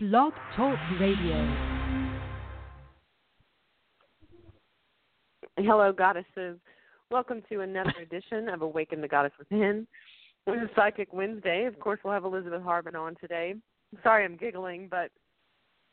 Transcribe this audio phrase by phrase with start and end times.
[0.00, 1.56] Blog Talk Radio.
[5.56, 6.56] Hello, goddesses.
[7.10, 9.88] Welcome to another edition of Awaken the Goddess Within.
[10.46, 11.64] This is Psychic Wednesday.
[11.64, 13.56] Of course, we'll have Elizabeth Harbin on today.
[14.04, 15.10] Sorry I'm giggling, but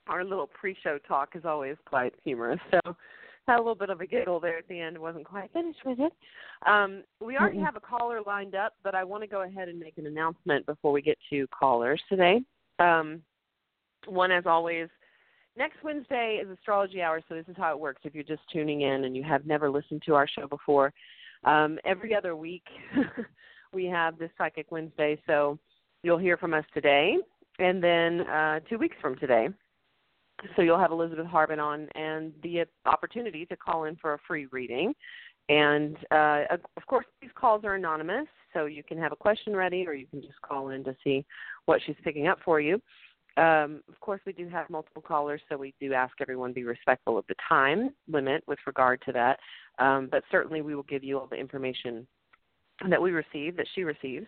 [0.06, 2.60] our little pre-show talk is always quite humorous.
[2.70, 2.96] So
[3.48, 5.00] had a little bit of a giggle there at the end.
[5.00, 6.14] wasn't quite finished with it.
[6.68, 9.80] Um, we already have a caller lined up, but I want to go ahead and
[9.80, 12.42] make an announcement before we get to callers today.
[12.78, 13.24] Um,
[14.08, 14.88] one, as always,
[15.58, 17.22] next Wednesday is astrology hour.
[17.28, 18.02] So this is how it works.
[18.04, 20.94] If you're just tuning in and you have never listened to our show before,
[21.44, 22.64] um, every other week
[23.74, 25.20] we have this Psychic Wednesday.
[25.28, 25.60] So
[26.04, 27.18] you'll hear from us today,
[27.60, 29.50] and then uh, two weeks from today
[30.56, 34.48] so you'll have Elizabeth Harbin on and the opportunity to call in for a free
[34.52, 34.94] reading.
[35.48, 36.44] And uh,
[36.76, 40.08] of course, these calls are anonymous, so you can have a question ready or you
[40.08, 41.26] can just call in to see
[41.66, 42.82] what she's picking up for you.
[43.38, 46.64] Um, of course, we do have multiple callers, so we do ask everyone to be
[46.64, 49.40] respectful of the time limit with regard to that.
[49.78, 52.08] Um, but certainly, we will give you all the information
[52.90, 54.26] that we receive, that she receives.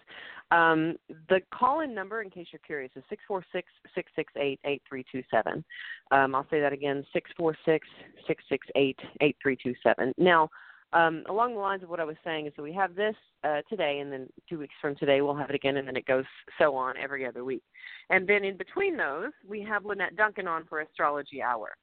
[0.52, 0.96] Um,
[1.30, 5.64] the call in number, in case you're curious, is 646 668 8327.
[6.12, 7.88] Um, I'll say that again 646
[8.28, 10.14] 668 8327.
[10.18, 10.50] Now,
[10.94, 13.62] um, along the lines of what I was saying, is that we have this uh,
[13.70, 16.26] today, and then two weeks from today, we'll have it again, and then it goes
[16.58, 17.64] so on every other week.
[18.10, 21.76] And then in between those, we have Lynette Duncan on for Astrology Hour.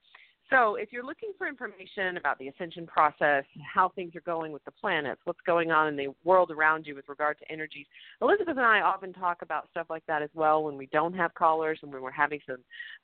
[0.51, 4.63] So, if you're looking for information about the ascension process, how things are going with
[4.65, 7.87] the planets, what's going on in the world around you with regard to energies,
[8.21, 11.33] Elizabeth and I often talk about stuff like that as well when we don't have
[11.35, 12.59] callers and when we're having some,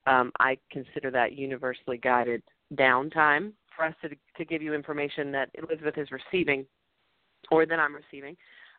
[0.06, 2.42] um, I consider that universally guided
[2.74, 6.67] downtime for us to, to give you information that Elizabeth is receiving
[7.50, 8.36] or that I'm receiving.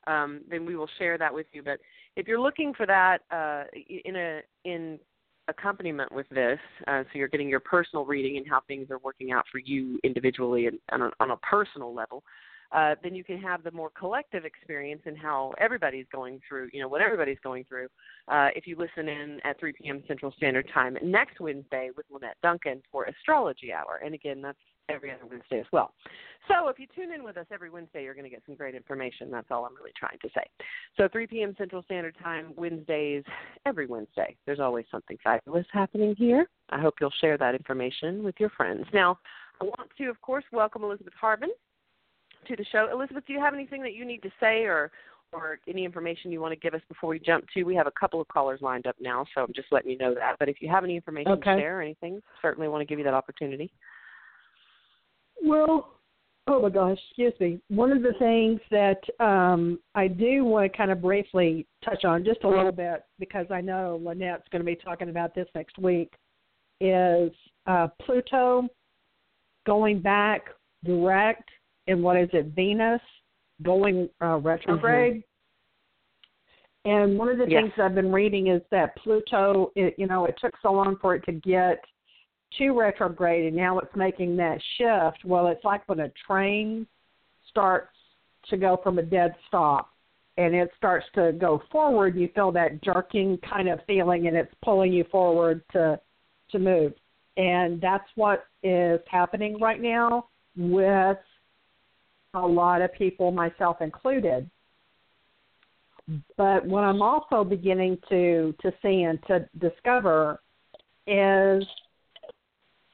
[0.08, 1.64] Um, then we will share that with you.
[1.64, 1.80] But
[2.16, 3.64] if you're looking for that uh,
[4.06, 5.00] in a in
[5.48, 9.32] accompaniment with this, uh, so you're getting your personal reading and how things are working
[9.32, 12.24] out for you individually and, and on, on a personal level,
[12.72, 16.80] uh, then you can have the more collective experience in how everybody's going through, you
[16.80, 17.88] know, what everybody's going through.
[18.28, 20.04] Uh, if you listen in at 3 p.m.
[20.08, 24.58] Central Standard Time next Wednesday with Lynette Duncan for Astrology Hour, and again, that's
[24.92, 25.94] every other Wednesday as well.
[26.48, 28.76] So if you tune in with us every Wednesday, you're going to get some great
[28.76, 29.30] information.
[29.30, 30.44] That's all I'm really trying to say.
[30.98, 31.56] So 3 p.m.
[31.58, 33.24] Central Standard Time, Wednesdays,
[33.66, 34.36] every Wednesday.
[34.46, 36.48] There's always something fabulous happening here.
[36.70, 38.86] I hope you'll share that information with your friends.
[38.94, 39.20] Now,
[39.62, 41.52] I want to, of course, welcome Elizabeth Harbin
[42.48, 42.88] to the show.
[42.92, 44.92] Elizabeth, do you have anything that you need to say or
[45.34, 47.64] or any information you want to give us before we jump to?
[47.64, 50.14] We have a couple of callers lined up now, so I'm just letting you know
[50.14, 50.36] that.
[50.40, 51.56] But if you have any information okay.
[51.56, 53.72] to share or anything, certainly want to give you that opportunity.
[55.44, 55.94] Well,
[56.48, 57.60] oh my gosh, excuse me.
[57.70, 62.24] One of the things that um, I do want to kind of briefly touch on
[62.24, 65.78] just a little bit because I know Lynette's going to be talking about this next
[65.78, 66.14] week
[66.80, 67.32] is
[67.68, 68.68] uh, Pluto
[69.66, 70.48] going back
[70.84, 71.50] direct
[71.88, 73.02] in what is it, Venus
[73.64, 75.18] going uh, retrograde.
[75.18, 75.22] Mm-hmm.
[76.84, 77.62] And one of the yes.
[77.62, 81.14] things I've been reading is that Pluto, it, you know, it took so long for
[81.14, 81.84] it to get
[82.58, 85.24] to retrograde and now it's making that shift.
[85.26, 86.86] Well, it's like when a train
[87.50, 87.96] starts
[88.50, 89.90] to go from a dead stop
[90.38, 94.54] and it starts to go forward, you feel that jerking kind of feeling and it's
[94.64, 96.00] pulling you forward to
[96.52, 96.94] to move.
[97.38, 101.18] And that's what is happening right now with
[102.34, 104.50] a lot of people, myself included.
[106.36, 110.42] But what I'm also beginning to to see and to discover
[111.08, 111.64] is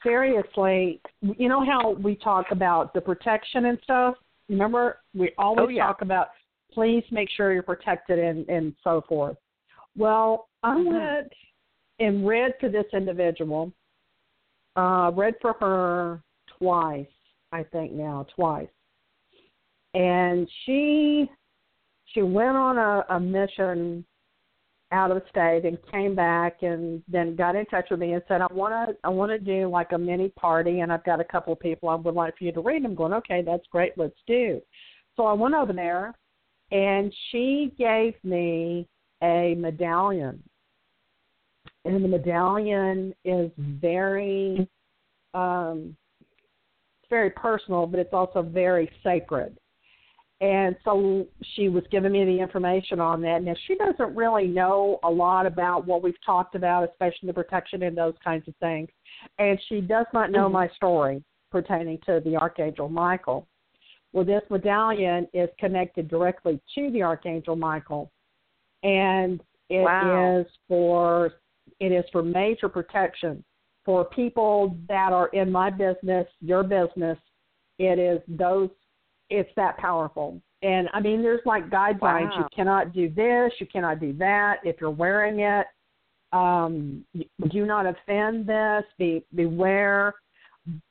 [0.03, 4.16] seriously, you know how we talk about the protection and stuff?
[4.50, 5.88] Remember, we always oh, yeah.
[5.88, 6.28] talk about
[6.74, 9.38] please make sure you're protected and, and so forth.
[9.97, 10.94] Well, I mm-hmm.
[10.94, 11.34] went
[12.00, 13.72] and read for this individual,
[14.75, 16.22] uh, read for her
[16.59, 17.08] twice,
[17.52, 18.68] I think now, twice.
[19.94, 21.29] And she
[22.14, 24.06] she went on a, a mission
[24.91, 28.41] out of state and came back and then got in touch with me and said
[28.41, 31.25] I want to I want to do like a mini party and I've got a
[31.25, 32.85] couple of people I would like for you to read.
[32.85, 34.61] I'm going okay, that's great, let's do.
[35.17, 36.13] So I went over there
[36.72, 38.87] and she gave me
[39.22, 40.41] a medallion.
[41.83, 44.69] And the medallion is very
[45.33, 45.97] um
[47.01, 49.57] it's very personal, but it's also very sacred.
[50.39, 51.25] And so
[51.55, 53.41] she was giving me the information on that.
[53.41, 57.84] Now, she doesn't really know a lot about what we've talked about, especially the protection
[57.84, 58.89] and those kinds of things.
[59.39, 60.53] And she does not know mm-hmm.
[60.53, 63.47] my story pertaining to the Archangel Michael.
[64.13, 68.11] Well, this medallion is connected directly to the Archangel Michael.
[68.83, 70.40] And it wow.
[70.40, 71.33] is for
[71.79, 73.43] it is for major protection
[73.85, 77.17] for people that are in my business, your business.
[77.79, 78.69] It is those.
[79.29, 80.41] It's that powerful.
[80.62, 82.32] And I mean, there's like guidelines.
[82.32, 82.40] Wow.
[82.40, 83.52] You cannot do this.
[83.59, 84.58] You cannot do that.
[84.64, 85.68] If you're wearing it,
[86.34, 87.06] um,
[87.52, 88.84] do not offend this.
[88.97, 90.14] Be beware.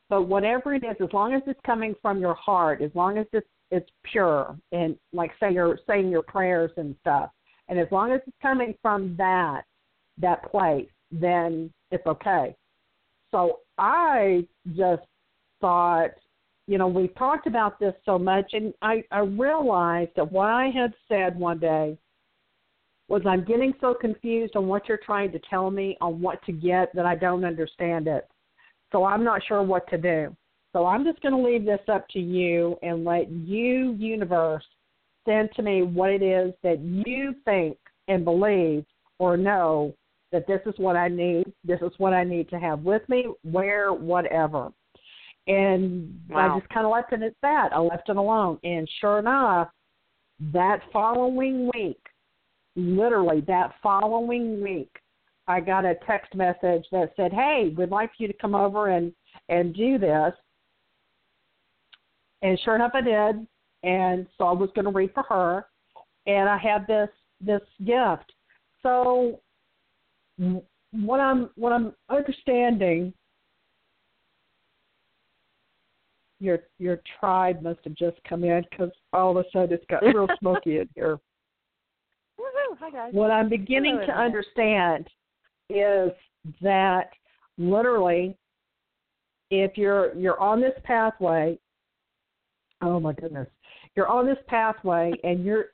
[0.08, 3.26] But whatever it is, as long as it's coming from your heart, as long as
[3.32, 7.30] it's it's pure, and like say you're saying your prayers and stuff,
[7.68, 9.62] and as long as it's coming from that
[10.18, 12.54] that place, then it's okay.
[13.32, 14.46] So I
[14.76, 15.02] just
[15.60, 16.10] thought,
[16.66, 20.66] you know, we've talked about this so much, and I, I realized that what I
[20.66, 21.96] had said one day
[23.08, 26.52] was I'm getting so confused on what you're trying to tell me on what to
[26.52, 28.28] get that I don't understand it.
[28.90, 30.34] So I'm not sure what to do.
[30.72, 34.64] So I'm just going to leave this up to you and let you, universe,
[35.26, 37.76] send to me what it is that you think
[38.08, 38.84] and believe
[39.18, 39.94] or know
[40.32, 41.44] that this is what I need.
[41.64, 44.70] This is what I need to have with me, where, whatever.
[45.46, 46.56] And Wow.
[46.56, 47.72] I just kind of left it at that.
[47.72, 48.58] I left it alone.
[48.64, 49.68] And sure enough,
[50.52, 52.04] that following week,
[52.74, 54.90] literally that following week,
[55.48, 59.14] I got a text message that said, "Hey, we'd like you to come over and
[59.48, 60.34] and do this."
[62.42, 63.46] And sure enough, I did.
[63.82, 65.68] And so I was going to read for her,
[66.26, 67.10] and I had this
[67.40, 68.32] this gift.
[68.82, 69.40] So
[70.92, 73.12] what I'm what I'm understanding,
[76.40, 80.02] your your tribe must have just come in because all of a sudden it's got
[80.02, 81.18] real smoky in here.
[82.38, 82.76] Woohoo!
[82.78, 83.12] Hi guys.
[83.12, 85.08] What I'm beginning Hello, to understand
[85.70, 86.10] is
[86.60, 87.10] that
[87.58, 88.36] literally,
[89.50, 91.58] if you're you're on this pathway,
[92.82, 93.48] oh my goodness,
[93.94, 95.66] you're on this pathway and you're,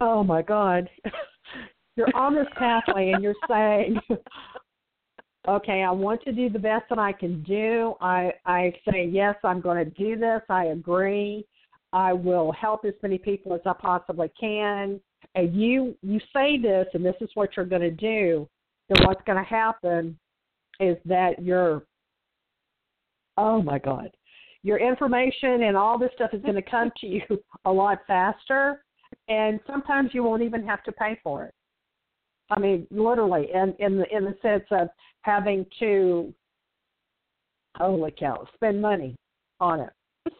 [0.00, 0.88] oh my God,
[1.96, 3.98] you're on this pathway and you're saying,
[5.48, 7.94] okay, I want to do the best that I can do.
[8.00, 10.40] I I say yes, I'm going to do this.
[10.48, 11.46] I agree.
[11.92, 15.00] I will help as many people as I possibly can.
[15.34, 18.48] And you you say this, and this is what you're going to do.
[18.88, 20.18] Then what's going to happen
[20.80, 21.84] is that your
[23.36, 24.10] oh my god,
[24.62, 27.22] your information and all this stuff is going to come to you
[27.64, 28.84] a lot faster,
[29.28, 31.54] and sometimes you won't even have to pay for it.
[32.54, 34.88] I mean, literally, in in the in the sense of
[35.22, 36.32] having to,
[37.76, 39.16] holy cow, spend money
[39.60, 39.90] on it.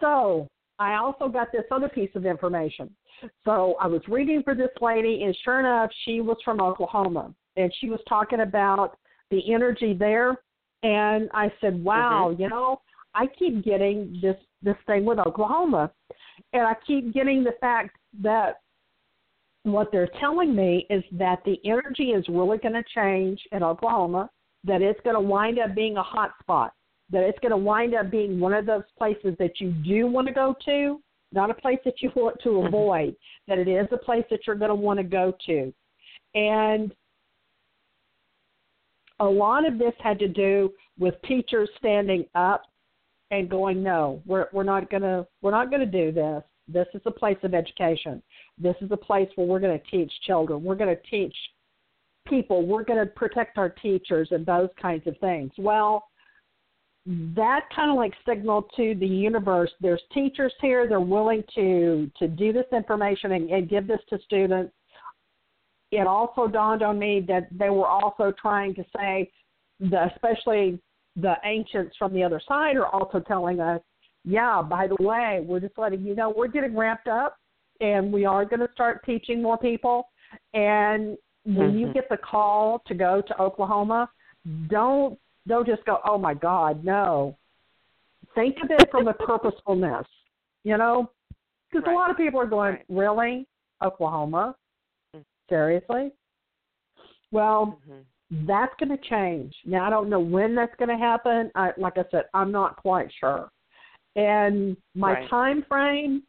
[0.00, 2.94] so I also got this other piece of information.
[3.44, 7.72] So I was reading for this lady, and sure enough, she was from Oklahoma, and
[7.80, 8.98] she was talking about
[9.30, 10.36] the energy there.
[10.82, 12.42] And I said, "Wow, mm-hmm.
[12.42, 12.80] you know,
[13.14, 15.92] I keep getting this this thing with Oklahoma,
[16.52, 18.56] and I keep getting the fact that
[19.64, 24.30] what they're telling me is that the energy is really going to change in Oklahoma,
[24.62, 26.72] that it's going to wind up being a hot spot,
[27.10, 30.26] that it's going to wind up being one of those places that you do want
[30.28, 31.00] to go to,
[31.32, 32.66] not a place that you want to mm-hmm.
[32.68, 33.16] avoid,
[33.48, 35.72] that it is a place that you're going to want to go to.
[36.34, 36.94] And
[39.20, 42.64] a lot of this had to do with teachers standing up
[43.30, 46.42] and going, "No, we're we're not going to we're not going to do this.
[46.66, 48.22] This is a place of education.
[48.58, 50.62] This is a place where we're going to teach children.
[50.62, 51.34] We're going to teach
[52.28, 52.66] people.
[52.66, 56.04] We're going to protect our teachers and those kinds of things." Well,
[57.06, 62.26] that kind of like signaled to the universe there's teachers here they're willing to to
[62.26, 64.72] do this information and, and give this to students
[65.90, 69.30] it also dawned on me that they were also trying to say
[69.80, 70.80] the especially
[71.16, 73.82] the ancients from the other side are also telling us
[74.24, 77.36] yeah by the way we're just letting you know we're getting ramped up
[77.80, 80.08] and we are going to start teaching more people
[80.52, 81.94] and when you Mhm.
[81.94, 84.08] get the call to go to oklahoma
[84.68, 87.36] don't don't just go, oh my God, no.
[88.34, 90.06] Think of it from a purposefulness,
[90.64, 91.10] you know?
[91.70, 91.92] Because Right.
[91.92, 92.84] a lot of people are going, Right.
[92.88, 93.46] really?
[93.82, 94.56] Oklahoma?
[95.14, 95.24] Mm.
[95.48, 96.12] Seriously?
[97.30, 98.06] Well, Mhm.
[98.46, 99.54] that's going to change.
[99.66, 101.50] Now, I don't know when that's going to happen.
[101.54, 103.50] I, like I said, I'm not quite sure.
[104.16, 105.28] And my Right.
[105.28, 106.26] time frame,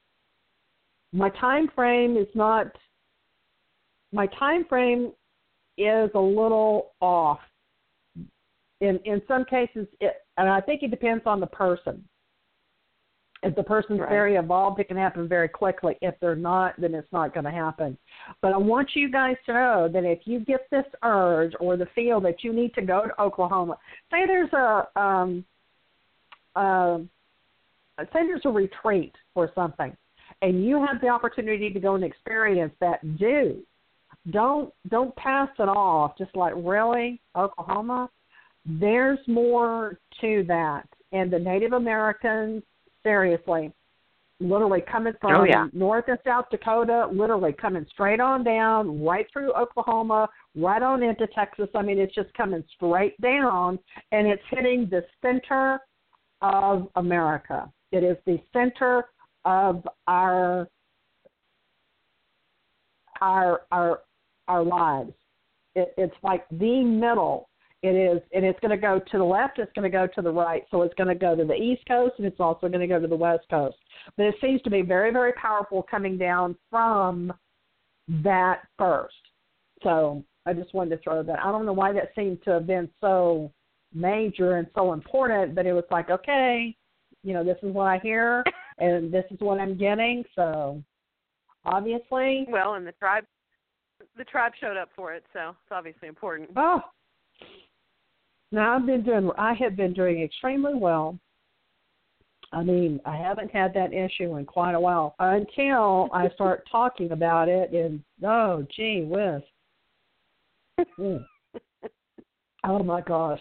[1.16, 2.68] my time frame is not.
[4.12, 5.14] My time frame
[5.78, 7.40] is a little off.
[8.82, 12.04] In in some cases, it, and I think it depends on the person.
[13.44, 14.10] If the person's Right.
[14.10, 15.98] very involved, it can happen very quickly.
[16.02, 17.98] If they're not, then it's not going to happen.
[18.42, 21.86] But I want you guys to know that if you get this urge or the
[21.88, 23.78] feel that you need to go to Oklahoma,
[24.12, 25.46] say there's a um,
[26.56, 27.00] uh,
[28.00, 29.96] say there's a retreat or something,
[30.46, 33.64] and you have the opportunity to go and experience that, do.
[34.30, 36.16] don't don't pass it off.
[36.20, 38.10] Just like really, Oklahoma.
[38.64, 42.62] There's more to that, and the Native Americans,
[43.02, 43.72] seriously,
[44.40, 45.68] literally coming oh, from oh, yeah.
[45.74, 51.28] North and South Dakota, literally coming straight on down, right through Oklahoma, right on into
[51.34, 51.70] Texas.
[51.74, 53.80] I mean, it's just coming straight down,
[54.12, 55.80] and it's hitting the center
[56.42, 57.72] of America.
[57.92, 59.06] It is the center
[59.46, 60.68] of our
[63.22, 64.02] our our
[64.48, 65.14] our lives.
[65.76, 67.50] It, it's like the middle.
[67.82, 69.60] It is, and it's going to go to the left.
[69.60, 70.64] It's going to go to the right.
[70.72, 73.00] So it's going to go to the east coast, and it's also going to go
[73.00, 73.78] to the west coast.
[74.18, 77.32] But it seems to be very, very powerful coming down from
[78.24, 79.14] that first.
[79.84, 81.40] So I just wanted to throw that.
[81.40, 83.52] I don't know why that seemed to have been so
[83.94, 86.76] major and so important, but it was like, okay,
[87.24, 88.44] you know, this is what I hear,
[88.78, 90.24] and this is what I'm getting.
[90.36, 90.82] So
[91.66, 93.26] obviously, well, and the tribe
[94.18, 96.50] the tribe showed up for it, so it's obviously important.
[96.56, 96.82] Oh,
[98.52, 99.30] now I've been doing.
[99.38, 101.20] I have been doing extremely well.
[102.52, 107.12] I mean, I haven't had that issue in quite a while until I start talking
[107.12, 107.72] about it.
[107.74, 109.42] And oh, gee whiz!
[111.00, 111.24] Mm.
[112.66, 113.40] oh my gosh.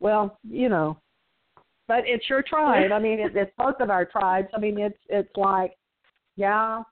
[0.00, 0.98] Well, you know,
[1.92, 2.90] but it's your tribe.
[2.90, 4.48] I mean, it, it's both of our tribes.
[4.54, 5.76] I mean, it's it's like,
[6.36, 6.82] yeah,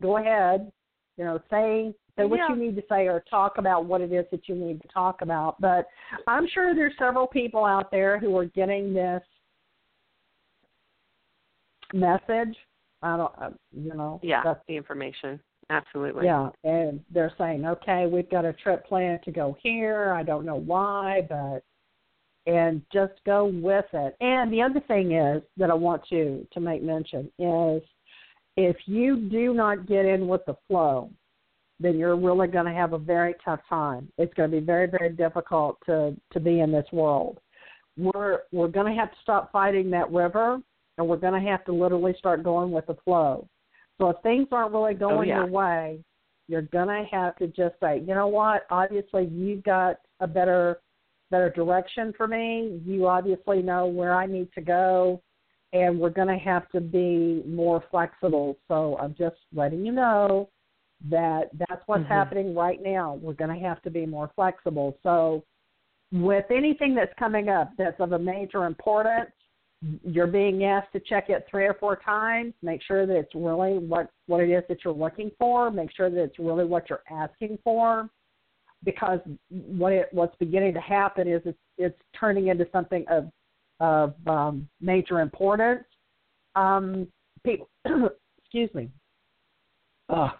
[0.00, 0.70] go ahead.
[1.16, 2.50] You know, say say what yeah.
[2.50, 5.20] you need to say or talk about what it is that you need to talk
[5.20, 5.60] about.
[5.60, 5.88] But
[6.28, 9.22] I'm sure there's several people out there who are getting this
[11.92, 12.56] message.
[13.02, 14.20] I don't, uh, you know.
[14.22, 15.40] Yeah, that's the information.
[15.70, 16.26] Absolutely.
[16.26, 20.12] Yeah, and they're saying, okay, we've got a trip planned to go here.
[20.12, 21.64] I don't know why, but
[22.46, 24.16] and just go with it.
[24.20, 27.82] And the other thing is that I want to to make mention is
[28.56, 31.10] if you do not get in with the flow,
[31.78, 34.10] then you're really going to have a very tough time.
[34.16, 37.38] It's going to be very, very difficult to to be in this world.
[37.98, 40.58] We're we're going to have to stop fighting that river,
[40.98, 43.46] and we're going to have to literally start going with the flow.
[43.98, 45.36] So if things aren't really oh, going oh, yeah.
[45.36, 46.00] your way,
[46.48, 48.66] you're going to have to just say, you know what?
[48.70, 50.80] Obviously, you've got a better
[51.30, 52.80] better direction for me.
[52.84, 55.22] You obviously know where I need to go,
[55.72, 58.56] and we're going to have to be more flexible.
[58.68, 60.48] So I'm just letting you know
[61.10, 62.12] that that's what's mm-hmm.
[62.12, 63.18] happening right now.
[63.20, 64.96] We're going to have to be more flexible.
[65.02, 65.44] So,
[66.12, 69.30] with anything that's coming up that's of a major importance,
[70.04, 72.54] you're being asked to check it three or four times.
[72.62, 75.70] Make sure that it's really what what it is that you're looking for.
[75.70, 78.08] Make sure that it's really what you're asking for,
[78.84, 83.30] because what it what's beginning to happen is it's it's turning into something of
[83.80, 85.84] of um, major importance.
[86.54, 87.06] Um,
[87.44, 87.68] people,
[88.38, 88.90] excuse me.
[90.08, 90.30] Oh,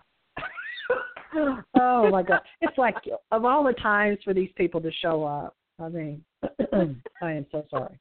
[1.80, 2.40] oh my god!
[2.60, 2.94] It's like
[3.32, 5.54] of all the times for these people to show up.
[5.80, 6.24] I mean,
[7.22, 7.98] I am so sorry.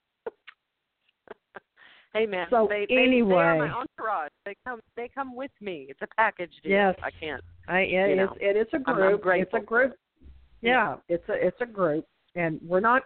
[2.14, 4.32] Hey man, so they, anyway, they, they are my entourage.
[4.46, 5.88] They come, they come with me.
[5.90, 6.72] It's a package deal.
[6.72, 7.44] Yes, I can't.
[7.68, 9.26] I it is, know, it is a I'm, group.
[9.26, 9.96] I'm it's a group.
[10.66, 12.06] Yeah, it's a it's a group,
[12.36, 13.04] and we're not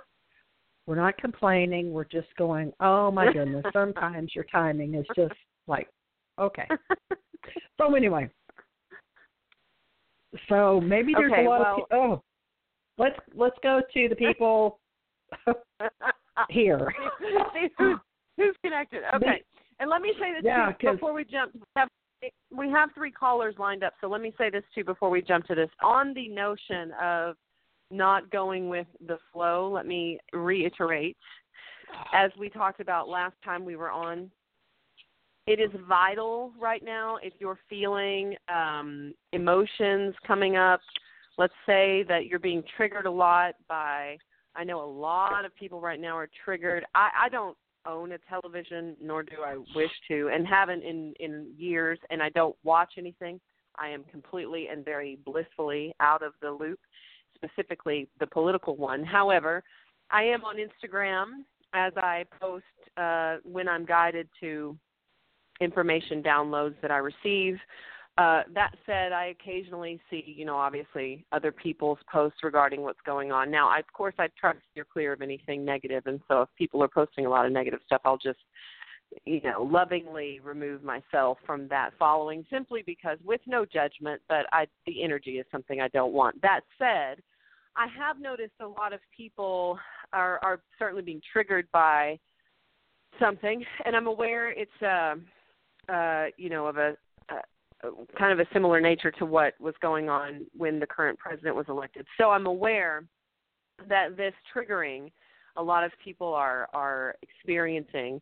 [0.86, 1.92] we're not complaining.
[1.92, 2.72] We're just going.
[2.80, 3.64] Oh my goodness!
[3.74, 5.34] Sometimes your timing is just
[5.68, 5.88] like
[6.40, 6.68] okay.
[7.78, 8.30] so anyway,
[10.48, 12.24] so maybe there's okay, a lot well, of oh,
[12.98, 14.80] let's let's go to the people
[16.50, 16.94] here.
[17.54, 17.98] See who's,
[18.38, 19.02] who's connected?
[19.16, 19.44] Okay,
[19.80, 21.54] and let me say this yeah, too before we jump.
[21.54, 21.90] We have,
[22.56, 25.46] we have three callers lined up, so let me say this too before we jump
[25.48, 25.70] to this.
[25.84, 27.36] On the notion of
[27.92, 31.18] not going with the flow, let me reiterate,
[32.14, 34.30] as we talked about last time we were on,
[35.48, 40.80] it is vital right now if you're feeling um, emotions coming up.
[41.40, 44.18] Let's say that you're being triggered a lot by,
[44.56, 46.86] I know a lot of people right now are triggered.
[46.94, 51.48] I, I don't own a television, nor do I wish to, and haven't in, in
[51.58, 53.40] years, and I don't watch anything.
[53.78, 56.80] I am completely and very blissfully out of the loop,
[57.44, 59.04] specifically the political one.
[59.04, 59.64] However,
[60.12, 61.44] I am on Instagram
[61.74, 62.66] as I post
[62.98, 64.78] uh, when I'm guided to
[65.62, 67.58] information downloads that I receive.
[68.18, 73.32] Uh, that said, I occasionally see, you know, obviously other people's posts regarding what's going
[73.32, 73.50] on.
[73.50, 76.50] Now, I, of course, I try to steer clear of anything negative, and so if
[76.58, 78.40] people are posting a lot of negative stuff, I'll just,
[79.24, 84.66] you know, lovingly remove myself from that following, simply because, with no judgment, but I,
[84.86, 86.42] the energy is something I don't want.
[86.42, 87.22] That said,
[87.80, 89.80] I have noticed a lot of people
[90.14, 92.20] are, are certainly being triggered by
[93.20, 94.72] something, and I'm aware it's.
[94.82, 95.16] Uh,
[95.90, 96.96] uh, you know, of a,
[97.30, 101.56] a kind of a similar nature to what was going on when the current president
[101.56, 102.06] was elected.
[102.18, 103.06] So I'm aware
[103.88, 105.12] that this triggering
[105.58, 108.22] a lot of people are are experiencing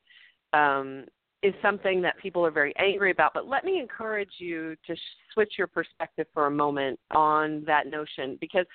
[0.54, 1.06] um,
[1.44, 3.34] is something that people are very angry about.
[3.34, 5.00] But let me encourage you to sh-
[5.34, 8.66] switch your perspective for a moment on that notion because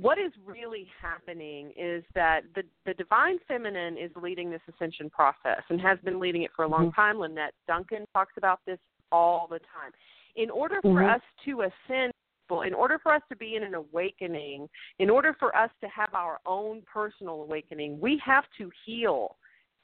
[0.00, 5.62] what is really happening is that the, the divine feminine is leading this ascension process
[5.70, 7.00] and has been leading it for a long mm-hmm.
[7.00, 7.18] time.
[7.18, 8.78] Lynette Duncan talks about this
[9.10, 9.92] all the time.
[10.36, 11.14] In order for mm-hmm.
[11.14, 12.12] us to ascend,
[12.64, 14.68] in order for us to be in an awakening,
[15.00, 19.36] in order for us to have our own personal awakening, we have to heal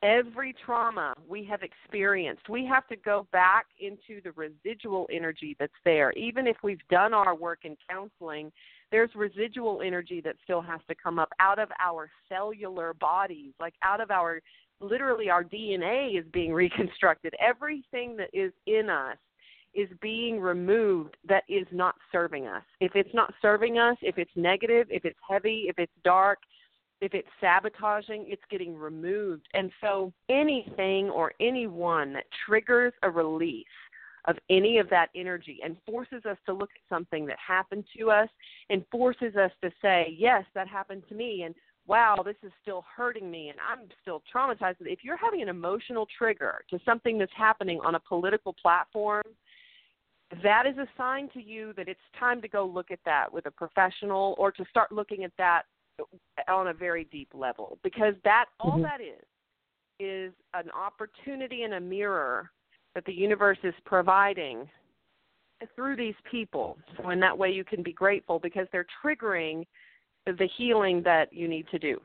[0.03, 2.49] every trauma we have experienced.
[2.49, 6.13] We have to go back into the residual energy that's there.
[6.13, 8.53] Even if we've done our work in counseling,
[8.95, 13.75] there's residual energy that still has to come up out of our cellular bodies, like
[13.83, 14.41] out of our
[14.79, 17.35] literally our DNA is being reconstructed.
[17.41, 19.17] Everything that is in us
[19.75, 22.63] is being removed that is not serving us.
[22.79, 26.39] If it's not serving us, if it's negative, if it's heavy, if it's dark,
[27.01, 29.49] if it's sabotaging, it's getting removed.
[29.55, 33.67] And so anything or anyone that triggers a release
[34.27, 38.11] of any of that energy and forces us to look at something that happened to
[38.11, 38.29] us
[38.71, 41.43] and forces us to say, yes, that happened to me.
[41.43, 41.55] And
[41.87, 44.77] wow, this is still hurting me and I'm still traumatized.
[44.81, 49.25] If you're having an emotional trigger to something that's happening on a political platform,
[50.43, 53.47] that is a sign to you that it's time to go look at that with
[53.47, 55.63] a professional or to start looking at that
[56.49, 58.83] on a very deep level because that all mm-hmm.
[58.83, 59.23] that is
[60.01, 62.51] is an opportunity and a mirror
[62.95, 64.69] that the universe is providing
[65.75, 66.77] through these people.
[66.97, 69.67] So in that way you can be grateful because they're triggering
[70.27, 72.01] the healing that you need to do.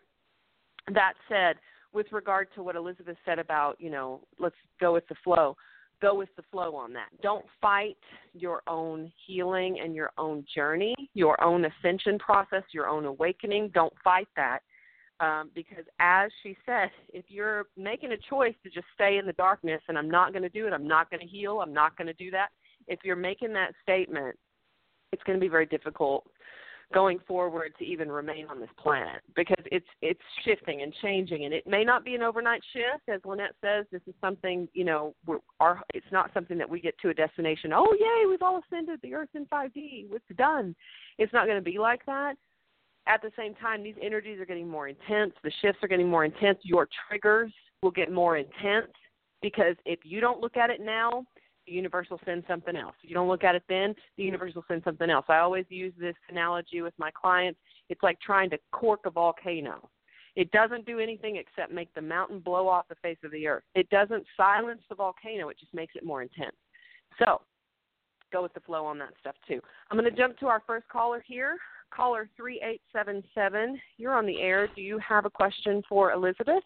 [0.93, 1.57] That said,
[1.93, 5.55] with regard to what Elizabeth said about, you know, let's go with the flow
[6.01, 7.09] go with the flow on that.
[7.21, 7.97] Don't fight
[8.33, 13.71] your own healing and your own journey, your own ascension process, your own awakening.
[13.73, 14.59] Don't fight that.
[15.21, 19.33] Um, because as she said, if you're making a choice to just stay in the
[19.33, 21.97] darkness and I'm not going to do it, I'm not going to heal, I'm not
[21.97, 22.49] going to do that,
[22.87, 24.37] if you're making that statement,
[25.11, 26.25] it's going to be very difficult
[26.93, 31.53] going forward to even remain on this planet because it's it's shifting and changing and
[31.53, 35.13] it may not be an overnight shift as Lynette says this is something you know
[35.27, 38.59] we're, our it's not something that we get to a destination oh yay we've all
[38.65, 40.75] ascended the earth in 5D it's done.
[41.19, 42.35] It's not going to be like that
[43.09, 46.23] at the same time these energies are getting more intense the shifts are getting more
[46.23, 48.91] intense your triggers will get more intense
[49.41, 51.25] because if you don't look at it now
[51.69, 52.95] the universe will send something else.
[53.03, 55.25] If you don't look at it then, the universe will send something else.
[55.29, 57.59] I always use this analogy with my clients.
[57.89, 59.89] It's like trying to cork a volcano.
[60.35, 63.63] It doesn't do anything except make the mountain blow off the face of the earth.
[63.75, 66.55] It doesn't silence the volcano, it just makes it more intense.
[67.23, 67.41] So,
[68.31, 69.59] go with the flow on that stuff too.
[69.89, 71.57] I'm going to jump to our first caller here.
[71.91, 73.79] Caller 3877.
[73.97, 74.67] You're on the air.
[74.75, 76.63] Do you have a question for Elizabeth?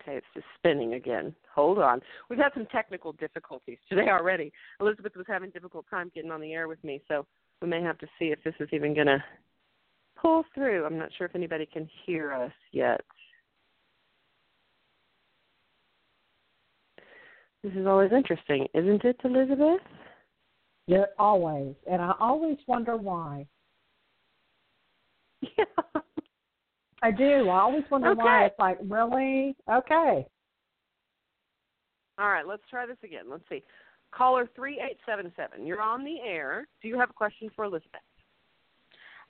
[0.00, 1.34] Okay, it's just spinning again.
[1.54, 2.00] Hold on.
[2.30, 4.52] We've had some technical difficulties today already.
[4.80, 7.26] Elizabeth was having difficult time getting on the air with me, so
[7.60, 9.22] we may have to see if this is even going to
[10.20, 10.84] pull through.
[10.84, 13.00] I'm not sure if anybody can hear us yet.
[17.64, 19.80] This is always interesting, isn't it, Elizabeth?
[20.86, 21.74] Yeah, always.
[21.90, 23.46] And I always wonder why.
[25.40, 25.64] Yeah.
[27.02, 27.48] I do.
[27.48, 28.22] I always wonder okay.
[28.22, 28.46] why.
[28.46, 29.56] It's like, really?
[29.70, 30.26] Okay.
[32.18, 33.24] All right, let's try this again.
[33.30, 33.62] Let's see.
[34.10, 36.66] Caller 3877, you're on the air.
[36.82, 38.00] Do you have a question for Elizabeth?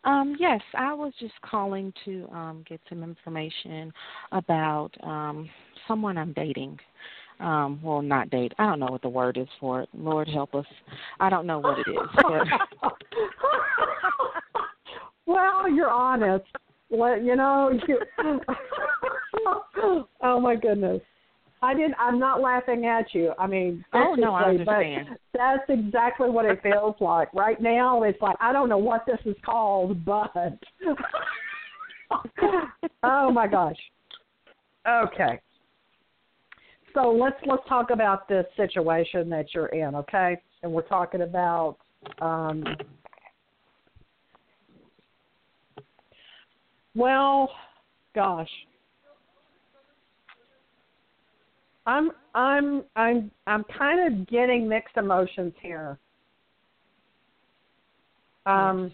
[0.04, 3.92] Um, yes, I was just calling to um, get some information
[4.32, 5.50] about um,
[5.86, 6.78] someone I'm dating.
[7.40, 8.52] Um, well, not date.
[8.58, 9.88] I don't know what the word is for it.
[9.92, 10.66] Lord help us.
[11.20, 12.08] I don't know what it is.
[12.16, 12.92] But...
[15.28, 16.46] well, you're honest.
[16.88, 17.70] What you know?
[17.86, 17.98] You,
[20.22, 21.02] oh my goodness.
[21.60, 21.96] I didn't.
[21.98, 23.32] I'm not laughing at you.
[23.38, 25.08] I mean, oh no, I understand.
[25.34, 28.04] That's exactly what it feels like right now.
[28.04, 30.32] It's like I don't know what this is called, but
[33.02, 33.76] oh my gosh.
[34.88, 35.40] Okay.
[36.94, 40.40] So let's let's talk about this situation that you're in, okay?
[40.62, 41.76] And we're talking about
[42.20, 42.64] um,
[46.98, 47.48] Well,
[48.12, 48.50] gosh.
[51.86, 55.96] I'm I'm I'm I'm kind of getting mixed emotions here.
[58.46, 58.90] Um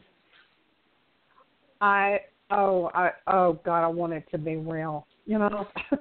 [1.80, 5.06] I oh I oh god I want it to be real.
[5.24, 5.66] You know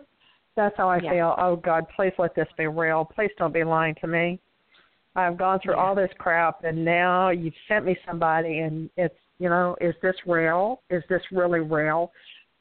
[0.58, 1.12] that's how I yeah.
[1.12, 1.36] feel.
[1.38, 3.06] Oh god, please let this be real.
[3.06, 4.42] Please don't be lying to me.
[5.16, 5.82] I've gone through Yeah.
[5.82, 10.16] all this crap, and now you've sent me somebody, and it's you know, is this
[10.26, 10.82] real?
[10.90, 12.12] Is this really real?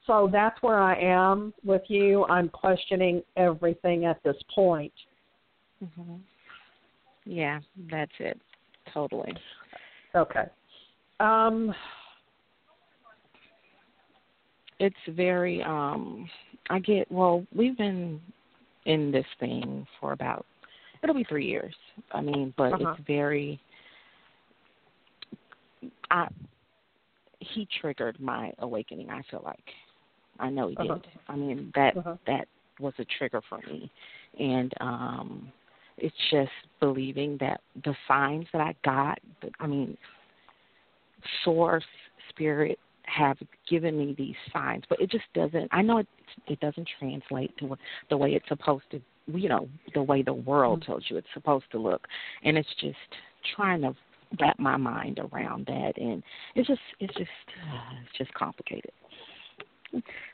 [0.07, 2.25] So that's where I am with you.
[2.25, 4.93] I'm questioning everything at this point.
[5.79, 6.17] hmm
[7.25, 7.61] Yeah,
[7.91, 8.41] that's it.
[8.93, 9.33] Totally.
[10.15, 10.47] Okay.
[11.21, 11.75] Um,
[14.81, 16.29] It's very um
[16.69, 18.21] I get well, we've been
[18.87, 20.45] in this thing for about
[21.03, 21.75] it'll be 3 years.
[22.13, 22.95] I mean, but Uh-huh.
[22.97, 23.61] it's very
[26.11, 26.29] I
[27.41, 29.65] he triggered my awakening, I feel like.
[30.39, 30.95] I know he Uh-huh.
[30.95, 31.09] did.
[31.29, 32.17] I mean, that Uh-huh.
[32.27, 33.91] that was a trigger for me.
[34.39, 35.53] And um
[35.99, 39.19] it's just believing that the signs that I got,
[39.61, 39.97] I mean,
[41.45, 41.85] source,
[42.31, 43.37] spirit have
[43.69, 45.69] given me these signs, but it just doesn't.
[45.71, 46.07] I know it
[46.47, 47.77] it doesn't translate to
[48.09, 49.03] the way it's supposed to.
[49.27, 50.91] You know, the way the world Mm-hmm.
[50.91, 52.07] tells you it's supposed to look,
[52.43, 52.97] and it's just
[53.55, 53.95] trying to
[54.41, 56.23] wrap my mind around that, and
[56.55, 57.31] it's just it's just
[57.73, 58.91] uh, it's just complicated.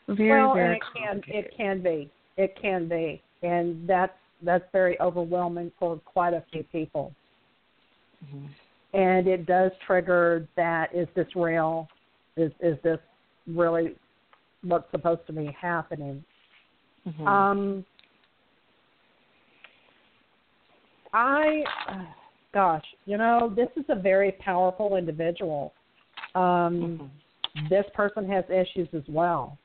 [0.08, 4.64] Very well, very and it can it can be it can be, and that's that's
[4.72, 7.12] very overwhelming for quite a few people.
[8.24, 8.48] Mhm.
[8.94, 11.88] And it does trigger that: is this real?
[12.36, 13.00] Is is this
[13.46, 13.96] really
[14.62, 16.24] what's supposed to be happening?
[17.06, 17.26] Mhm.
[17.26, 17.84] Um,
[21.12, 21.64] I,
[22.54, 25.72] gosh, you know, this is a very powerful individual.
[26.34, 27.10] Um,
[27.56, 27.68] Mhm.
[27.68, 29.58] this person has issues as well.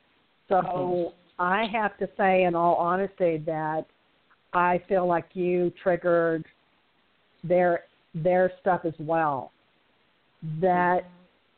[0.49, 1.13] So Mhm.
[1.39, 3.85] I have to say, in all honesty, that
[4.53, 6.45] I feel like you triggered
[7.43, 9.51] their their stuff as well.
[10.59, 11.05] That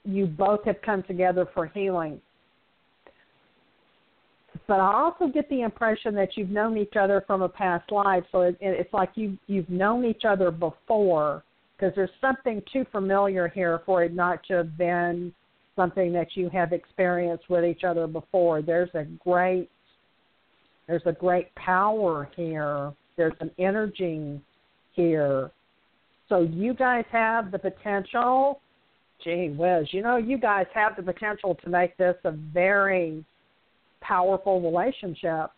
[0.06, 2.22] you both have come together for healing.
[4.68, 8.24] But I also get the impression that you've known each other from a past life,
[8.32, 11.44] so it, it's like you you've known each other before.
[11.78, 15.34] Because there's something too familiar here for it not to have been
[15.76, 18.62] something that you have experienced with each other before.
[18.62, 19.70] There's a great
[20.88, 22.94] there's a great power here.
[23.18, 24.40] There's an energy
[24.94, 25.52] here.
[26.30, 28.62] So you guys have the potential.
[29.24, 33.24] Gee whiz, you know you guys have the potential to make this a very
[34.02, 35.52] powerful relationship,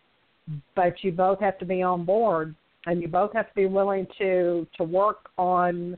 [0.75, 4.07] but you both have to be on board and you both have to be willing
[4.17, 5.97] to to work on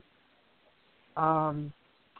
[1.16, 1.72] um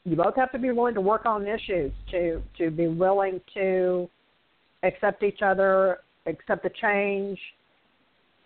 [0.04, 4.08] you both have to be willing to work on issues to to be willing to
[4.82, 7.38] accept each other accept the change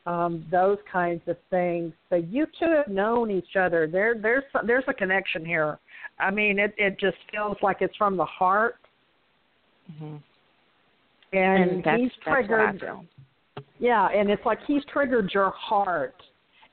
[0.07, 1.93] um those kinds of things.
[2.11, 3.87] So you two have known each other.
[3.87, 5.79] There there's there's a connection here.
[6.19, 8.77] I mean it it just feels like it's from the heart.
[9.93, 10.21] Mhm.
[11.35, 13.09] And, And he's that's what I triggered
[13.79, 16.15] yeah, and it's like he's triggered your heart.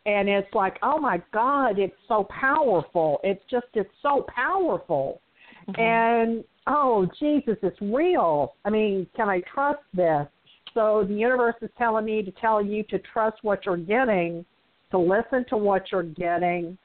[0.06, 3.20] And it's like, oh my God, it's so powerful.
[3.24, 5.22] It's just, it's so powerful.
[5.68, 5.80] Mhm.
[5.80, 8.56] And oh, Jesus, it's real.
[8.66, 10.28] I mean, can I trust this?
[10.74, 14.46] So the universe is telling me to tell you to trust what you're getting,
[14.92, 16.78] to listen to what you're getting.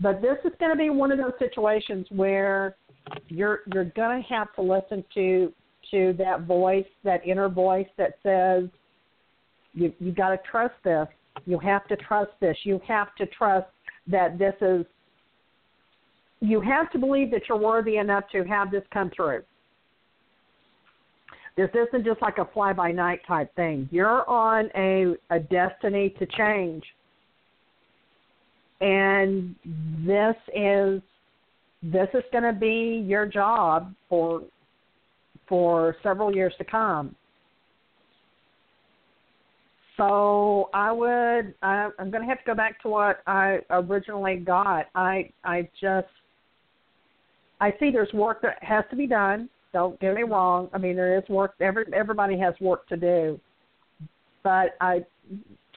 [0.00, 2.74] But this is going to be one of those situations where
[3.28, 5.52] you're you're going to have to listen to
[5.90, 8.68] to that voice, that inner voice that says
[9.74, 11.06] you you got to trust this.
[11.46, 12.56] You have to trust this.
[12.64, 13.68] You have to trust
[14.06, 14.84] that this is
[16.40, 19.42] you have to believe that you're worthy enough to have this come through.
[21.56, 23.88] This isn't just like a fly by night type thing.
[23.90, 26.84] You're on a, a destiny to change.
[28.80, 29.56] And
[30.06, 31.02] this is
[31.82, 34.42] this is going to be your job for
[35.48, 37.14] for several years to come.
[39.96, 44.36] So I would I, I'm going to have to go back to what I originally
[44.36, 44.86] got.
[44.94, 46.06] I I just
[47.60, 49.48] I see there's work that has to be done.
[49.72, 50.70] Don't get me wrong.
[50.72, 51.54] I mean there is work.
[51.60, 53.40] Every everybody has work to do,
[54.44, 55.04] but I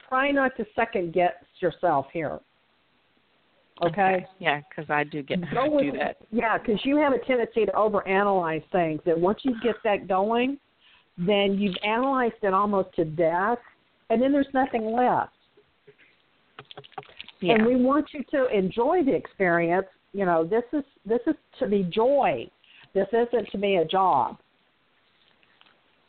[0.08, 2.38] try not to second guess yourself here.
[3.80, 4.26] Okay.
[4.38, 6.18] Yeah, because I do get Go with, do that.
[6.30, 9.00] Yeah, because you have a tendency to overanalyze things.
[9.06, 10.58] That once you get that going,
[11.18, 13.58] then you've analyzed it almost to death,
[14.10, 15.32] and then there's nothing left.
[17.40, 17.54] Yeah.
[17.54, 19.86] And we want you to enjoy the experience.
[20.12, 22.48] You know, this is this is to be joy.
[22.94, 24.38] This isn't to be a job.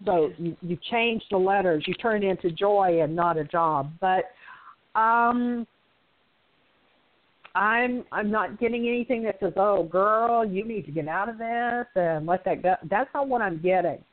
[0.06, 1.86] So you, you change the letters.
[1.88, 3.92] You turn it into joy and not a job.
[4.02, 4.26] But
[5.00, 5.66] um,
[7.56, 11.38] I'm I'm not getting anything that says, "Oh, girl, you need to get out of
[11.38, 14.04] this and let that go." That's not what I'm getting.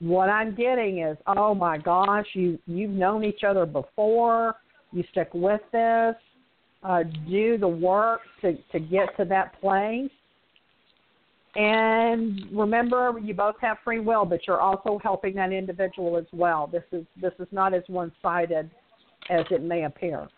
[0.00, 4.56] What I'm getting is, "Oh my gosh, you you've known each other before.
[4.92, 6.16] You stick with this.
[6.82, 10.10] uh, do the work to, to get to that place.
[11.56, 16.68] And remember, you both have free will, but you're also helping that individual as well.
[16.68, 18.70] This is this is not as one-sided
[19.28, 20.28] as it may appear.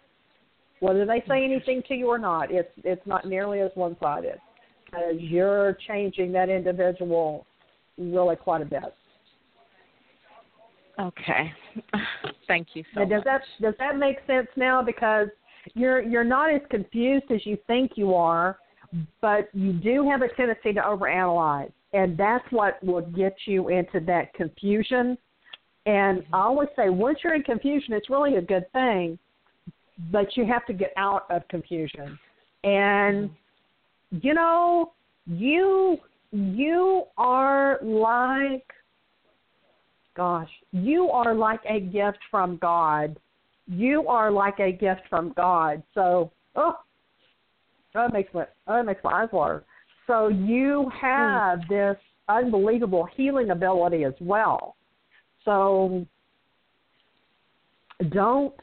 [0.83, 4.40] Whether they say anything to you or not, it's it's not nearly as one-sided,
[4.92, 7.47] as you're changing that individual
[7.97, 8.92] really quite a bit.
[10.99, 11.53] Okay.
[12.49, 13.25] Thank you so now, does much.
[13.27, 14.83] that does that make sense now?
[14.83, 15.29] Because
[15.75, 18.59] you're you're not as confused as you think you are,
[19.21, 24.01] but you do have a tendency to overanalyze, and that's what will get you into
[24.01, 25.16] that confusion.
[25.87, 29.16] And I always say, once you're in confusion, it's really a good thing,
[30.11, 32.18] but you have to get out of confusion.
[32.64, 33.31] And
[34.11, 34.92] you know,
[35.26, 35.98] you
[36.33, 38.66] you are like
[40.14, 43.18] gosh, you are like a gift from God.
[43.66, 45.83] You are like a gift from God.
[45.94, 46.74] So, oh,
[47.94, 49.64] that makes my that makes my eyes water.
[50.07, 51.68] So you have mm.
[51.68, 51.96] this
[52.28, 54.76] unbelievable healing ability as well.
[55.44, 56.07] So
[58.11, 58.55] don't,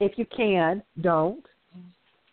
[0.00, 1.44] if you can, don't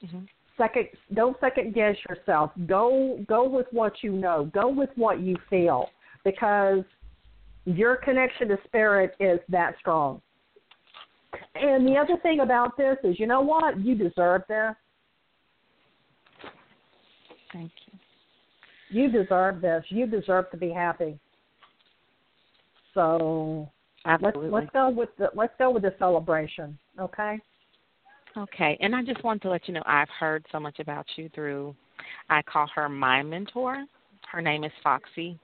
[0.04, 0.20] mm-hmm.
[0.58, 2.52] second don't second guess yourself.
[2.68, 4.50] Go go with what you know.
[4.54, 5.90] Go with what you feel
[6.24, 6.84] because
[7.66, 10.22] your connection to spirit is that strong.
[11.56, 13.80] And the other thing about this is, you know what?
[13.80, 14.74] You deserve this.
[17.52, 18.00] Thank you.
[18.90, 19.84] You deserve this.
[19.90, 21.20] You deserve to be happy.
[22.94, 23.70] So
[24.06, 24.50] Absolutely.
[24.50, 27.40] let's let's go with the let's go with the celebration, okay?
[28.38, 31.30] Okay, and I just want to let you know I've heard so much about you
[31.34, 31.76] through
[32.30, 33.86] I call her my mentor.
[34.32, 35.40] Her name is Foxy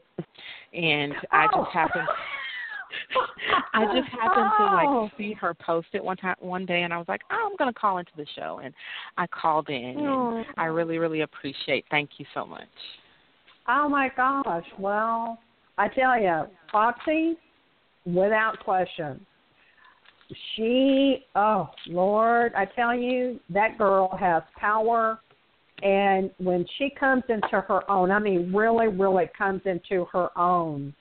[0.74, 1.68] and I just oh.
[1.72, 2.08] happened
[3.74, 5.04] I just happened to oh.
[5.04, 7.58] like see her post it one time one day and I was like, oh, I'm
[7.58, 8.74] gonna call into the show and
[9.18, 10.38] I called in oh.
[10.38, 10.72] and I oh.
[10.72, 12.68] really, really appreciate thank you so much.
[13.68, 14.66] Oh my gosh.
[14.78, 15.40] Well,
[15.78, 17.38] I tell you, Foxy,
[18.06, 19.26] without question.
[20.56, 25.20] She oh Lord, I tell you, that girl has power
[25.84, 30.94] and when she comes into her own, I mean, really, really comes into her own,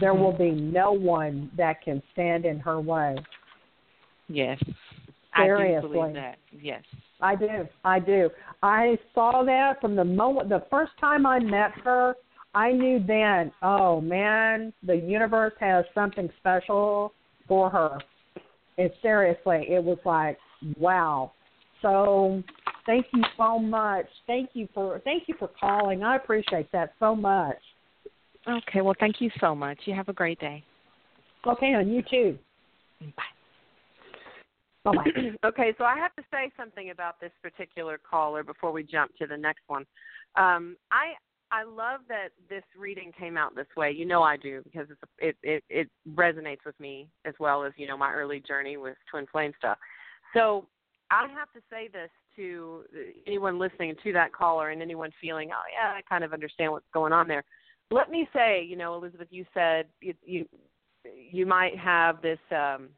[0.00, 0.72] there will be mm-hmm.
[0.72, 3.16] no one that can stand in her way.
[4.28, 4.58] Yes.
[5.36, 5.76] Seriously.
[5.76, 6.36] I do believe that.
[6.60, 6.82] Yes.
[7.20, 7.68] I do.
[7.84, 8.30] I do.
[8.62, 12.14] I saw that from the moment, the first time I met her,
[12.54, 17.12] I knew then, oh man, the universe has something special
[17.48, 17.98] for her.
[18.78, 20.38] And seriously, it was like,
[20.78, 21.32] wow.
[21.82, 22.42] So
[22.86, 24.06] Thank you so much.
[24.26, 26.02] Thank you for thank you for calling.
[26.02, 27.58] I appreciate that so much.
[28.48, 29.78] Okay, well thank you so much.
[29.84, 30.64] You have a great day.
[31.46, 32.38] Okay, and you too.
[33.00, 33.22] Bye.
[34.84, 35.30] Bye-bye.
[35.44, 39.26] okay, so I have to say something about this particular caller before we jump to
[39.28, 39.84] the next one.
[40.36, 41.12] Um, I
[41.52, 43.92] I love that this reading came out this way.
[43.92, 47.72] You know I do because it's, it it it resonates with me as well as
[47.76, 49.76] you know my early journey with twin flame stuff.
[50.34, 50.66] So
[51.10, 52.84] I have to say this to
[53.26, 56.86] anyone listening to that caller and anyone feeling, oh yeah, I kind of understand what's
[56.94, 57.44] going on there.
[57.90, 60.46] Let me say, you know, Elizabeth, you said you you,
[61.04, 62.88] you might have this um,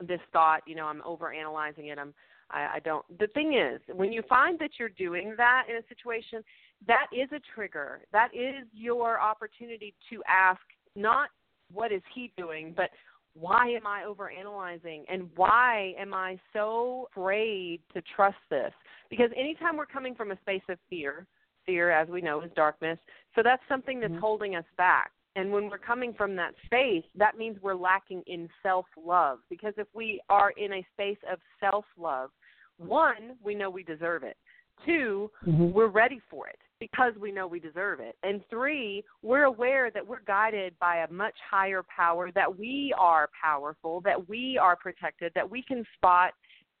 [0.00, 1.98] this thought, you know, I'm over analyzing it.
[1.98, 2.14] I'm
[2.50, 3.04] I, I don't.
[3.18, 6.42] The thing is, when you find that you're doing that in a situation,
[6.86, 8.00] that is a trigger.
[8.12, 10.60] That is your opportunity to ask
[10.94, 11.28] not
[11.72, 12.90] what is he doing, but
[13.34, 18.72] why am I overanalyzing and why am I so afraid to trust this?
[19.10, 21.26] Because anytime we're coming from a space of fear,
[21.66, 22.98] fear, as we know, is darkness.
[23.34, 24.20] So that's something that's mm-hmm.
[24.20, 25.12] holding us back.
[25.38, 29.38] And when we're coming from that space, that means we're lacking in self love.
[29.48, 32.30] Because if we are in a space of self love,
[32.76, 34.36] one, we know we deserve it.
[34.84, 35.70] 2 we mm-hmm.
[35.70, 38.16] we're ready for it because we know we deserve it.
[38.24, 43.28] And three, we're aware that we're guided by a much higher power, that we are
[43.40, 46.32] powerful, that we are protected, that we can spot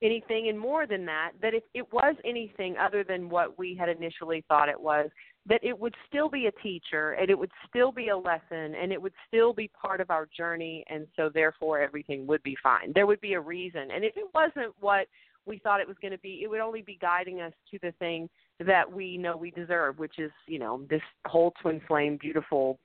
[0.02, 3.88] anything and more than that, that if it was anything other than what we had
[3.88, 5.10] initially thought it was,
[5.48, 8.92] that it would still be a teacher and it would still be a lesson and
[8.92, 12.92] it would still be part of our journey and so therefore everything would be fine.
[12.94, 13.90] There would be a reason.
[13.90, 15.06] And if it wasn't what
[15.46, 17.92] we thought it was going to be, it would only be guiding us to the
[17.92, 18.28] thing
[18.64, 22.78] that we know we deserve, which is, you know, this whole twin flame, beautiful,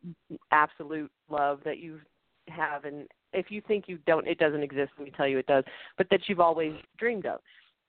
[0.51, 1.99] absolute love that you
[2.47, 2.85] have.
[2.85, 5.65] And if you think you don't, it doesn't exist, let me tell you it does,
[5.97, 7.39] but that you've always dreamed of.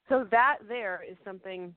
[0.08, 1.74] So that there is something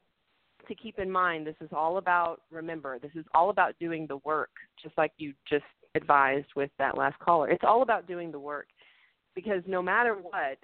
[0.67, 1.45] to keep in mind.
[1.45, 4.49] This is all about, remember, this is all about doing the work,
[4.81, 7.49] just like you just advised with that last caller.
[7.49, 8.67] It's all about doing the work
[9.35, 10.57] because no matter what,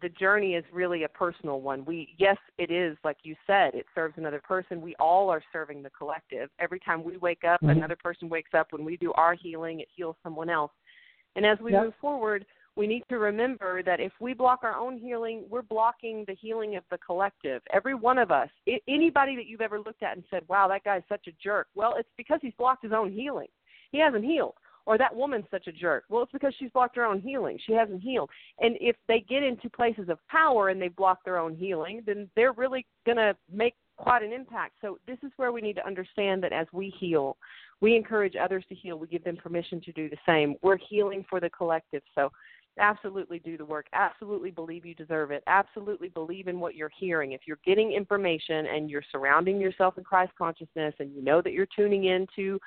[0.00, 1.84] the journey is really a personal one.
[1.84, 4.80] We yes, it is like you said, it serves another person.
[4.80, 6.50] We all are serving the collective.
[6.58, 7.70] Every time we wake up, Mhm.
[7.70, 8.72] another person wakes up.
[8.72, 10.72] When we do our healing, it heals someone else.
[11.36, 11.84] And as we Yep.
[11.84, 12.44] move forward,
[12.76, 16.76] we need to remember that if we block our own healing, we're blocking the healing
[16.76, 17.62] of the collective.
[17.72, 18.48] Every one of us,
[18.88, 21.94] anybody that you've ever looked at and said, "Wow, that guy's such a jerk." Well,
[21.96, 23.48] it's because he's blocked his own healing.
[23.90, 24.54] He hasn't healed.
[24.84, 26.04] Or that woman's such a jerk.
[26.08, 27.56] Well, it's because she's blocked her own healing.
[27.64, 28.30] She hasn't healed.
[28.58, 32.28] And if they get into places of power and they block their own healing, then
[32.34, 34.74] they're really going to make quite an impact.
[34.80, 37.36] So this is where we need to understand that as we heal,
[37.80, 38.98] we encourage others to heal.
[38.98, 40.56] We give them permission to do the same.
[40.62, 42.02] We're healing for the collective.
[42.16, 42.32] So
[42.78, 43.86] absolutely do the work.
[43.92, 45.42] Absolutely believe you deserve it.
[45.46, 47.32] Absolutely believe in what you're hearing.
[47.32, 51.52] If you're getting information and you're surrounding yourself in Christ consciousness and you know that
[51.52, 52.58] you're tuning into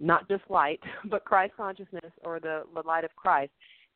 [0.00, 3.52] not just light, but Christ consciousness or the, the light of Christ,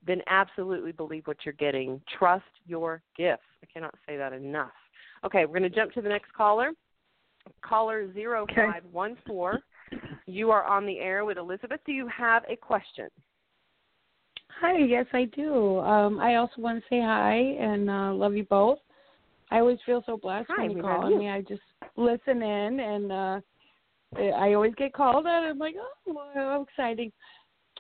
[0.07, 2.01] then absolutely believe what you're getting.
[2.19, 3.43] Trust your gifts.
[3.63, 4.71] I cannot say that enough.
[5.25, 6.71] Okay, we're going to jump to the next caller.
[7.63, 9.61] Caller 0514.
[10.27, 11.81] You are on the air with Elizabeth.
[11.87, 13.09] Do you have a question?
[14.61, 15.81] Hi, yes, I do.
[15.81, 18.79] Um, I also want to say hi and uh, love you both.
[19.51, 21.29] I always feel so blessed Hi, when you call me.
[21.29, 21.63] I just
[21.97, 23.41] listen in, and uh,
[24.37, 27.13] I always get called, and I'm like, oh, well, how exciting.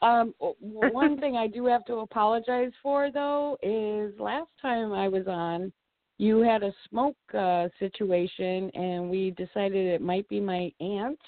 [0.03, 5.27] Um, one thing I do have to apologize for, though, is last time I was
[5.27, 5.73] on,
[6.19, 11.19] you had a smoke uh, situation, and we decided it might be my aunt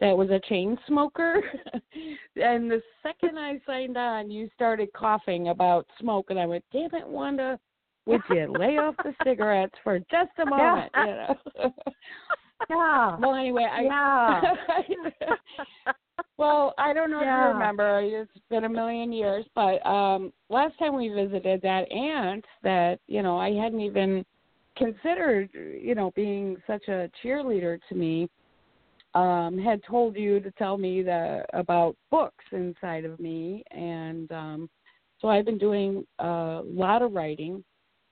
[0.00, 1.42] that was a chain smoker.
[2.36, 6.94] and the second I signed on, you started coughing about smoke, and I went, "Damn
[6.94, 7.58] it, Wanda,
[8.06, 11.74] would you lay off the cigarettes for just a moment?" You know.
[12.70, 13.16] Yeah.
[13.20, 13.82] well, anyway, I.
[13.82, 14.40] Yeah.
[16.38, 18.00] well, I don't know if you remember.
[18.00, 23.22] It's been a million years, but um last time we visited that aunt that you
[23.22, 24.24] know I hadn't even
[24.76, 28.28] considered, you know, being such a cheerleader to me
[29.14, 33.62] um had told you to tell me the about books inside of me.
[33.70, 34.70] And um
[35.20, 37.64] so I've been doing a lot of writing.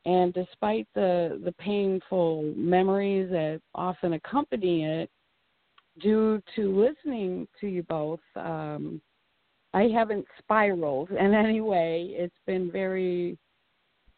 [0.04, 5.10] And despite the the painful memories that often accompany it
[6.00, 9.00] due to listening to you both um
[9.74, 12.10] I haven't spiraled in any way.
[12.10, 13.38] It's been very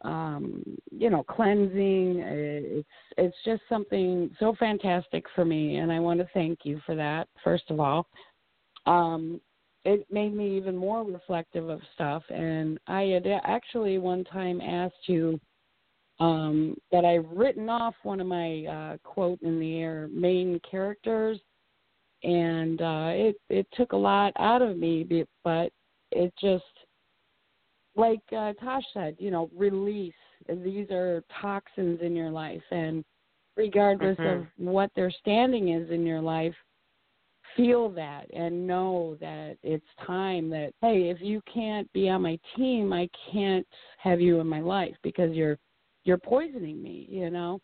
[0.04, 2.20] um you know cleansing.
[2.20, 6.94] It's it's just something so fantastic for me and i want to thank you for
[6.94, 8.06] that first of all.
[8.86, 9.40] Um
[9.84, 15.08] it made me even more reflective of stuff and i had actually one time asked
[15.08, 15.38] you
[16.20, 21.38] um that i've written off one of my uh quote in the air main characters
[22.22, 25.70] and uh it it took a lot out of me but
[26.12, 26.64] it just
[27.96, 30.14] like uh, Tosh said, you know, release.
[30.48, 33.04] These are toxins in your life, and
[33.56, 34.42] regardless Mhm.
[34.42, 36.54] of what their standing is in your life,
[37.56, 42.38] feel that and know that it's time that hey, if you can't be on my
[42.56, 43.66] team, I can't
[43.98, 45.58] have you in my life because you're
[46.04, 47.60] you're poisoning me, you know.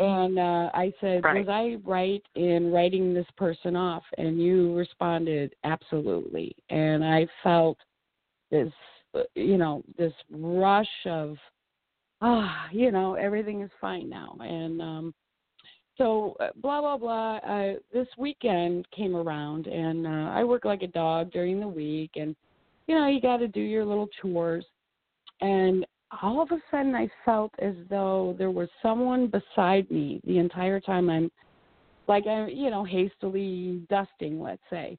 [0.00, 1.46] And uh, I said, Right.
[1.46, 4.02] was I right in writing this person off?
[4.18, 6.54] And you responded, absolutely.
[6.68, 7.78] And I felt
[8.50, 8.72] this
[9.34, 11.36] you know this rush of
[12.20, 14.36] ah you know everything is fine now.
[14.40, 15.14] And um
[15.96, 20.82] so uh, blah blah blah uh this weekend came around and uh i work like
[20.82, 22.34] a dog during the week and
[22.86, 24.64] you know you got to do your little chores.
[25.40, 25.86] And
[26.22, 30.80] all of a sudden i felt as though there was someone beside me the entire
[30.80, 31.10] time.
[31.10, 31.30] I'm
[32.08, 34.98] like i'm you know hastily dusting let's say.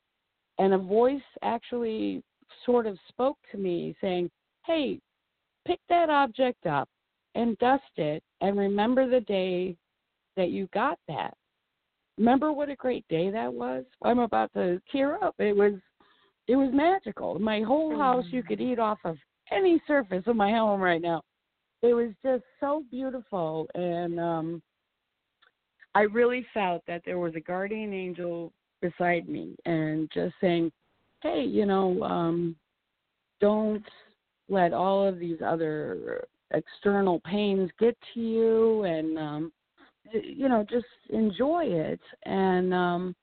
[0.57, 2.23] And a voice actually
[2.65, 4.29] sort of spoke to me saying,
[4.65, 4.99] Hey,
[5.67, 6.89] pick that object up
[7.35, 9.75] and dust it and remember the day
[10.37, 11.33] that you got that.
[12.17, 13.83] Remember what a great day that was?
[14.01, 15.35] I'm about to tear up.
[15.39, 15.73] It was
[16.47, 17.39] it was magical.
[17.39, 19.17] My whole house you could eat off of
[19.51, 21.21] any surface of my home right now.
[21.81, 24.61] It was just so beautiful and um
[25.93, 30.71] I really felt that there was a guardian angel beside me and just saying,
[31.21, 32.55] hey, you know, um,
[33.41, 33.83] don't
[34.49, 39.51] let all of these other external pains get to you and um
[40.13, 41.99] you know just enjoy it.
[42.23, 43.15] And um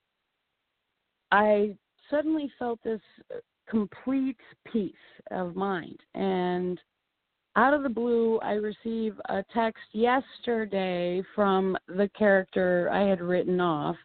[1.30, 1.74] i
[2.10, 3.00] suddenly felt this
[3.68, 4.36] complete
[4.70, 4.92] peace
[5.30, 5.98] of mind.
[6.14, 6.78] And
[7.54, 13.60] out of the blue i receive a text yesterday from the character i had written
[13.60, 13.96] off.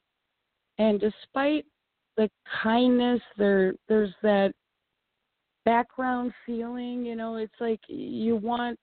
[0.77, 1.65] And despite
[2.17, 2.29] the
[2.63, 4.53] kindness there there's that
[5.65, 8.79] background feeling you know it's like you want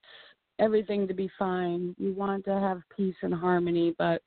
[0.58, 1.94] everything to be fine.
[1.98, 4.22] You want to have peace and harmony, but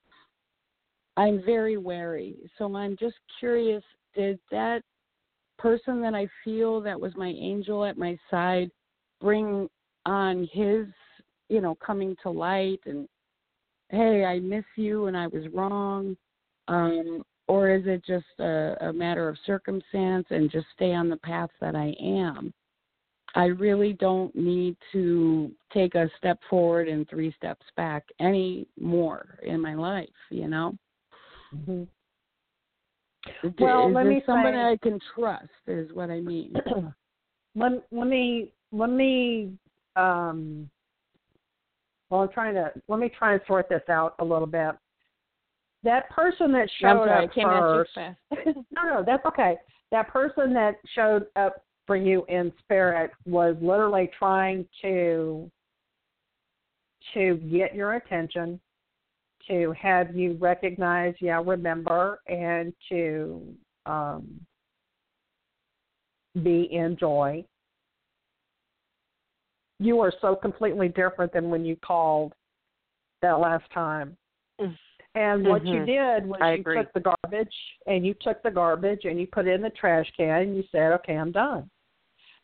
[1.15, 2.35] I'm very wary.
[2.57, 3.83] So I'm just curious
[4.15, 4.81] did that
[5.57, 8.69] person that I feel that was my angel at my side
[9.21, 9.67] bring
[10.05, 10.87] on his,
[11.49, 13.07] you know, coming to light and
[13.89, 16.17] hey, I miss you and I was wrong?
[16.67, 21.17] Um, or is it just a, a matter of circumstance and just stay on the
[21.17, 22.53] path that I am?
[23.35, 29.61] I really don't need to take a step forward and three steps back anymore in
[29.61, 30.75] my life, you know?
[31.53, 31.83] Mm-hmm.
[33.59, 36.53] Well, is let me somebody say, I can trust is what I mean.
[37.55, 39.51] let let me let me
[39.95, 40.69] um
[42.09, 44.75] well I'm trying to let me try and sort this out a little bit.
[45.83, 48.57] That person that showed sorry, up first, at you fast.
[48.71, 49.57] no, no, that's okay.
[49.91, 55.49] That person that showed up for you in spirit was literally trying to
[57.13, 58.59] to get your attention,
[59.47, 63.41] to have you recognize, yeah, remember, and to
[63.85, 64.27] um,
[66.43, 67.45] be in joy.
[69.79, 72.33] You are so completely different than when you called
[73.21, 74.17] that last time.
[75.17, 75.85] And what you Mhm.
[75.87, 76.77] did was I you agree.
[76.77, 77.55] took the garbage
[77.87, 80.63] and you took the garbage and you put it in the trash can and you
[80.71, 81.69] said, Okay, I'm done.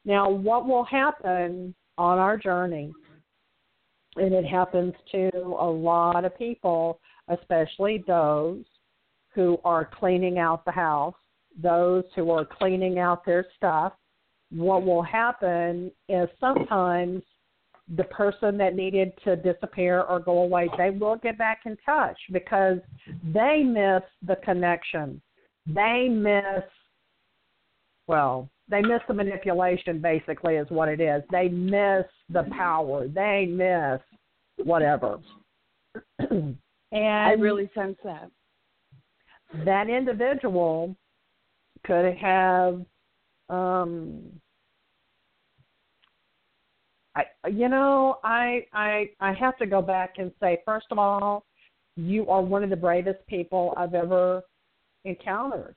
[0.05, 2.91] Now what will happen on our journey,
[4.15, 8.65] and it happens to a lot of people, especially those
[9.35, 11.15] who are cleaning out the house,
[11.55, 13.93] those who are cleaning out their stuff,
[14.49, 17.23] what will happen is sometimes
[17.95, 22.17] the person that needed to disappear or go away, they will get back in touch
[22.31, 22.77] because
[23.33, 25.21] they miss the connection.
[25.67, 26.63] They miss,
[28.07, 31.23] well, they miss the manipulation, basically, is what it is.
[31.31, 33.07] They miss the power.
[33.07, 33.99] They miss
[34.65, 35.19] whatever.
[36.19, 36.57] and
[36.93, 38.29] I really sense that.
[39.65, 40.95] that individual
[41.85, 42.85] could have
[43.49, 44.21] um
[47.15, 51.45] I you know, I I I have to go back and say first of all,
[51.95, 54.41] you are one of the bravest people I've ever
[55.05, 55.75] encountered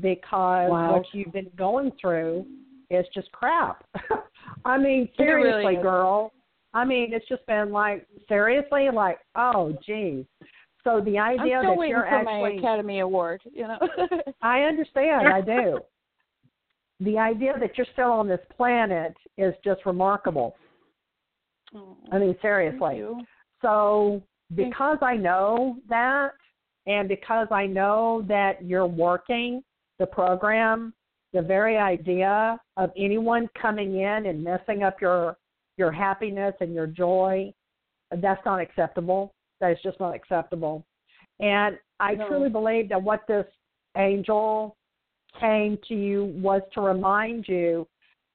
[0.00, 0.92] because Wow.
[0.92, 2.46] what you've been going through
[2.90, 3.84] is just crap.
[4.64, 6.32] I mean, It really seriously, girl.
[6.74, 10.24] I mean, it's just been like seriously, like, oh geez.
[10.84, 13.78] So the I'm idea still that waiting you're for my actually Academy Award, you know.
[14.42, 15.80] I understand, I do.
[17.00, 20.56] The idea that you're still on this planet is just remarkable.
[21.74, 23.04] Oh, I mean, seriously.
[23.62, 24.22] So,
[24.54, 26.30] because I know that,
[26.86, 29.62] and because I know that you're working
[29.98, 30.94] the program,
[31.32, 35.36] the very idea of anyone coming in and messing up your
[35.76, 37.52] your happiness and your joy,
[38.16, 39.32] that's not acceptable.
[39.60, 40.84] That is just not acceptable.
[41.40, 42.26] And I No.
[42.26, 43.46] truly believe that what this
[43.96, 44.76] angel
[45.38, 47.86] came to you was to remind you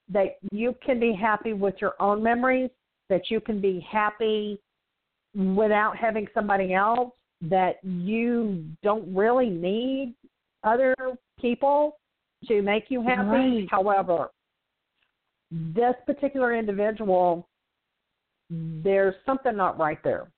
[0.09, 2.69] that you can be happy with your own memories,
[3.13, 4.59] that you can be happy
[5.35, 7.11] without having somebody else,
[7.41, 10.15] that you don't really need
[10.63, 10.95] other
[11.39, 11.99] people
[12.47, 13.21] to make you happy.
[13.21, 13.67] Right.
[13.69, 14.29] However,
[15.51, 17.47] this particular individual,
[18.49, 20.31] there's something not right there.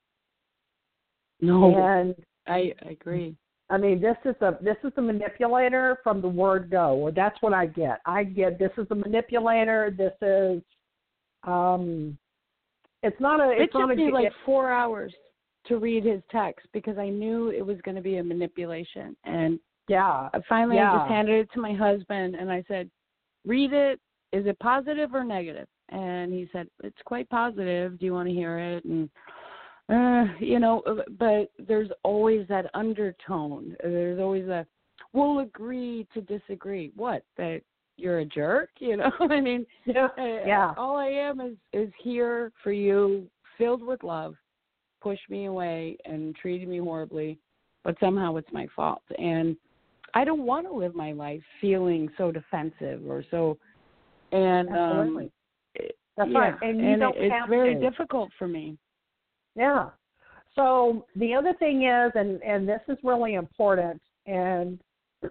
[1.40, 2.14] No, And
[2.48, 3.36] I I agree.
[3.70, 6.96] I mean, this is a this is the manipulator from the word go.
[6.96, 8.02] Or that's what I get.
[8.06, 9.94] I get this is a manipulator.
[9.98, 10.62] This is,
[11.44, 12.18] um,
[13.06, 13.51] it's not a.
[13.51, 14.01] It It's not took a.
[14.01, 15.14] me like four hours
[15.68, 19.60] to read his text because I knew it was going to be a manipulation, and
[19.88, 20.30] yeah.
[20.34, 22.89] I finally I just handed it to my husband and I said,
[23.45, 23.99] "Read it.
[24.32, 27.99] Is it positive or negative?" And he said, "It's quite positive.
[27.99, 29.10] Do you want to hear it?" And
[29.89, 33.76] uh, you know, uh, but there's always that undertone.
[33.84, 34.66] There's always a
[35.14, 36.91] we'll agree to disagree.
[36.95, 37.24] What?
[37.38, 37.62] That
[37.98, 39.12] you're a jerk, you know?
[39.20, 40.08] I mean, Yeah.
[40.18, 40.74] uh, Yeah.
[40.78, 44.36] all I am is is here for you, filled with love.
[45.02, 47.39] Push me away and treated me horribly,
[47.84, 49.04] but somehow it's my fault.
[49.20, 49.56] And
[50.14, 53.58] I don't want to live my life feeling so defensive or so.
[54.32, 55.32] And Absolutely.
[55.80, 55.88] um,
[56.18, 56.56] That's yeah, right.
[56.62, 57.80] And you don't it, it's very to.
[57.82, 58.78] difficult for me.
[59.56, 59.89] Yeah.
[60.56, 64.80] So the other thing is, and and this is really important, and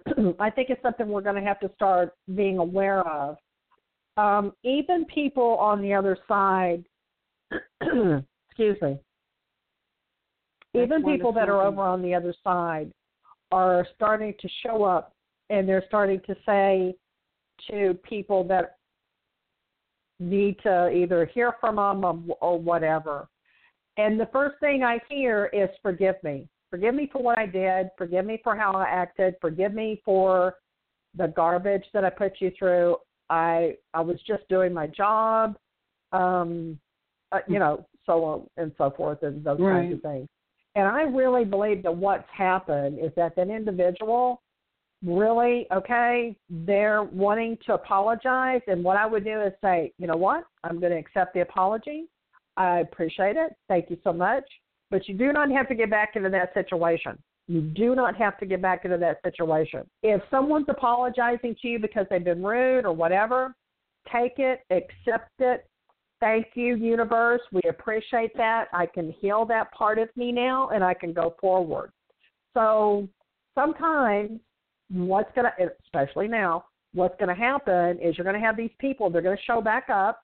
[0.39, 3.37] I think it's something we're going to have to start being aware of.
[4.17, 6.85] Um, even people on the other side,
[7.81, 8.97] excuse me,
[10.73, 12.91] That's even people that are over on the other side
[13.51, 15.13] are starting to show up,
[15.49, 16.95] and they're starting to say
[17.69, 18.77] to people that
[20.19, 23.27] need to either hear from them or, or whatever
[23.97, 26.47] And the first thing I hear is forgive me.
[26.75, 27.89] Forgive me for what I did.
[27.97, 29.35] Forgive me for how I acted.
[29.39, 30.55] Forgive me for
[31.17, 32.97] the garbage that I put you through.
[33.29, 35.55] I I was just doing my job.
[36.11, 36.77] Um
[37.31, 39.83] uh, you know, so on and so forth and those Right.
[39.83, 40.27] kinds of things.
[40.75, 44.41] And I really believe that what's happened is that that individual
[45.01, 48.61] really, okay, they're wanting to apologize.
[48.67, 50.43] And what I would do is say, you know what?
[50.65, 52.07] I'm going to accept the apology.
[52.57, 53.55] I appreciate it.
[53.69, 54.43] Thank you so much.
[54.91, 57.17] But you do not have to get back into that situation.
[57.47, 59.87] You do not have to get back into that situation.
[60.01, 63.55] If someone's apologizing to you because they've been rude or whatever,
[64.11, 65.67] take it, accept it.
[66.19, 67.41] Thank you, universe.
[67.51, 68.65] We appreciate that.
[68.73, 71.91] I can heal that part of me now and I can go forward.
[72.53, 73.07] So
[73.53, 74.39] sometimes
[74.89, 78.71] what's going to, especially now, what's going to happen is you're going to have these
[78.79, 80.23] people, they're going to show back up.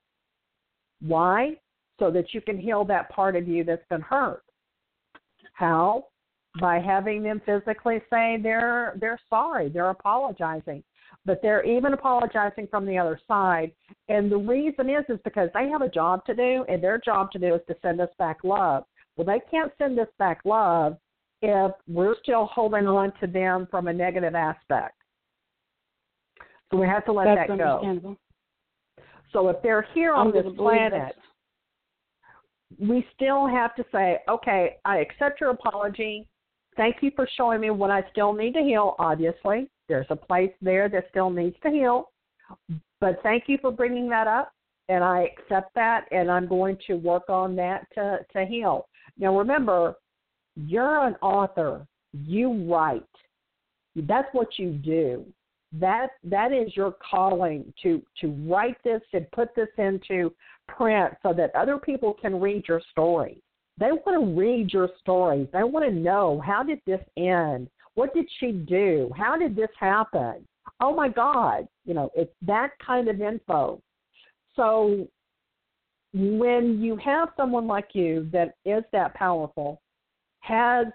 [1.02, 1.58] Why?
[2.00, 4.44] So that you can heal that part of you that's been hurt.
[5.54, 6.06] How?
[6.60, 10.84] By having them physically say they're they're sorry, they're apologizing.
[11.26, 13.72] But they're even apologizing from the other side.
[14.10, 17.32] And the reason is is because they have a job to do and their job
[17.32, 18.84] to do is to send us back love.
[19.16, 20.98] Well they can't send us back love
[21.42, 24.96] if we're still holding on to them from a negative aspect.
[26.72, 28.18] So we have to let That's that go.
[29.34, 31.16] So if they're here on this planet,
[32.80, 36.28] we still have to say, okay, I accept your apology.
[36.78, 38.96] Thank you for showing me what I still need to heal.
[39.00, 42.12] Obviously, there's a place there that still needs to heal.
[43.00, 44.54] But thank you for bringing that up,
[44.90, 48.88] and I accept that, and I'm going to work on that to, to heal.
[49.18, 49.96] Now, remember,
[50.56, 51.86] you're an author.
[52.14, 53.04] You write.
[53.96, 55.26] That's what you do.
[55.74, 60.34] That that is your calling to to write this and put this into
[60.68, 63.42] print so that other people can read your story.
[63.78, 65.48] They want to read your stories.
[65.52, 67.70] They want to know how did this end?
[67.96, 69.12] What did she do?
[69.18, 70.48] How did this happen?
[70.80, 71.68] Oh my God.
[71.86, 73.82] You know, it's that kind of info.
[74.56, 75.08] So
[76.14, 79.82] when you have someone like you that is that powerful,
[80.42, 80.88] has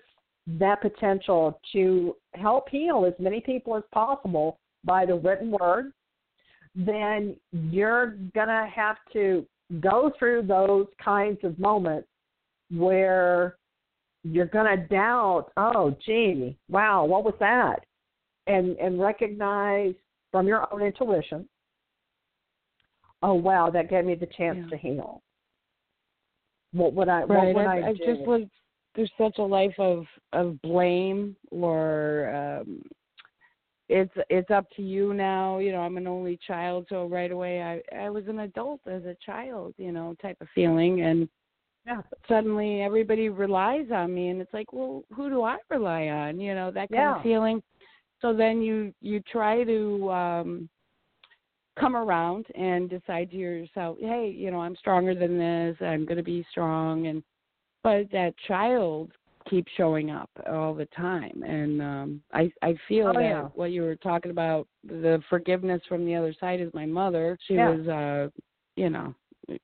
[0.47, 5.93] that potential to help heal as many people as possible by the written word,
[6.75, 9.47] then you're going to have to
[9.81, 12.09] go through those kinds of moments
[12.71, 13.57] where
[14.23, 17.85] you're going to doubt, oh, gee, wow, what was that?
[18.47, 19.95] And and recognize
[20.31, 21.49] from your own intuition,
[23.23, 24.69] oh wow, that gave me the chance Yeah.
[24.69, 25.23] to heal.
[26.73, 27.23] What would I?
[27.23, 27.29] Right.
[27.29, 28.05] What would I, I, I do?
[28.05, 28.43] just was
[28.95, 32.83] there's such a life of of blame or um
[33.89, 35.59] it's it's up to you now.
[35.59, 39.05] You know i'm an only child so right away i i was an adult as
[39.05, 41.03] a child you know type of feeling.
[41.03, 41.29] And
[41.87, 42.03] yeah.
[42.29, 46.41] suddenly everybody relies on me and it's like well who do i rely on?
[46.41, 47.17] You know that kind Yeah.
[47.17, 47.63] of feeling.
[48.21, 50.69] So then you you try to um
[51.79, 56.17] come around and decide to yourself hey you know i'm stronger than this i'm going
[56.17, 57.07] to be strong.
[57.07, 57.23] And
[57.85, 59.13] but that child
[59.49, 63.49] keeps showing up all the time and um i i feel Oh, that yeah.
[63.55, 67.55] what you were talking about the forgiveness from the other side is my mother she
[67.55, 67.77] Yeah.
[67.77, 68.29] was uh
[68.77, 69.15] you know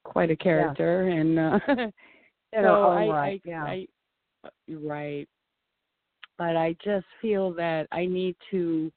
[0.04, 1.58] quite a character and uh
[2.54, 3.64] so own I, right, I, yeah.
[3.64, 3.86] I,
[4.66, 5.28] you're right.
[6.38, 8.90] But I just feel that I need to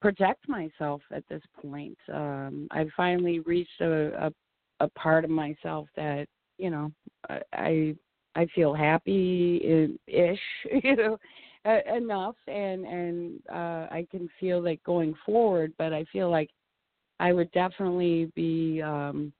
[0.00, 1.96] protect myself at this point.
[2.12, 4.32] Um, I finally reached a, a
[4.80, 6.26] a part of myself that
[6.58, 6.90] you know
[7.28, 7.94] I I,
[8.34, 10.38] I feel happy ish,
[10.84, 11.18] you know,
[11.64, 15.72] enough, and and uh, I can feel like going forward.
[15.78, 16.50] But I feel like
[17.20, 19.32] I would definitely be um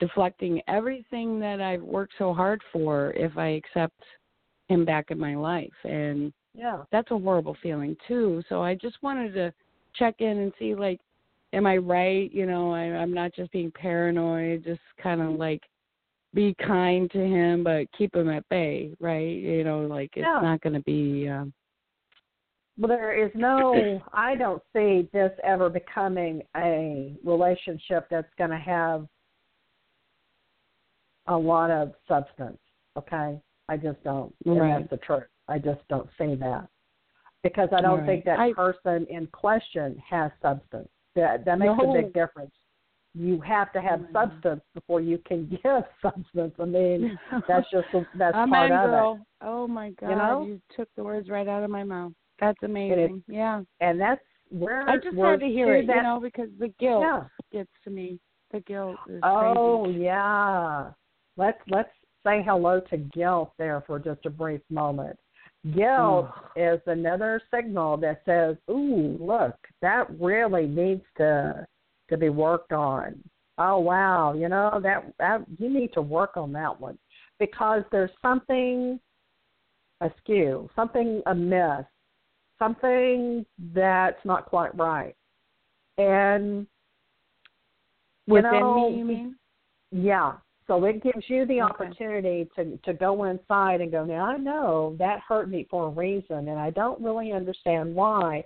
[0.00, 4.00] deflecting everything that I've worked so hard for if I accept
[4.68, 5.72] him back in my life.
[5.84, 6.84] And yeah.
[6.92, 8.42] that's a horrible feeling too.
[8.48, 9.52] So I just wanted to
[9.94, 11.00] check in and see like
[11.52, 12.32] am I right?
[12.32, 15.62] You know, I I'm not just being paranoid, just kind of like
[16.34, 19.36] be kind to him but keep him at bay, right?
[19.36, 21.52] You know, like it's not going to be um
[22.78, 28.58] Well, there is no, I don't see this ever becoming a relationship that's going to
[28.58, 29.06] have
[31.26, 32.58] a lot of substance,
[32.96, 33.40] okay?
[33.68, 34.32] I just don't.
[34.46, 34.78] Right.
[34.78, 35.24] that's the truth.
[35.48, 36.68] I just don't see that.
[37.42, 38.06] Because I don't Right.
[38.06, 40.88] think that I- person in question has substance.
[41.14, 41.90] That that makes No.
[41.90, 42.54] a big difference.
[43.18, 46.54] You have to have my substance before you can give substance.
[46.60, 48.90] I mean, that's just that's I'm part of it.
[48.92, 49.26] girl.
[49.42, 50.10] Oh my God!
[50.10, 50.44] You, know?
[50.44, 52.12] you took the words right out of my mouth.
[52.40, 53.24] That's amazing.
[53.26, 56.68] yeah, And that's where I just had to hear it, that, you know, because the
[56.78, 57.24] guilt Yeah.
[57.52, 58.20] gets to me.
[58.52, 60.00] The guilt is Oh crazy.
[60.04, 60.90] yeah.
[61.36, 61.90] Let's let's
[62.24, 65.18] say hello to guilt there for just a brief moment.
[65.74, 71.66] Guilt is another signal that says, "Ooh, look, that really needs to
[72.08, 73.22] to be worked on."
[73.58, 76.98] Oh wow, you know that that you need to work on that one
[77.38, 79.00] because there's something
[80.00, 81.84] askew, something amiss,
[82.58, 83.44] something
[83.74, 85.16] that's not quite right,
[85.98, 86.66] and
[88.28, 89.36] Within know, me, you mean?
[89.90, 90.34] yeah.
[90.66, 91.72] So it gives you the Okay.
[91.86, 95.90] opportunity to to go inside and go, now I know that hurt me for a
[95.90, 98.44] reason and I don't really understand why,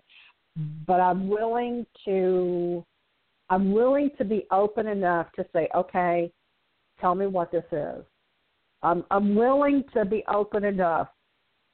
[0.87, 2.85] but I'm willing to
[3.53, 6.33] I'm willing to be open enough to say, okay,
[6.99, 8.03] tell me what this is.
[8.83, 11.09] I'm I'm willing to be open enough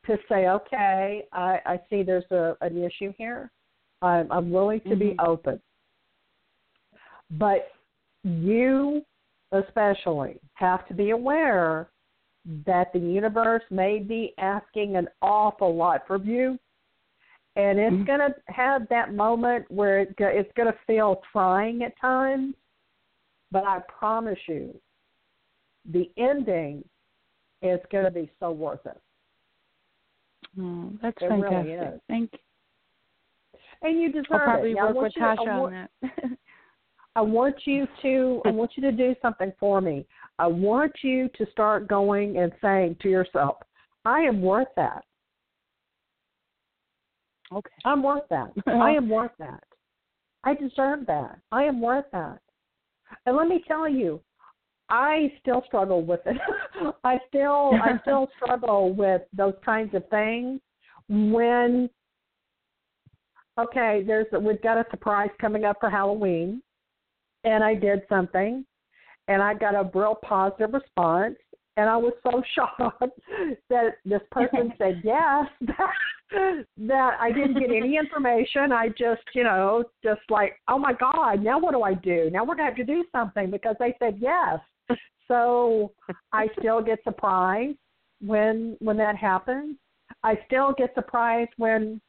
[0.07, 3.53] to say, okay, I, I see there's a an issue here.
[4.03, 5.25] I'm I'm willing to be Mhm.
[5.25, 5.63] open.
[7.31, 7.71] But
[8.25, 9.05] you
[9.53, 11.91] especially have to be aware
[12.67, 16.59] that the universe may be asking an awful lot from you
[17.59, 18.07] and it's Mhm.
[18.07, 22.55] going to have that moment where it, it's going to feel trying at times
[23.51, 24.81] but i promise you
[25.87, 26.83] the ending
[27.63, 29.01] is going to be so worth it
[30.61, 31.95] Oh, that's It really fantastic.
[31.95, 32.01] is.
[32.09, 32.39] Thank you.
[33.83, 36.39] and you deserve I'll probably it Now, work with to- Tasha on want- that.
[37.17, 40.07] I want you to I want you to do something for me.
[40.39, 43.57] I want you to start going and saying to yourself,
[44.05, 45.05] I am worth that.
[47.53, 47.71] Okay.
[47.85, 48.53] I'm worth that.
[48.67, 49.63] I am worth that.
[50.45, 51.39] I deserve that.
[51.53, 52.39] I am worth that.
[53.27, 54.21] And let me tell you,
[54.91, 56.37] I still struggle with it.
[57.05, 60.61] I still I still struggle with those kinds of things
[61.09, 61.91] when
[63.59, 66.63] okay, there's we've got a surprise coming up for Halloween
[67.45, 68.65] and I did something
[69.27, 71.37] and I got a real positive response
[71.77, 73.21] and I was so shocked
[73.69, 75.47] that this person said yes
[76.31, 78.73] that, I didn't get any information.
[78.73, 82.31] I just, you know, just like, oh my God, now what do I do?
[82.33, 84.59] Now we're gonna have to do something because they said yes.
[85.27, 85.93] So
[86.33, 87.77] I still get surprised
[88.21, 89.77] when when that happens.
[90.23, 92.01] I still get surprised when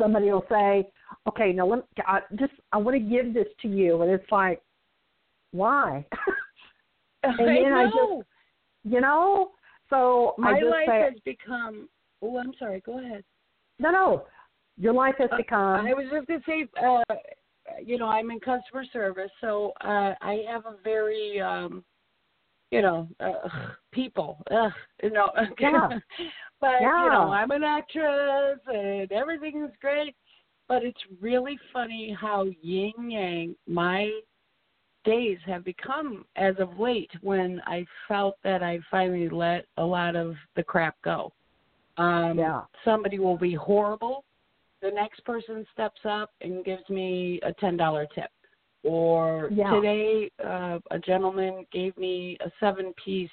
[0.00, 0.88] somebody will say,
[1.28, 4.30] "Okay, now let me, I just I want to give this to you," and it's
[4.30, 4.62] like,
[5.52, 6.04] why?
[7.24, 8.22] And I then I know.
[8.22, 9.52] just- you know?
[9.90, 11.88] So My life say, has become.
[12.24, 12.80] Oh, I'm sorry.
[12.80, 13.22] Go ahead.
[13.78, 14.26] no, no,
[14.78, 15.86] your life has Uh, become.
[15.86, 17.14] I was just gonna say, uh,
[17.84, 21.84] you know, I'm in customer service, so uh, I have a very, um,
[22.70, 23.48] you know, uh,
[23.92, 24.38] people.
[24.50, 24.70] Uh,
[25.02, 25.88] you know, Yeah.
[26.60, 27.12] but you Yeah.
[27.12, 30.14] know, I'm an actress, and everything is great.
[30.66, 34.10] But it's really funny how yin yang my
[35.04, 40.16] days have become as of late when I felt that I finally let a lot
[40.16, 41.34] of the crap go.
[41.96, 42.62] Um, Yeah.
[42.84, 44.24] Somebody will be horrible.
[44.80, 48.30] The next person steps up and gives me a ten dollar tip.
[48.82, 49.70] Or Yeah.
[49.70, 53.30] today, uh, a gentleman gave me a seven piece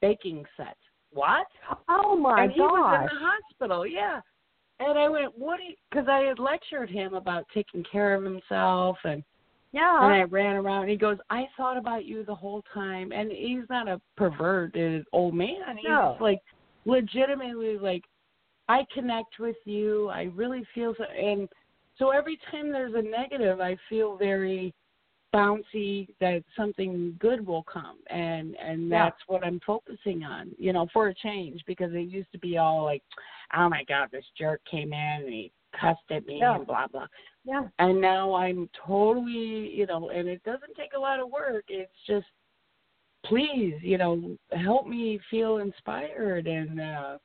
[0.00, 0.76] baking set.
[1.12, 1.46] What?
[1.88, 2.42] oh my god!
[2.42, 3.86] and he was in the hospital.
[3.86, 4.20] Yeah.
[4.80, 5.60] And I went, what?
[5.90, 9.22] Because I had lectured him about taking care of himself and
[9.72, 10.04] yeah.
[10.04, 10.82] and I ran around.
[10.82, 13.12] And he goes, I thought about you the whole time.
[13.12, 15.76] And he's not a perverted old man.
[15.76, 16.16] He's No.
[16.20, 16.40] like
[16.84, 18.04] legitimately like,
[18.68, 20.08] I connect with you.
[20.08, 21.04] I really feel so.
[21.04, 21.48] And
[21.98, 24.74] so every time there's a negative, I feel very
[25.34, 27.98] bouncy that something good will come.
[28.08, 29.06] And and Yeah.
[29.06, 30.52] that's what I'm focusing on.
[30.58, 33.02] You know, for a change because it used to be all like,
[33.54, 36.54] oh my God, this jerk came in and he cussed at me Yeah.
[36.56, 37.06] and blah blah
[37.44, 41.64] yeah, and now I'm totally, you know, and it doesn't take a lot of work.
[41.68, 42.26] It's just,
[43.24, 47.18] please, you know, help me feel inspired and uh,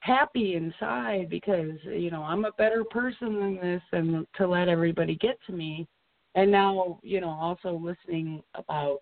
[0.00, 5.16] happy inside because, you know, I'm a better person than this and to let everybody
[5.16, 5.86] get to me.
[6.34, 9.00] And now, you know, also listening about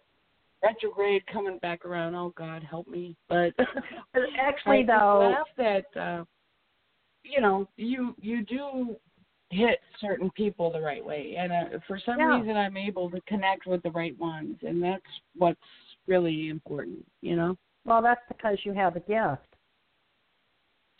[0.63, 2.15] retrograde coming back around.
[2.15, 3.17] Oh God, help me!
[3.29, 3.53] But
[4.41, 6.25] Actually, I though, laugh that uh,
[7.25, 8.97] you know you you do
[9.51, 12.39] hit certain people the right way, and uh, for some Yeah.
[12.39, 15.03] reason I'm able to connect with the right ones, and that's
[15.37, 15.61] what's
[16.07, 17.05] really important.
[17.21, 17.57] You know.
[17.85, 19.47] well, that's because you have a gift.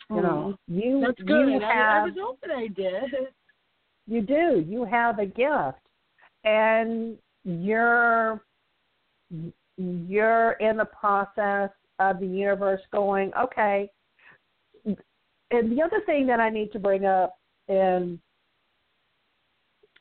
[0.09, 1.49] You know, you that's good.
[1.49, 3.11] you I, I was hoping I did.
[4.07, 5.79] you do you have a gift,
[6.43, 8.41] and you're
[9.77, 13.89] you're in the process of the universe going okay.
[15.51, 17.37] And the other thing that I need to bring up,
[17.67, 18.19] and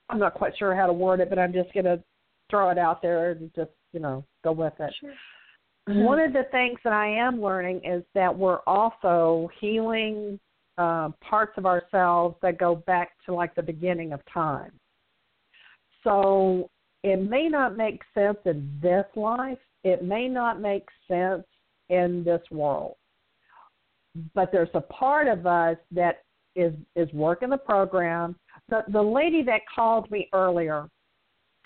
[0.09, 2.02] I'm not quite sure how to word it, but I'm just going to
[2.50, 4.92] throw it out there and just you know go with it.
[5.01, 5.14] Sure.
[6.05, 10.38] one of the things that I am learning is that we're also healing
[10.76, 14.72] uh, parts of ourselves that go back to like the beginning of time.
[16.03, 16.68] So
[17.03, 19.59] it may not make sense in this life.
[19.84, 21.45] It may not make sense
[21.88, 22.97] in this world.
[24.34, 26.22] But there's a part of us that
[26.57, 28.36] is is working the program.
[28.68, 30.88] The the lady that called me earlier,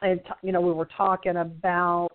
[0.02, 2.10] and you know we were talking about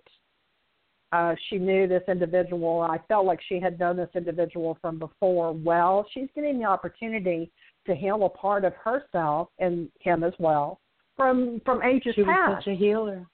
[1.11, 2.81] uh, she knew this individual.
[2.81, 5.53] I felt like she had known this individual from before.
[5.53, 7.51] Well, she's getting the opportunity
[7.85, 10.79] to heal a part of herself and him as well
[11.15, 12.49] from from ages she past.
[12.49, 13.25] was such a healer.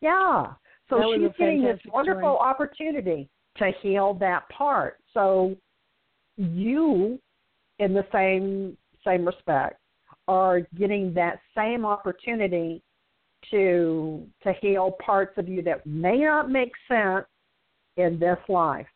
[0.00, 0.52] Yeah.
[0.88, 2.50] So That she's getting this wonderful story.
[2.50, 4.98] opportunity to heal that part.
[5.14, 5.56] So
[6.36, 7.18] you,
[7.78, 9.80] in the same same respect,
[10.28, 12.82] are getting that same opportunity
[13.50, 17.26] to to heal parts of you that may not make sense
[17.96, 18.86] in this life.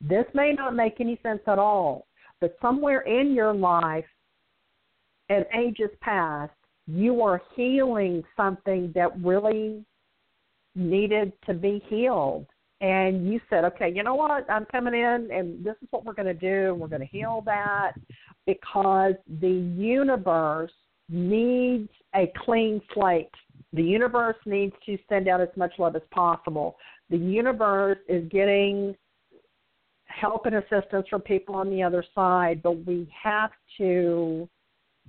[0.00, 2.06] This may not make any sense at all,
[2.40, 4.06] but somewhere in your life,
[5.28, 6.52] in ages past,
[6.86, 9.84] you are healing something that really
[10.74, 12.46] needed to be healed.
[12.80, 14.50] And you said, okay, you know what?
[14.50, 16.74] I'm coming in, and this is what we're going to do.
[16.74, 17.92] We're going to heal that
[18.46, 20.72] because the universe
[21.10, 23.28] needs a clean slate.
[23.72, 26.76] The universe needs to send out as much love as possible.
[27.08, 28.96] The universe is getting
[30.06, 34.48] help and assistance from people on the other side, but we have to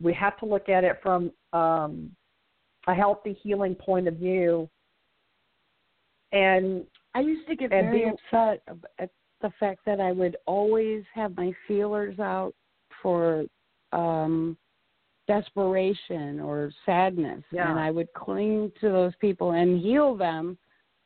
[0.01, 2.11] we have to look at it from um,
[2.87, 4.69] a healthy healing point of view.
[6.31, 8.63] And I used to get very being- upset
[8.99, 9.09] at
[9.41, 12.53] the fact that I would always have my feelers out
[13.01, 13.45] for
[13.91, 14.57] um
[15.27, 17.69] desperation or sadness Yeah.
[17.69, 20.57] and I would cling to those people and heal them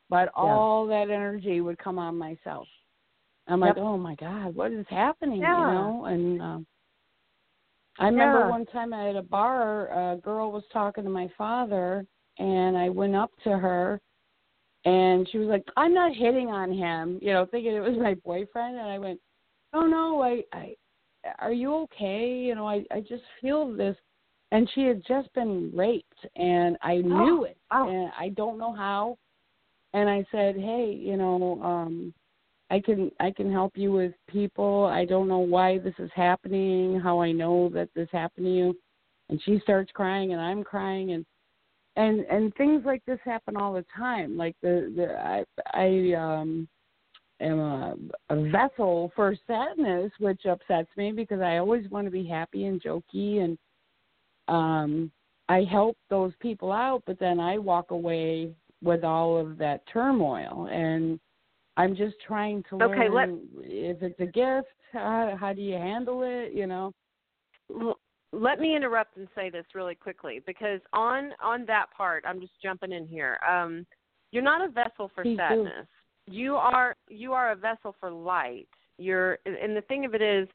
[0.08, 2.68] but all that energy would come on myself.
[3.48, 5.58] I'm like, "Oh my god, what is happening?" Yeah.
[5.58, 6.04] you know?
[6.06, 6.66] And um
[7.98, 12.06] I remember one time at a bar, a girl was talking to my father,
[12.38, 14.00] and I went up to her,
[14.84, 18.14] and she was like, "I'm not hitting on him," you know, thinking it was my
[18.14, 19.20] boyfriend, and I went,
[19.72, 20.74] "Oh no, I, I,
[21.38, 22.36] are you okay?
[22.36, 23.96] You know, I, I just feel this."
[24.52, 29.18] And she had just been raped, and I knew it, and I don't know how.
[29.92, 32.14] And I said, "Hey, you know, um,
[32.70, 34.86] I can I can help you with people.
[34.86, 38.78] I don't know why this is happening, how I know that this happened to you.
[39.28, 41.24] And she starts crying and I'm crying and
[41.94, 44.36] and and things like this happen all the time.
[44.36, 45.44] Like the the I
[45.74, 46.68] I um
[47.40, 47.94] am a,
[48.30, 52.82] a vessel for sadness, which upsets me because I always want to be happy and
[52.82, 53.56] jokey and
[54.48, 55.10] um
[55.48, 60.68] I help those people out, but then I walk away with all of that turmoil
[60.70, 61.20] and
[61.76, 65.74] I'm just trying to Okay, let- learn if it's a gift, how, how do you
[65.74, 66.92] handle it, you know?
[68.32, 72.52] Let me interrupt and say this really quickly because on on that part i'm just
[72.62, 73.86] jumping in here um
[74.32, 75.64] you're not a vessel for Please do.
[75.64, 75.86] sadness
[76.26, 78.68] you are you are a vessel for light
[78.98, 80.48] you're and the thing of it is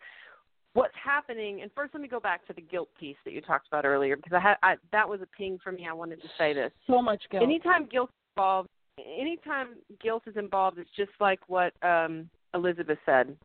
[0.74, 3.68] what's happening and first let me go back to the guilt piece that you talked
[3.68, 5.88] about earlier because i had I, that was a ping for me.
[5.90, 6.72] I wanted to say this.
[6.88, 7.44] So much guilt.
[7.44, 8.70] anytime guilt involved
[9.00, 13.36] anytime guilt is involved it's just like what um elizabeth said.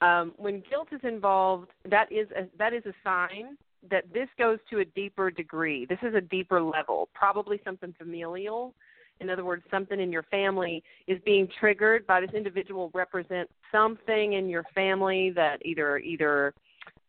[0.00, 3.56] Um, when guilt is involved that is a, that is a sign
[3.90, 5.86] that this goes to a deeper degree.
[5.86, 8.74] This is a deeper level probably something familial
[9.20, 14.34] in other words something in your family is being triggered by this individual represents something
[14.34, 16.54] in your family that either either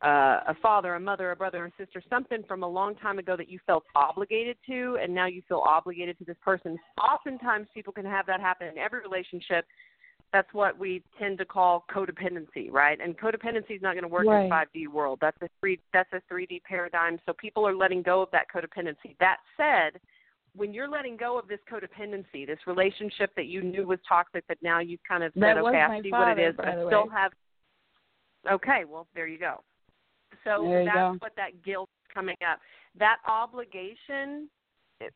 [0.02, 3.18] uh, a father, a mother, a brother, or a sister, something from a long time
[3.18, 6.78] ago that you felt obligated to, and now you feel obligated to this person.
[7.02, 9.66] Oftentimes, people can have that happen in every relationship.
[10.34, 13.00] That's what we tend to call codependency, right?
[13.02, 14.46] And codependency is not going to work Right.
[14.46, 15.20] in 5D world.
[15.22, 15.80] That's a three.
[15.94, 17.20] That's a 3D paradigm.
[17.26, 19.16] So people are letting go of that codependency.
[19.20, 20.00] That said,
[20.56, 24.58] when you're letting go of this codependency, this relationship that you knew was toxic, but
[24.62, 27.14] now you've kind of said, okay, I see what it is, but I still way.
[27.14, 27.32] have.
[28.52, 29.62] Okay, well, there you go.
[30.44, 31.16] So you that's go.
[31.20, 32.60] what that guilt is coming up.
[32.98, 34.50] That obligation,
[35.02, 35.14] it,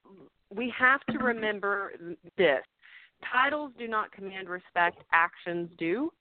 [0.54, 1.94] we have to remember
[2.38, 2.64] this.
[3.32, 6.12] Titles do not command respect, actions do.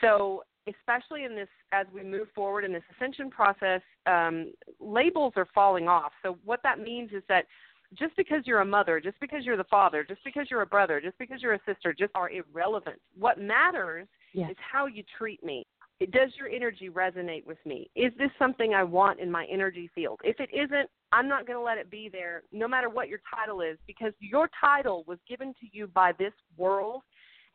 [0.00, 5.46] So, especially in this, as we move forward in this ascension process, um, labels are
[5.54, 6.12] falling off.
[6.22, 7.46] So, what that means is that
[7.94, 11.00] just because you're a mother, just because you're the father, just because you're a brother,
[11.00, 13.00] just because you're a sister, just are irrelevant.
[13.18, 14.50] What matters Yes.
[14.50, 15.66] is how you treat me.
[16.12, 17.90] Does your energy resonate with me?
[17.96, 20.20] Is this something I want in my energy field?
[20.22, 23.20] If it isn't, I'm not going to let it be there, no matter what your
[23.34, 27.02] title is, because your title was given to you by this world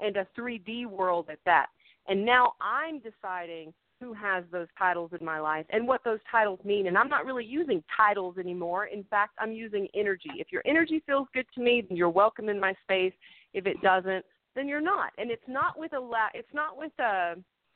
[0.02, 1.68] and a 3D world at that.
[2.08, 3.74] And now I'm deciding
[4.04, 6.88] who has those titles in my life and what those titles mean.
[6.88, 8.86] And I'm not really using titles anymore.
[8.86, 10.32] In fact, I'm using energy.
[10.36, 13.14] If your energy feels good to me, then you're welcome in my space.
[13.54, 14.26] If it doesn't,
[14.56, 15.12] then you're not.
[15.18, 17.36] And it's not with a la- it's not with a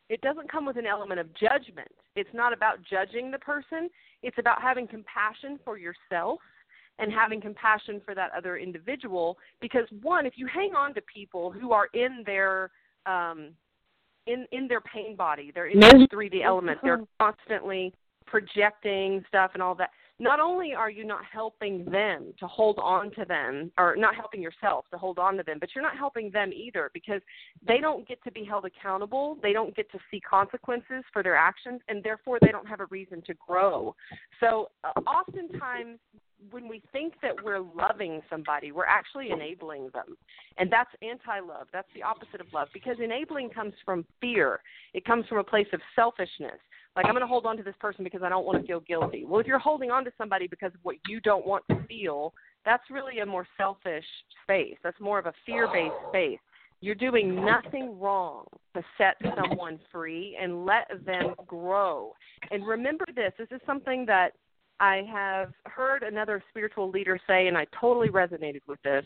[0.09, 1.91] it doesn't come with an element of judgment.
[2.15, 3.89] It's not about judging the person.
[4.23, 6.39] It's about having compassion for yourself
[6.99, 11.51] and having compassion for that other individual because one, if you hang on to people
[11.51, 12.71] who are in their
[13.05, 13.51] um
[14.27, 15.51] in in their pain body.
[15.53, 16.79] They're in the 3D element.
[16.83, 17.33] They're uh-huh.
[17.33, 17.93] constantly
[18.25, 19.89] projecting stuff and all that.
[20.19, 24.41] Not only are you not helping them to hold on to them, or not helping
[24.41, 27.21] yourself to hold on to them, but you're not helping them either because
[27.67, 29.37] they don't get to be held accountable.
[29.43, 32.87] They don't get to see consequences for their actions, and therefore they don't have a
[32.87, 33.95] reason to grow.
[34.39, 35.99] So, uh, oftentimes,
[36.51, 40.17] when we think that we're loving somebody, we're actually enabling them.
[40.57, 41.67] And that's anti love.
[41.73, 44.61] That's the opposite of love because enabling comes from fear,
[44.93, 46.59] it comes from a place of selfishness.
[46.97, 48.79] Like, I'm going to hold on to this person because I don't want to feel
[48.79, 49.23] guilty.
[49.23, 52.33] Well, if you're holding on to somebody because of what you don't want to feel,
[52.65, 54.03] that's really a more selfish
[54.41, 54.75] space.
[54.83, 56.39] That's more of a fear based space.
[56.81, 58.45] You're doing nothing wrong
[58.75, 62.13] to set someone free and let them grow.
[62.49, 64.31] And remember this this is something that
[64.79, 69.05] I have heard another spiritual leader say, and I totally resonated with this.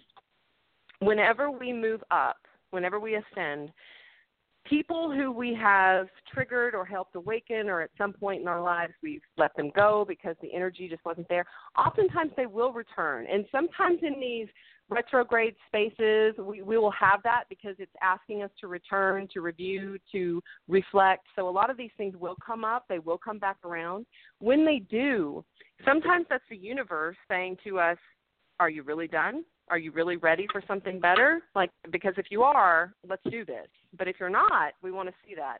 [0.99, 2.37] Whenever we move up,
[2.71, 3.71] whenever we ascend,
[4.65, 8.93] people who we have triggered or helped awaken, or at some point in our lives
[9.01, 11.45] we've let them go because the energy just wasn't there,
[11.77, 13.25] oftentimes they will return.
[13.31, 14.47] And sometimes in these
[14.89, 19.97] retrograde spaces, we, we will have that because it's asking us to return, to review,
[20.11, 21.25] to reflect.
[21.35, 24.05] So a lot of these things will come up, they will come back around.
[24.39, 25.43] When they do,
[25.85, 27.97] sometimes that's the universe saying to us,
[28.59, 29.43] Are you really done?
[29.69, 31.41] Are you really ready for something better?
[31.55, 33.67] Like, because if you are, let's do this.
[33.97, 35.59] But if you're not, we want to see that.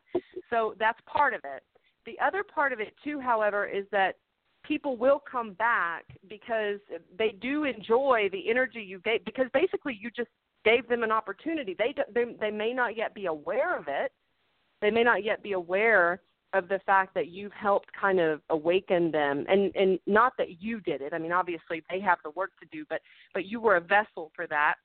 [0.50, 1.64] So that's part of it.
[2.06, 4.16] The other part of it, too, however, is that
[4.64, 6.80] people will come back because
[7.18, 10.30] they do enjoy the energy you gave because basically you just
[10.64, 14.12] gave them an opportunity they they they may not yet be aware of it
[14.82, 16.22] they may not yet be aware
[16.54, 20.80] of the fact that you've helped kind of awaken them and and not that you
[20.82, 23.02] did it i mean obviously they have the work to do but
[23.34, 24.76] but you were a vessel for that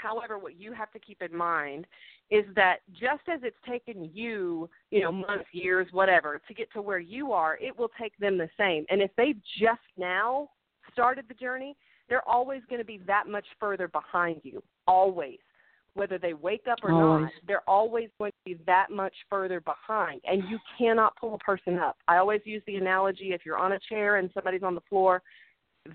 [0.00, 1.86] however what you have to keep in mind
[2.30, 6.82] is that just as it's taken you, you know, months, years, whatever, to get to
[6.82, 8.84] where you are, it will take them the same.
[8.90, 10.48] And if they've just now
[10.92, 11.76] started the journey,
[12.08, 14.62] they're always going to be that much further behind you.
[14.86, 15.38] Always.
[15.94, 17.22] Whether they wake up or always.
[17.22, 20.20] not, they're always going to be that much further behind.
[20.24, 21.96] And you cannot pull a person up.
[22.06, 25.22] I always use the analogy if you're on a chair and somebody's on the floor,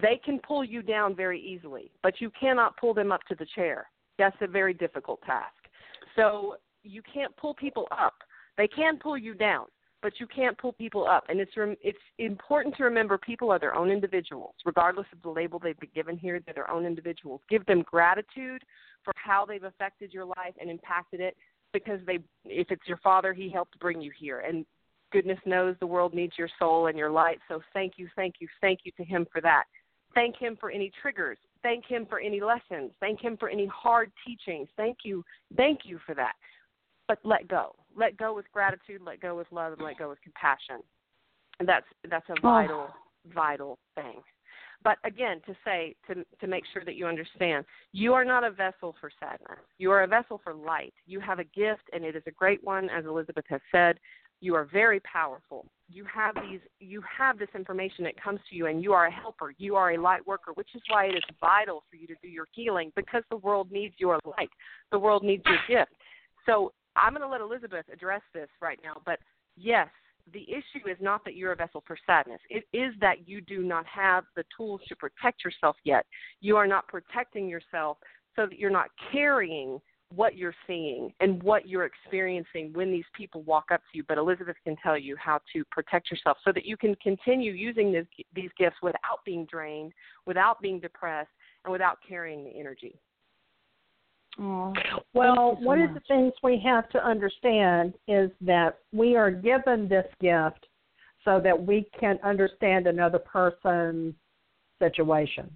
[0.02, 3.46] they can pull you down very easily, but you cannot pull them up to the
[3.56, 3.90] chair.
[4.18, 5.54] That's a very difficult task.
[6.16, 8.14] So you can't pull people up.
[8.58, 9.66] They can pull you down,
[10.02, 11.24] but you can't pull people up.
[11.30, 15.58] And it's it's important to remember people are their own individuals, regardless of the label
[15.58, 16.40] they've been given here.
[16.40, 17.42] They're their own individuals.
[17.50, 18.62] Give them gratitude
[19.04, 21.36] for how they've affected your life and impacted it,
[21.74, 24.66] because they, if it's your father, he helped bring you here, and
[25.12, 27.40] goodness knows the world needs your soul and your light.
[27.48, 29.64] So thank you, thank you, thank you to him for that.
[30.14, 32.92] Thank him for any triggers Thank Him for any lessons.
[33.00, 34.68] Thank Him for any hard teachings.
[34.78, 35.24] Thank you.
[35.56, 36.34] Thank you for that.
[37.08, 37.76] But let go.
[37.96, 39.02] Let go with gratitude.
[39.06, 40.78] Let go with love, and let go with compassion.
[41.60, 42.96] And that's that's a vital, oh.
[43.34, 44.22] vital thing.
[44.84, 48.52] But again, to say to to make sure that you understand, you are not a
[48.52, 49.60] vessel for sadness.
[49.78, 50.94] You are a vessel for light.
[51.06, 54.00] You have a gift, and it is a great one, as Elizabeth has said.
[54.42, 55.66] You are very powerful.
[55.90, 59.12] You have these you have this information that comes to you and you are a
[59.12, 59.54] helper.
[59.58, 62.28] You are a light worker which is why it is vital for you to do
[62.28, 64.50] your healing because the world needs your light.
[64.92, 65.92] The world needs your gift.
[66.46, 69.18] So i'm going to let elizabeth address this right now but
[69.56, 69.88] yes
[70.34, 72.40] the issue is not that you're a vessel for sadness.
[72.50, 76.06] It is that you do not have the tools to protect yourself yet.
[76.40, 77.98] You are not protecting yourself
[78.36, 79.80] so that you're not carrying
[80.14, 84.04] what you're seeing and what you're experiencing when these people walk up to you.
[84.08, 87.92] But Elizabeth can tell you how to protect yourself so that you can continue using
[87.92, 88.06] this,
[88.36, 89.94] these gifts without being drained,
[90.26, 91.30] without being depressed,
[91.64, 93.00] and without carrying the energy.
[94.40, 94.74] Oh,
[95.14, 95.90] well, so one much.
[95.90, 100.68] of the things we have to understand is that we are given this gift
[101.26, 104.16] so that we can understand another person's
[104.80, 105.52] situation.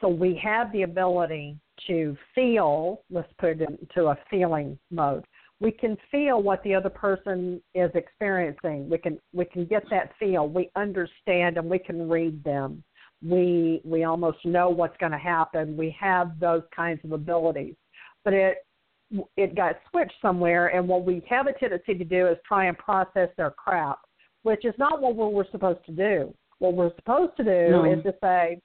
[0.00, 5.24] So we have the ability to feel, let's put it into a feeling mode.
[5.60, 8.88] We can feel what the other person is experiencing.
[8.88, 10.48] We can we can get that feel.
[10.48, 12.84] We understand and we can read them.
[13.26, 15.76] We we almost know what's going to happen.
[15.76, 17.74] We have those kinds of abilities.
[18.24, 18.58] But it
[19.36, 22.76] it got switched somewhere, and what we have a tendency to do is try and
[22.78, 23.98] process their crap,
[24.42, 26.34] which is not what we're supposed to do.
[26.58, 27.84] What we're supposed to do No.
[27.84, 28.60] is to say,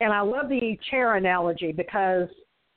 [0.00, 2.28] and I love the chair analogy because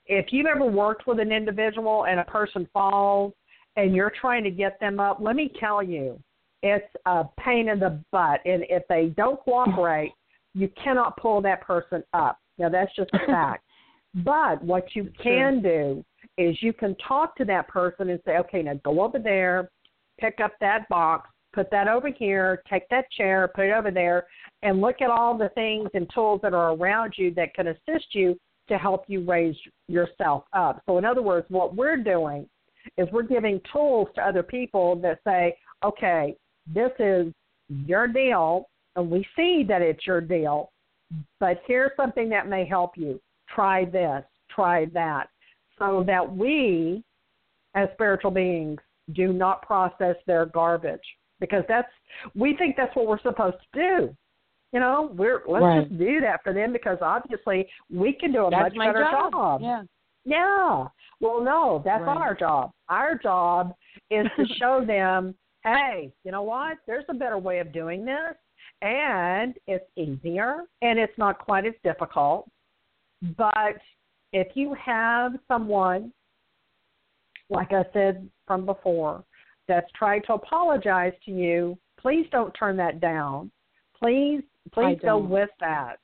[0.05, 3.33] if you've ever worked with an individual and a person falls
[3.75, 6.19] and you're trying to get them up, let me tell you,
[6.61, 8.41] it's a pain in the butt.
[8.45, 10.11] And if they don't cooperate,
[10.53, 12.39] you cannot pull that person up.
[12.57, 13.63] Now, that's just a fact.
[14.23, 16.03] but what you can do
[16.37, 19.69] is you can talk to that person and say, okay, now go over there,
[20.19, 24.27] pick up that box, put that over here, take that chair, put it over there,
[24.61, 28.13] and look at all the things and tools that are around you that can assist
[28.13, 28.37] you
[28.67, 29.55] to help you raise
[29.87, 30.81] yourself up.
[30.85, 32.47] So, in other words, what we're doing
[32.97, 36.35] is we're giving tools to other people that say, okay,
[36.71, 37.31] this is
[37.69, 40.71] your deal, and we see that it's your deal,
[41.39, 43.19] but here's something that may help you.
[43.53, 45.29] Try this, try that,
[45.79, 47.03] so that we,
[47.75, 48.79] as spiritual beings,
[49.13, 51.01] do not process their garbage
[51.39, 51.89] because that's
[52.33, 54.15] we think that's what we're supposed to do.
[54.71, 55.88] You know, we're let's Right.
[55.88, 59.61] just do that for them because obviously we can do a That's much better job.
[59.61, 59.83] Yeah.
[60.25, 60.88] yeah.
[61.21, 62.17] Well, no, that's Right.
[62.17, 62.71] our job.
[62.89, 63.73] Our job
[64.09, 66.77] is to show them, hey, you know what?
[66.88, 68.36] There's a better way of doing this,
[68.81, 72.49] and it's easier, and it's not quite as difficult.
[73.38, 73.77] But
[74.33, 76.11] if you have someone,
[77.49, 79.23] like I said from before,
[79.68, 83.51] that's trying to apologize to you, please don't turn that down.
[83.99, 84.41] Please,
[84.74, 85.97] please go with that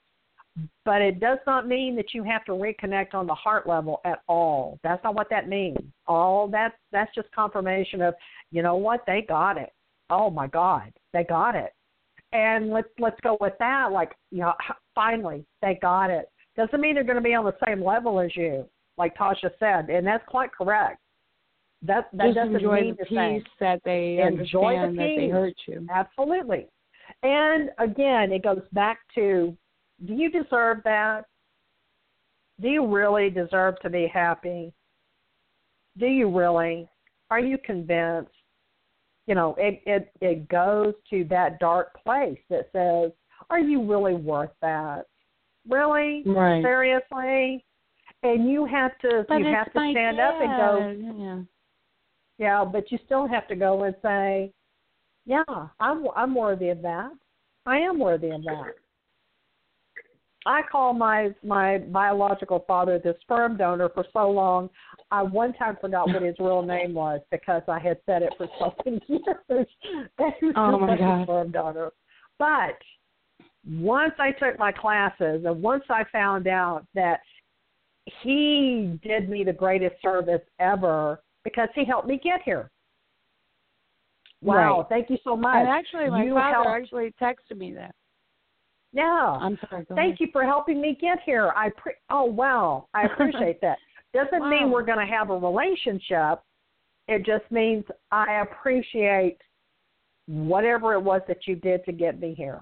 [0.86, 4.22] but it does not mean that you have to reconnect on the heart level at
[4.28, 4.80] all.
[4.84, 5.78] That's not what that means.
[6.08, 8.14] All that's that's just confirmation of,
[8.52, 9.72] you know what, they got it.
[10.10, 11.74] Oh my God, they got it.
[12.34, 13.92] And let's let's go with that.
[13.92, 14.54] Like, you know,
[14.96, 16.30] finally they got it.
[16.58, 18.66] Doesn't mean they're going to be on the same level as you,
[18.98, 21.00] like Tasha said, and that's quite correct.
[21.84, 25.30] That that Just doesn't enjoy mean the peace that they Enjoy the understand that they
[25.30, 25.88] hurt you.
[25.92, 26.68] Absolutely.
[27.24, 29.56] And again, it goes back to
[30.06, 31.26] do you deserve that?
[32.60, 34.74] Do you really deserve to be happy?
[35.98, 36.88] Do you really?
[37.30, 38.32] Are you convinced?
[39.28, 43.12] You know, it it it goes to that dark place that says,
[43.50, 45.06] are you really worth that?
[45.68, 46.24] Really?
[46.26, 46.64] Right.
[46.64, 47.66] Seriously?
[48.24, 51.22] And you have to But you have to stand up and go.
[51.24, 51.42] Yeah.
[52.42, 54.52] Yeah, but you still have to go and say,
[55.28, 55.44] "Yeah,
[55.80, 57.12] I'm I'm worthy of that.
[57.68, 58.74] I am worthy of that."
[60.48, 64.72] I call my my biological father the sperm donor for so long.
[65.12, 68.48] I one time forgot what his real name was because I had said it for
[68.58, 69.68] so many years.
[70.18, 71.26] That he was Oh, my God.
[71.26, 71.92] sperm donor.
[72.40, 72.82] But
[73.70, 77.20] once I took my classes and once I found out that
[78.24, 82.70] he did me the greatest service ever because he helped me get here.
[84.42, 84.90] Wow, Right.
[84.90, 85.56] thank you so much.
[85.56, 87.94] And actually, my You father helped- actually texted me that.
[88.92, 89.38] yeah.
[89.40, 89.86] I'm sorry.
[89.86, 90.20] Thank ahead.
[90.20, 91.52] you for helping me get here.
[91.56, 93.78] I pre- oh wow, I appreciate that.
[94.14, 96.42] Doesn't mean we're going to have a relationship.
[97.08, 99.38] It just means I appreciate
[100.28, 102.62] whatever it was that you did to get me here.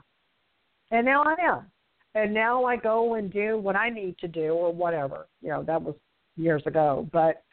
[0.91, 1.71] And now I am.
[2.15, 5.27] And now I go and do what I need to do or whatever.
[5.41, 5.95] You know, that was
[6.37, 7.43] years ago, but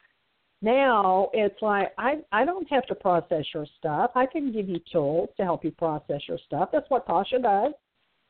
[0.61, 4.11] now it's like I I don't have to process your stuff.
[4.15, 6.69] I can give you tools to help you process your stuff.
[6.71, 7.73] That's what Tasha does.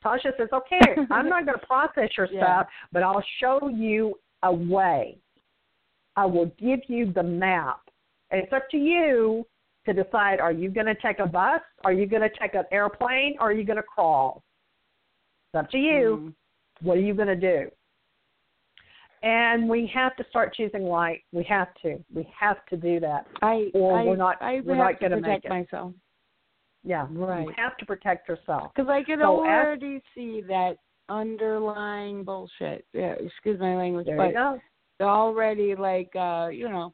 [0.03, 0.79] Tasha says, "Okay,
[1.11, 2.41] I'm not going to process your Yeah.
[2.41, 5.17] stuff, but I'll show you a way.
[6.15, 7.81] I will give you the map.
[8.29, 9.45] And it's up to you
[9.85, 11.61] to decide: Are you going to take a bus?
[11.85, 13.35] Are you going to take an airplane?
[13.39, 14.43] Or are you going to crawl?
[15.53, 16.19] It's up to you.
[16.21, 16.33] Mm.
[16.81, 17.71] What are you going to do?
[19.23, 21.23] And we have to start choosing light.
[21.31, 21.97] We have to.
[22.13, 23.25] We have to do that.
[23.41, 25.49] I, Or I, we're not- I we're not gonna make protect it.
[25.49, 25.93] myself
[26.83, 27.47] Yeah, Right.
[27.47, 28.71] You have to protect yourself.
[28.75, 30.77] because I can So as- already see that
[31.09, 32.85] underlying bullshit.
[32.93, 34.61] Yeah, excuse my language, There but you go.
[35.01, 36.93] already like uh you know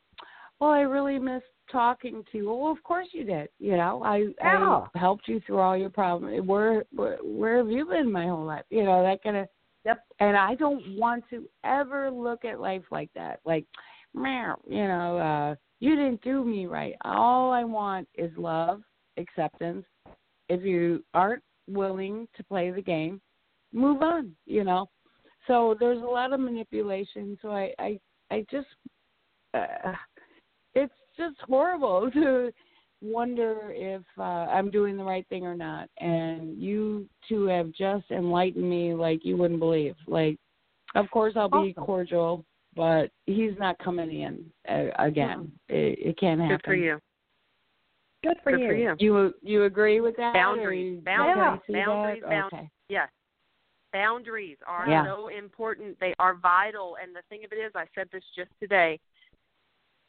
[0.60, 4.18] well i really missed talking to you well of course you did you know i
[4.42, 4.86] Yeah.
[4.94, 8.44] i helped you through all your problems where, where where have you been my whole
[8.46, 9.48] life you know that kind of
[9.86, 10.00] Yep.
[10.20, 13.40] and i don't want to ever look at life like that.
[13.46, 13.66] Like
[14.16, 16.96] you know uh you didn't do me right.
[17.04, 18.82] All i want is love
[19.18, 19.86] acceptance.
[20.50, 23.22] If you aren't willing to play the game
[23.74, 24.90] move on you know?
[25.48, 27.38] So there's a lot of manipulation.
[27.42, 28.00] So i i
[28.32, 28.68] i just
[29.54, 29.94] uh,
[30.74, 32.52] it's just horrible to
[33.04, 38.10] wonder if uh, i'm doing the right thing or not and you two have just
[38.12, 40.38] enlightened me like you wouldn't believe like
[40.95, 41.84] of course i'll be Awesome.
[41.84, 42.45] cordial
[42.76, 45.51] but he's not coming in uh, again.
[45.70, 46.58] It, it can't happen.
[46.58, 46.99] Good for you.
[48.24, 48.68] Good for Good you.
[48.68, 48.95] for you.
[48.99, 50.34] You you agree with that?
[50.34, 50.66] Boundaries.
[50.66, 51.62] Or you- Boundaries.
[51.68, 51.86] you that?
[51.86, 52.24] Boundaries.
[52.24, 52.43] Boundaries.
[52.54, 52.70] Okay.
[52.89, 53.10] Yes.
[53.91, 55.06] Boundaries are Yeah.
[55.06, 55.99] so important.
[55.99, 56.97] They are vital.
[57.01, 58.99] And the thing of it is, I said this just today.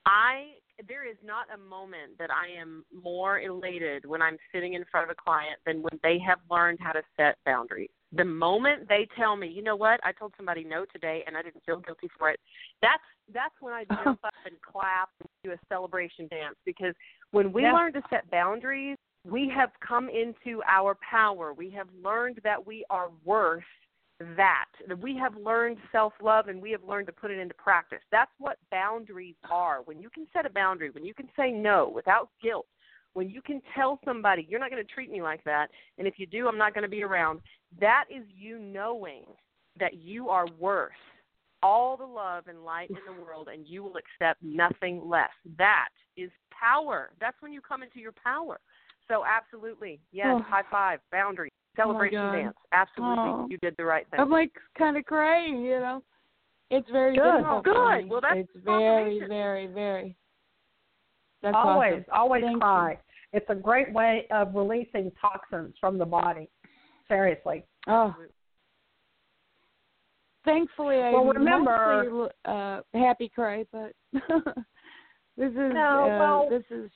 [0.07, 0.55] I
[0.89, 5.11] there is not a moment that I am more elated when I'm sitting in front
[5.11, 7.91] of a client than when they have learned how to set boundaries.
[8.13, 11.43] The moment they tell me, you know what, I told somebody no today and I
[11.43, 12.41] didn't feel guilty for it.
[12.83, 13.03] That's
[13.33, 16.95] that's when I jump up and clap and do a celebration dance because
[17.31, 17.73] when we Yeah.
[17.73, 21.53] learn to set boundaries, we have come into our power.
[21.55, 23.65] We have learned that we are worth
[24.21, 24.67] that.
[24.89, 28.01] That We have learned self love and we have learned to put it into practice.
[28.11, 29.83] That's what boundaries are.
[29.85, 32.67] When you can set a boundary, when you can say no without guilt,
[33.15, 36.15] when you can tell somebody, you're not going to treat me like that, and if
[36.19, 37.41] you do, I'm not going to be around,
[37.81, 39.25] that is you knowing
[39.79, 40.93] that you are worth
[41.63, 45.31] all the love and light in the world and you will accept nothing less.
[45.57, 47.11] That is power.
[47.21, 48.61] That's when you come into your power.
[49.09, 50.43] So absolutely, yes, Oh.
[50.43, 52.33] high five, boundary, my celebration God.
[52.33, 52.57] dance.
[52.73, 53.47] Absolutely, Oh.
[53.51, 54.21] you did the right thing.
[54.21, 56.03] I'm like kind of crying, you know.
[56.71, 57.23] It's very Good.
[57.23, 57.67] difficult.
[57.69, 58.09] Oh, good.
[58.11, 60.17] Well, that's it's very, very, very.
[61.43, 62.05] That's always, awesome.
[62.13, 62.61] always Thank you.
[62.61, 62.99] cry.
[63.33, 66.49] It's a great way of releasing toxins from the body.
[67.09, 67.65] Seriously.
[67.87, 68.15] Oh.
[70.45, 76.65] Thankfully, I Well, remember- mostly, uh, happy cry, but this is No, uh, well- this
[76.71, 76.91] is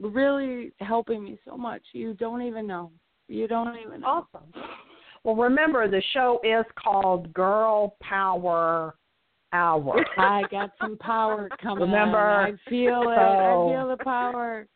[0.00, 1.82] really helping me so much.
[1.92, 2.90] You don't even know.
[3.28, 4.26] You don't even know.
[4.34, 4.50] Awesome.
[5.24, 8.94] Well, remember the show is called Girl Power
[9.52, 10.04] Hour.
[10.18, 11.84] I got some power coming.
[11.84, 12.46] Remember, on.
[12.66, 13.16] I feel it.
[13.16, 14.66] so- I feel the power.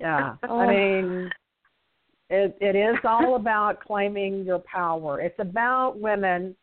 [0.00, 0.34] Yeah.
[0.48, 0.58] Oh.
[0.60, 1.30] I mean,
[2.30, 5.20] it it is all about claiming your power.
[5.20, 6.54] It's about women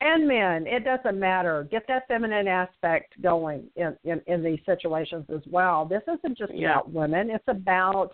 [0.00, 0.66] and men.
[0.66, 1.66] It doesn't matter.
[1.70, 5.84] Get that feminine aspect going in in, in these situations as well.
[5.84, 6.72] This isn't just Yeah.
[6.72, 7.30] about women.
[7.30, 8.10] It's about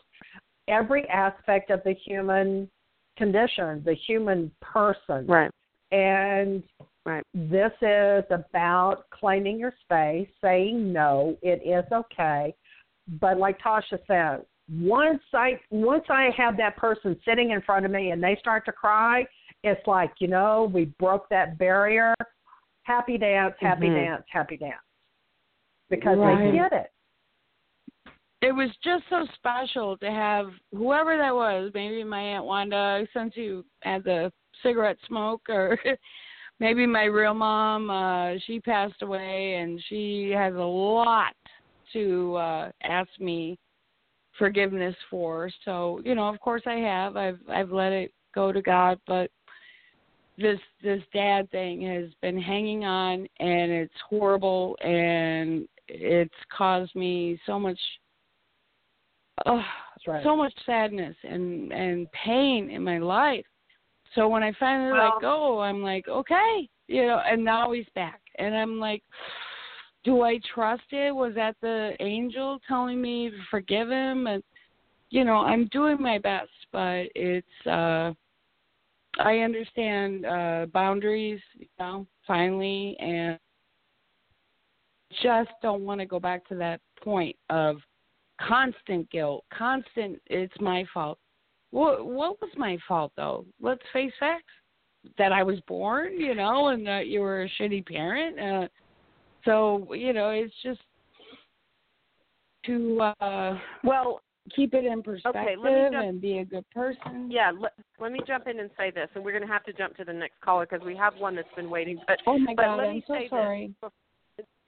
[0.69, 2.71] every aspect of the human
[3.16, 5.27] condition, the human person.
[5.27, 5.51] Right.
[5.91, 6.62] And
[7.05, 7.25] Right.
[7.35, 12.55] this is about claiming your space, saying no, it is okay.
[13.21, 17.91] But like Tasha said, once I once I have that person sitting in front of
[17.91, 19.27] me and they start to cry,
[19.64, 22.14] it's like, you know, we broke that barrier.
[22.83, 23.95] Happy dance, happy Mhm.
[23.95, 24.83] dance, happy dance.
[25.89, 26.45] Because Right.
[26.45, 26.93] they get it.
[28.41, 33.36] It was just so special to have whoever that was, maybe my Aunt Wanda, since
[33.36, 34.32] you had the
[34.62, 35.78] cigarette smoke, or
[36.61, 41.34] maybe my real mom, uh, she passed away and she has a lot
[41.93, 43.59] to uh ask me
[44.39, 45.51] forgiveness for.
[45.64, 47.16] So, you know, of course I have.
[47.16, 49.30] I've I've let it go to God, but
[50.36, 57.41] this this dad thing has been hanging on and it's horrible and it's caused me
[57.47, 57.78] so much
[59.47, 59.62] oh,
[59.95, 60.24] That's right.
[60.24, 63.47] so much sadness and and pain in my life.
[64.14, 67.89] So when I finally Well- let go, I'm like, okay, you know, and now he's
[67.95, 69.03] back, and I'm like,
[70.05, 71.14] do I trust it?
[71.14, 74.26] Was that the angel telling me to forgive him?
[74.26, 74.43] And
[75.11, 78.12] you know, I'm doing my best, but it's uh
[79.18, 83.39] I understand uh boundaries, you know, finally and
[85.22, 87.76] just don't want to go back to that point of
[88.40, 91.19] constant guilt, constant it's my fault.
[91.70, 93.44] What what was my fault though?
[93.60, 94.44] Let's face facts.
[95.16, 98.39] That I was born, you know, and that you were a shitty parent.
[98.39, 98.69] Uh
[99.44, 100.81] so, you know, it's just
[102.66, 104.20] to uh Well,
[104.55, 107.31] keep it in perspective okay, let me jump- and be a good person.
[107.31, 107.52] yeah.
[107.59, 109.97] Let, let me jump in and say this, and we're going to have to jump
[109.97, 111.98] to the next caller because we have one that's been waiting.
[112.06, 113.31] But Oh my But god, let I'm me so say this.
[113.31, 113.74] sorry.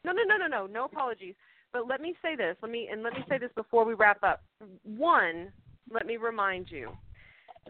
[0.04, 1.34] No, no, no, no, no, no apologies.
[1.72, 2.56] But let me say this.
[2.62, 4.42] Let me and let me say this before we wrap up.
[4.84, 5.52] One,
[5.90, 6.90] let me remind you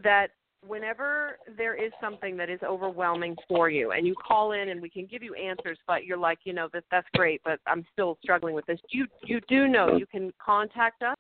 [0.02, 0.28] that
[0.66, 4.90] whenever there is something that is overwhelming for you and you call in and we
[4.90, 8.18] can give you answers but you're like you know that that's great but i'm still
[8.22, 11.16] struggling with this you you do know you can contact us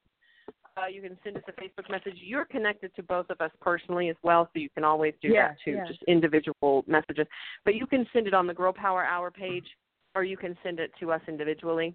[0.76, 4.10] uh, you can send us a facebook message you're connected to both of us personally
[4.10, 5.86] as well so you can always do Yeah, that too yeah.
[5.86, 7.26] just individual messages
[7.64, 9.66] but you can send it on the girl power hour page
[10.14, 11.94] or you can send it to us individually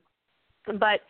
[0.80, 1.02] but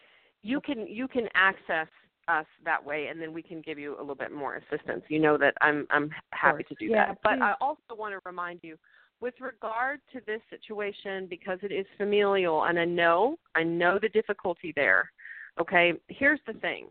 [0.41, 1.87] you can you can access
[2.27, 5.03] us that way and then we can give you a little bit more assistance.
[5.09, 7.17] You know that i'm i'm happy to do Yeah, that.
[7.23, 8.77] But i also want to remind you
[9.21, 14.09] with regard to this situation because it is familial and i know i know the
[14.09, 15.09] difficulty there
[15.59, 16.87] okay here's the thing.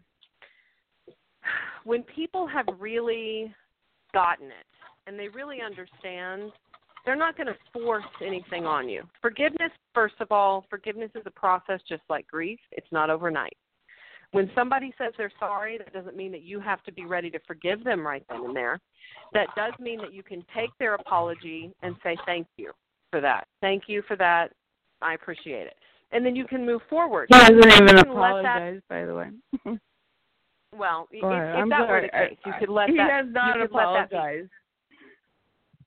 [1.85, 3.55] When people have really
[4.15, 4.66] gotten it
[5.07, 6.53] and they really understand
[7.05, 9.02] They're not going to force anything on you.
[9.20, 12.59] Forgiveness, first of all, forgiveness is a process just like grief.
[12.72, 13.56] It's not overnight.
[14.32, 17.39] When somebody says they're sorry, that doesn't mean that you have to be ready to
[17.47, 18.81] forgive them right then and there.
[19.32, 22.72] That does mean that you can take their apology and say thank you
[23.10, 23.47] for that.
[23.60, 24.48] Thank you for that.
[25.02, 25.74] I appreciate it.
[26.10, 27.28] And then you can move forward.
[27.31, 29.78] He hasn't even let that- apologized, by the way.
[30.76, 31.89] Well, if, if that sorry.
[31.89, 33.09] were the case, you could let he that.
[33.09, 34.16] has not you could let that be.
[34.16, 34.51] apologized.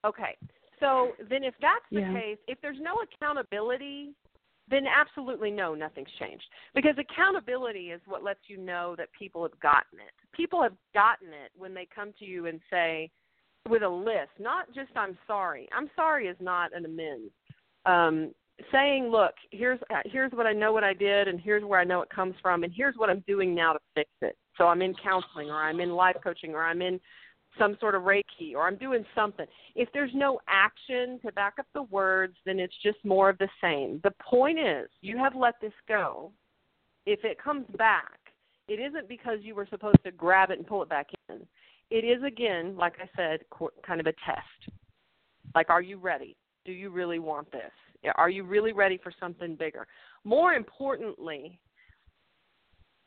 [0.06, 0.38] Okay.
[0.80, 2.14] So then, if that's the Yeah.
[2.14, 4.14] case, if there's no accountability,
[4.68, 6.46] then absolutely no, nothing's changed.
[6.76, 10.14] Because accountability is what lets you know that people have gotten it.
[10.34, 13.10] People have gotten it when they come to you and say,
[13.68, 17.34] with a list, not just "I'm sorry." I'm sorry is not an amends.
[17.86, 18.34] Um,
[18.72, 22.02] saying, "Look, here's here's what I know what I did, and here's where I know
[22.02, 24.94] it comes from, and here's what I'm doing now to fix it." So I'm in
[24.96, 27.00] counseling, or I'm in life coaching, or I'm in
[27.60, 29.46] some sort of Reiki or I'm doing something.
[29.76, 33.50] If there's no action to back up the words, then it's just more of the
[33.62, 34.00] same.
[34.04, 36.32] The point is, you have let this go.
[37.06, 38.20] If it comes back,
[38.68, 41.40] it isn't because you were supposed to grab it and pull it back in.
[41.90, 43.40] It is, again, like I said,
[43.86, 44.76] kind of a test.
[45.56, 46.36] Like, are you ready?
[46.66, 47.72] Do you really want this?
[48.16, 49.88] Are you really ready for something bigger?
[50.26, 51.60] More importantly,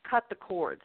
[0.09, 0.81] cut the cords.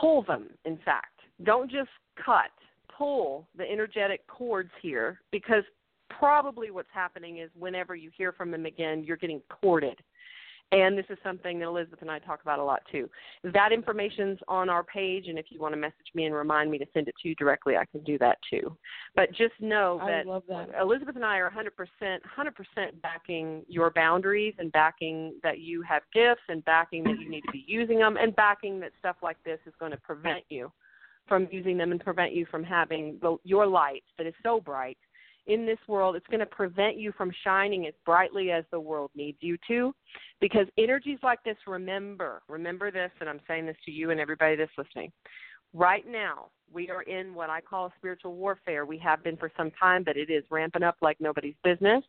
[0.00, 1.20] Pull them, in fact.
[1.44, 2.50] Don't just cut
[2.96, 5.64] pull the energetic cords here because
[6.10, 9.98] probably what's happening is whenever you hear from them again, you're getting corded.
[10.72, 13.08] And this is something that Elizabeth and I talk about a lot too.
[13.44, 16.78] That information's on our page, and if you want to message me and remind me
[16.78, 18.76] to send it to you directly, I can do that too.
[19.14, 20.80] But just know that that.
[20.80, 21.70] Elizabeth and I are 100%,
[22.02, 27.42] 100% backing your boundaries and backing that you have gifts and backing that you need
[27.42, 30.72] to be using them and backing that stuff like this is going to prevent you
[31.28, 34.98] from using them and prevent you from having the, your light that is so bright
[35.46, 36.16] in this world.
[36.16, 39.94] It's going to prevent you from shining as brightly as the world needs you to.
[40.40, 44.56] Because energies like this, remember, remember this, and I'm saying this to you and everybody
[44.56, 45.12] that's listening.
[45.72, 48.84] Right now, we are in what I call spiritual warfare.
[48.84, 52.02] We have been for some time, but it is ramping up like nobody's business.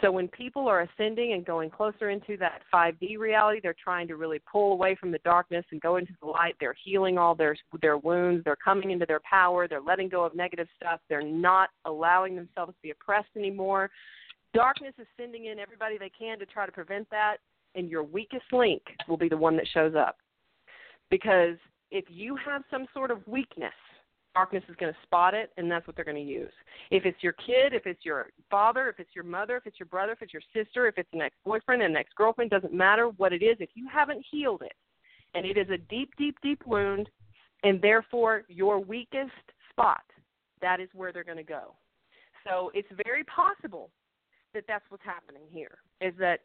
[0.00, 4.16] So when people are ascending and going closer into that 5D reality, they're trying to
[4.16, 6.54] really pull away from the darkness and go into the light.
[6.60, 8.44] They're healing all their their wounds.
[8.44, 9.66] They're coming into their power.
[9.66, 11.00] They're letting go of negative stuff.
[11.08, 13.90] They're not allowing themselves to be oppressed anymore.
[14.54, 17.38] Darkness is sending in everybody they can to try to prevent that,
[17.74, 20.16] and your weakest link will be the one that shows up.
[21.10, 21.56] Because
[21.90, 23.72] if you have some sort of weakness,
[24.34, 26.52] darkness is going to spot it and that's what they're going to use.
[26.90, 29.86] If it's your kid if it's your father if it's your mother if it's your
[29.86, 33.42] brother if it's your sister if it's an ex-boyfriend an ex-girlfriend doesn't matter what it
[33.42, 34.74] is if you haven't healed it
[35.34, 37.08] and it is a deep deep deep wound
[37.62, 39.30] and therefore your weakest
[39.70, 40.02] spot
[40.62, 41.74] that is where they're going to go.
[42.46, 43.90] So it's very possible
[44.54, 46.40] that that's what's happening here is that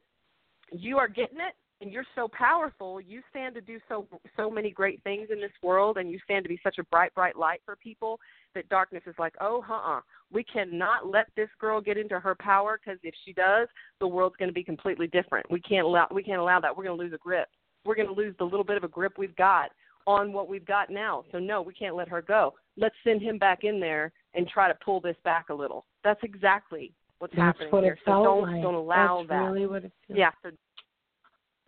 [0.71, 4.07] you are getting it and you're so powerful you stand to do so
[4.37, 7.13] so many great things in this world and you stand to be such a bright
[7.13, 8.19] bright light for people
[8.53, 9.99] that darkness is like oh uh-uh.
[10.31, 13.67] We cannot let this girl get into her power because if she does
[13.99, 15.49] the world's going to be completely different.
[15.51, 16.75] We can't allow we can't allow that.
[16.75, 17.47] We're going to lose a grip.
[17.85, 19.71] We're going to lose the little bit of a grip we've got
[20.07, 21.23] on what we've got now.
[21.31, 22.53] So no we can't let her go.
[22.77, 25.85] Let's send him back in there and try to pull this back a little.
[26.03, 27.97] That's exactly what's That's happening what here.
[28.05, 28.61] So don't like.
[28.61, 29.51] don't allow That's that.
[29.51, 30.51] really what it feels yeah so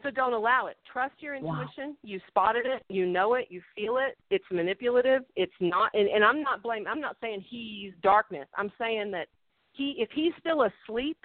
[0.03, 0.78] so don't allow it.
[0.91, 1.61] Trust your Wow.
[1.61, 1.98] intuition.
[2.03, 2.84] You spotted it.
[2.90, 3.48] You know it.
[3.49, 4.18] You feel it.
[4.30, 5.24] It's manipulative.
[5.36, 5.91] It's not.
[5.94, 6.88] And, and I'm not blaming.
[6.88, 8.48] I'm not saying he's darkness.
[8.56, 9.28] I'm saying that
[9.74, 11.18] he, if he's still asleep,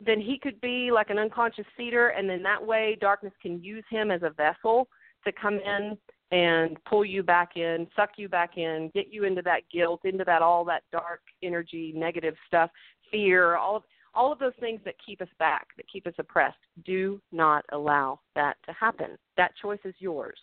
[0.00, 3.84] then he could be like an unconscious seeder, and then that way darkness can use
[3.90, 4.88] him as a vessel
[5.24, 5.98] to come in
[6.30, 10.24] and pull you back in, suck you back in, get you into that guilt, into
[10.24, 12.70] that all that dark energy, negative stuff,
[13.10, 13.82] fear, all of
[14.18, 16.58] all of those things that keep us back, that keep us oppressed.
[16.84, 19.16] Do not allow that to happen.
[19.36, 20.38] That choice is yours,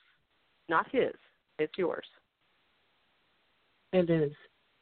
[0.70, 1.12] not his.
[1.60, 2.06] It's yours.
[3.92, 4.32] It is.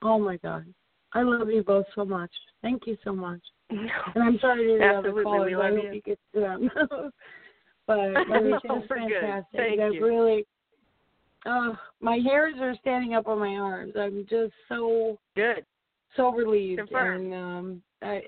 [0.04, 0.66] Oh my God.
[1.14, 2.32] I love you both so much.
[2.62, 3.42] Thank you so much.
[3.72, 5.48] And I'm sorry to the Absolutely, callers.
[5.48, 5.92] we I hope you.
[5.94, 6.70] you get to them.
[7.88, 9.22] but Alicia No, is we're good.
[9.22, 9.60] fantastic.
[9.60, 10.06] Thank I've you.
[10.06, 10.46] really
[11.46, 13.94] uh my hairs are standing up on my arms.
[13.98, 15.66] I'm just so Good.
[16.16, 17.34] so relieved Confirmed.
[17.34, 18.22] and um I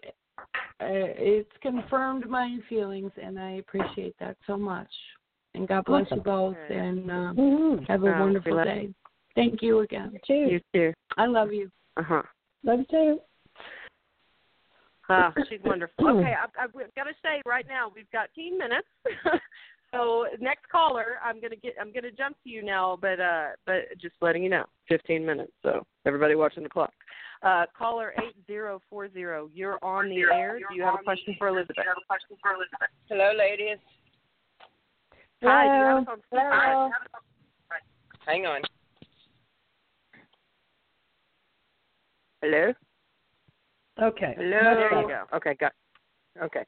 [0.80, 4.90] it's confirmed my feelings and I appreciate that so much.
[5.54, 7.84] And God bless you both and um Mm-hmm.
[7.86, 8.90] have a Oh, wonderful love day.
[9.36, 10.18] Thank you again.
[10.26, 10.34] Too.
[10.34, 10.94] You too.
[11.18, 11.70] I love you.
[11.98, 12.24] Uh huh.
[12.64, 13.20] Love you too.
[15.08, 16.10] Ah, she's wonderful.
[16.10, 18.88] Okay, I, I've got to say right now we've got 10 minutes.
[19.92, 21.76] so next caller, I'm gonna get.
[21.80, 25.52] I'm gonna jump to you now, but uh, but just letting you know, 15 minutes.
[25.64, 26.94] So everybody watching the clock.
[27.44, 28.14] Uh, caller
[28.48, 29.20] 8040,
[29.54, 30.58] you're on the air.
[30.58, 31.76] Do you have a question for Elizabeth?
[33.08, 33.78] Hello, ladies.
[35.44, 36.90] Hi, do you have us on Hello.
[38.26, 38.62] Hang on.
[42.42, 42.74] Hello.
[44.02, 44.34] Okay.
[44.38, 44.50] Hello.
[44.50, 45.24] There you go.
[45.36, 45.74] Okay, got.
[46.42, 46.66] Okay.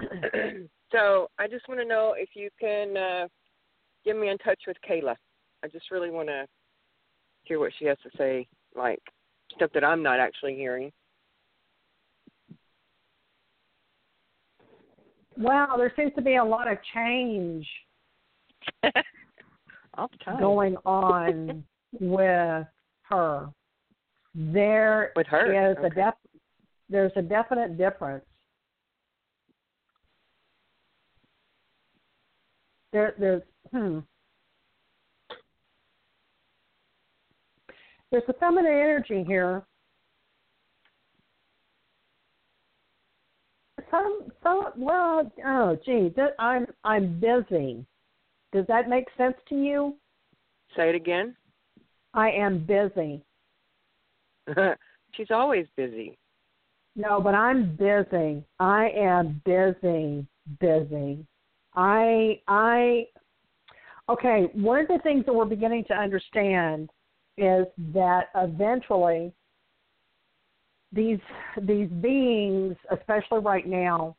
[0.94, 3.28] so I just want to know if you can uh,
[4.04, 5.14] get me in touch with Kayla.
[5.62, 6.46] I just really want to
[7.44, 8.46] hear what she has to say,
[8.76, 9.00] like
[9.54, 10.92] stuff that I'm not actually hearing.
[15.36, 17.66] Well, there seems to be a lot of change
[19.96, 20.38] All the time.
[20.38, 21.64] going on
[22.00, 22.66] with
[23.08, 23.48] her.
[24.36, 25.70] There With her?
[25.72, 26.14] is a def-
[26.88, 28.24] there's a definite difference.
[32.94, 33.42] There there's
[33.72, 33.98] hmm.
[38.12, 39.64] There's a feminine energy here.
[43.90, 47.84] Some some well oh gee that, I'm I'm busy.
[48.52, 49.96] Does that make sense to you?
[50.76, 51.34] Say it again.
[52.14, 53.24] I am busy.
[55.14, 56.16] She's always busy.
[56.94, 58.44] No, but I'm busy.
[58.60, 60.24] I am busy,
[60.60, 61.26] busy.
[61.74, 63.06] I I
[64.08, 66.90] okay, one of the things that we're beginning to understand
[67.36, 69.32] is that eventually
[70.92, 71.18] these
[71.62, 74.16] these beings, especially right now,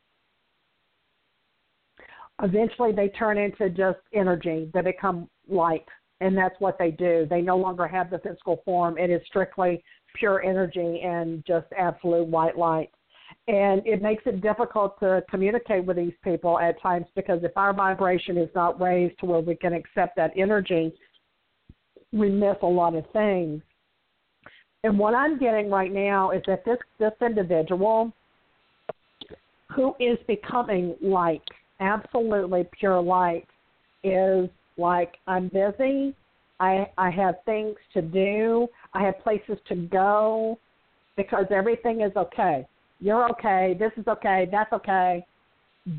[2.42, 4.70] eventually they turn into just energy.
[4.74, 5.86] They become light,
[6.20, 7.26] and that's what they do.
[7.28, 8.98] They no longer have the physical form.
[8.98, 9.82] It is strictly
[10.14, 12.90] pure energy and just absolute white light.
[13.48, 17.72] And it makes it difficult to communicate with these people at times because if our
[17.72, 20.92] vibration is not raised to where we can accept that energy,
[22.12, 23.62] we miss a lot of things.
[24.82, 28.12] And what I'm getting right now is that this this individual
[29.74, 31.42] who is becoming light,
[31.80, 33.46] absolutely pure light,
[34.04, 36.14] is like I'm busy.
[36.60, 38.68] I I have things to do.
[38.94, 40.58] I have places to go
[41.16, 42.66] because everything is okay.
[43.00, 43.76] You're okay.
[43.78, 44.48] This is okay.
[44.50, 45.26] That's okay.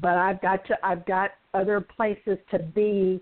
[0.02, 3.22] But I've got to I've got other places to be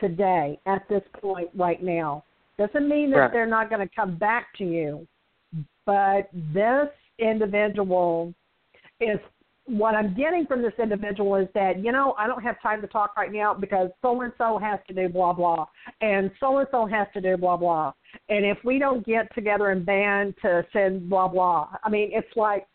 [0.00, 2.24] today at this point right now.
[2.58, 3.32] Doesn't mean that Right.
[3.32, 5.06] they're not going to come back to you.
[5.84, 6.88] But this
[7.18, 8.32] individual
[9.00, 9.18] is
[9.66, 12.86] what I'm getting from this individual is that, you know, I don't have time to
[12.86, 15.66] talk right now because so and so has to do blah blah
[16.00, 17.92] and so and so has to do blah blah.
[18.28, 22.36] And if we don't get together and band to send blah blah, I mean it's
[22.36, 22.66] like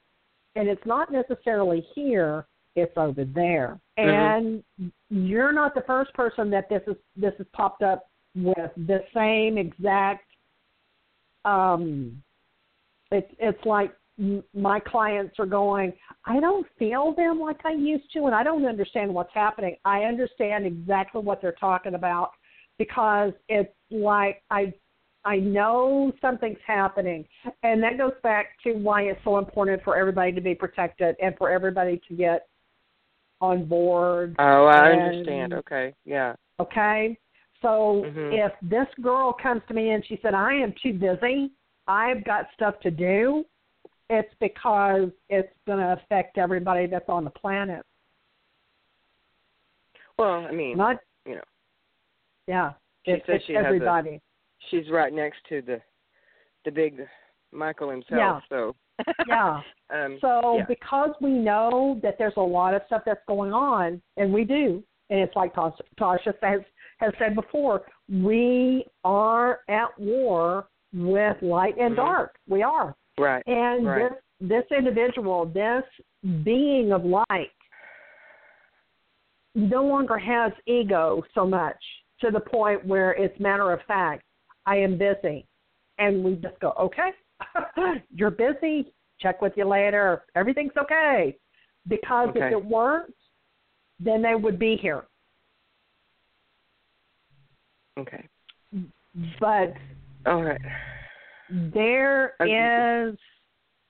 [0.56, 2.46] and it's not necessarily here,
[2.76, 3.80] it's over there.
[3.98, 4.64] Mhm.
[4.78, 9.04] And you're not the first person that this is this has popped up with the
[9.14, 10.26] same exact
[11.44, 12.22] um
[13.12, 15.92] it's it's like m- my clients are going
[16.26, 20.04] i don't feel them like i used to and i don't understand what's happening i
[20.04, 22.32] understand exactly what they're talking about
[22.78, 24.74] because it's like i
[25.26, 27.26] i know something's happening
[27.64, 31.36] and that goes back to why it's so important for everybody to be protected and
[31.38, 32.48] for everybody to get
[33.40, 35.54] on board Oh, I And- understand.
[35.56, 35.96] Okay.
[36.06, 36.36] Yeah.
[36.60, 37.18] Okay?
[37.62, 38.34] So Mhm.
[38.46, 41.52] if this girl comes to me and she said, I am too busy,
[41.88, 43.44] I've got stuff to do,
[44.12, 47.84] it's because it's going to affect everybody that's on the planet.
[50.18, 51.42] Well, I mean, Not, you know,
[52.48, 52.74] yeah,
[53.06, 54.22] she it's, says it's she has a- everybody.
[54.70, 55.82] She's right next to the
[56.66, 57.02] the big
[57.52, 58.12] Michael himself.
[58.12, 58.40] Yeah.
[58.50, 58.76] So.
[59.28, 59.62] Yeah.
[59.94, 60.66] um, So yeah.
[60.68, 64.84] because we know that there's a lot of stuff that's going on, and we do,
[65.10, 66.62] and it's like Tasha, Tasha has
[67.00, 71.96] has said before, we are at war with light and Mhm.
[71.96, 72.36] dark.
[72.48, 72.96] We are.
[73.18, 73.42] Right.
[73.48, 74.12] And Right.
[74.12, 75.84] this this individual, this
[76.44, 77.52] being of light,
[79.56, 81.82] no longer has ego so much
[82.20, 84.24] to the point where it's matter of fact.
[84.66, 85.46] I am busy,
[85.98, 87.12] and we just go, okay,
[88.16, 88.94] you're busy.
[89.20, 90.24] Check with you later.
[90.36, 91.38] Everything's okay.
[91.88, 93.14] Because if it weren't,
[94.00, 95.06] then they would be here.
[97.98, 98.28] Okay.
[99.40, 99.74] But
[100.26, 100.62] All right.
[101.50, 103.10] There Okay.
[103.12, 103.20] is,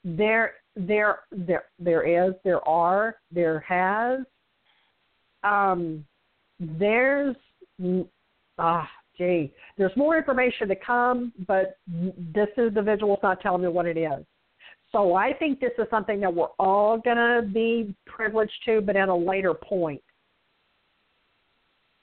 [0.03, 4.22] there, there, there, there is, there are, there has,
[5.43, 6.03] um,
[6.60, 7.35] there's,
[8.57, 11.78] ah, gee, there's more information to come, but
[12.34, 14.26] this individual's not telling me what it is.
[14.92, 18.96] So I think this is something that we're all going to be privileged to, but
[18.96, 20.02] at a later point.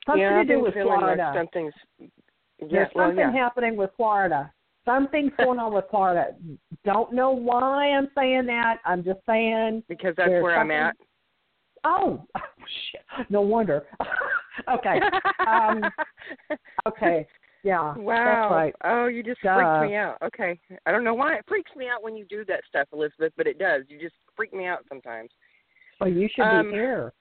[0.07, 1.23] Something yeah, to do with Florida.
[1.23, 1.75] like something's.
[1.99, 3.33] Yeah, There's well, something yeah.
[3.33, 4.51] happening with Florida.
[4.87, 6.29] Something's going on with Florida.
[6.87, 8.79] Don't know why I'm saying that.
[8.87, 9.83] I'm just saying.
[9.87, 10.97] Because that's where I'm at.
[11.85, 12.25] Oh,
[12.91, 13.27] shit.
[13.29, 13.85] No wonder.
[14.69, 15.01] okay.
[15.47, 15.83] Um,
[16.89, 17.27] okay.
[17.65, 17.95] Yeah.
[17.97, 18.51] wow.
[18.51, 18.75] Right.
[18.85, 19.55] Oh, you just Duh.
[19.57, 20.17] freaked me out.
[20.23, 20.59] Okay.
[20.87, 23.47] I don't know why it freaks me out when you do that stuff, Elizabeth, but
[23.47, 23.83] it does.
[23.89, 25.31] You just freak me out sometimes.
[26.01, 27.13] Well, you should Um, be here.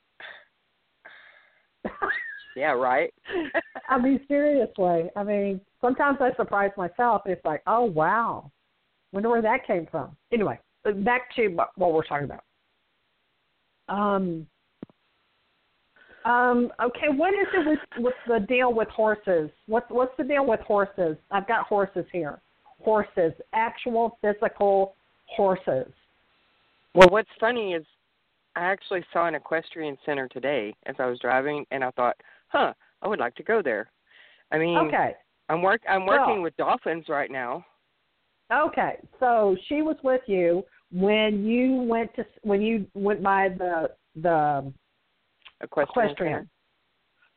[2.57, 3.13] Yeah, right.
[3.89, 5.11] I mean, seriously.
[5.15, 7.21] I mean, sometimes I surprise myself.
[7.27, 8.51] It's like, oh wow,
[9.11, 10.17] wonder where that came from.
[10.33, 12.43] Anyway, back to what we're talking about.
[13.89, 14.47] Um.
[16.27, 16.71] Um.
[16.83, 17.07] Okay.
[17.15, 19.49] What is it with with the deal with horses?
[19.67, 21.15] What's what's the deal with horses?
[21.31, 22.41] I've got horses here.
[22.83, 24.93] Horses, actual physical
[25.25, 25.87] horses.
[26.93, 27.85] Well, what's funny is
[28.55, 32.17] I actually saw an equestrian center today as I was driving, and I thought,
[32.49, 33.89] huh, I would like to go there.
[34.51, 35.15] I mean, Okay.
[35.47, 37.65] I'm work I'm working Well- with dolphins right now.
[38.51, 43.91] Okay, so she was with you when you went to when you went by the
[44.15, 44.73] the
[45.61, 46.09] Equestrian.
[46.09, 46.49] equestrian.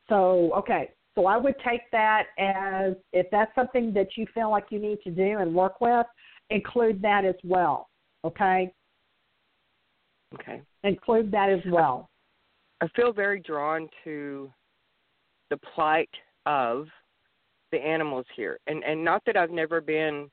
[0.09, 4.65] So okay, so I would take that as if that's something that you feel like
[4.69, 6.05] you need to do and work with,
[6.49, 7.89] include that as well.
[8.23, 8.73] Okay,
[10.33, 10.61] Okay.
[10.83, 12.09] include that as well.
[12.81, 14.51] I feel very drawn to
[15.49, 16.09] the plight
[16.45, 16.87] of
[17.71, 20.29] the animals here, and and not that I've never been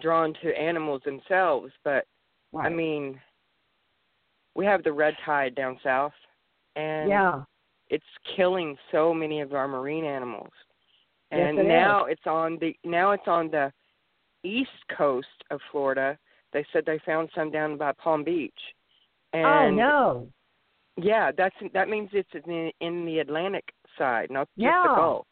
[0.00, 2.06] drawn to animals themselves, but
[2.58, 3.20] I mean,
[4.54, 6.12] we have the red tide down south,
[6.76, 7.42] and yeah,
[7.88, 8.04] it's
[8.36, 10.50] killing so many of our marine animals.
[11.30, 13.72] Yes, And it now it's on the now it's on the
[14.44, 16.18] east coast of Florida.
[16.52, 18.52] They said they found some down by Palm Beach.
[19.32, 20.28] And oh no,
[20.96, 23.64] yeah, that's that means it's in, in the Atlantic
[23.98, 24.82] side, not just Yeah.
[24.88, 25.26] the Gulf.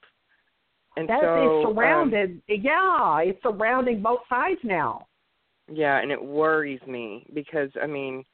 [0.96, 2.42] And that so is um, surrounded.
[2.48, 5.06] yeah, it's surrounding both sides now.
[5.72, 8.24] yeah, and it worries me because I mean,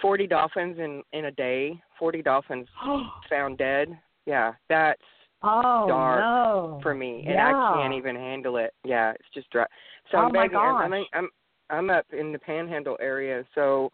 [0.00, 3.08] forty dolphins in in a day, forty dolphins oh.
[3.28, 3.98] found dead.
[4.26, 5.00] Yeah, that's
[5.42, 7.52] oh dark no, for me, and yeah.
[7.54, 8.72] I can't even handle it.
[8.84, 9.66] Yeah, it's just dry.
[10.10, 10.56] So Oh, I'm begging.
[10.56, 10.92] I'm.
[11.12, 11.28] I'm
[11.70, 13.90] I'm up in the Panhandle area, so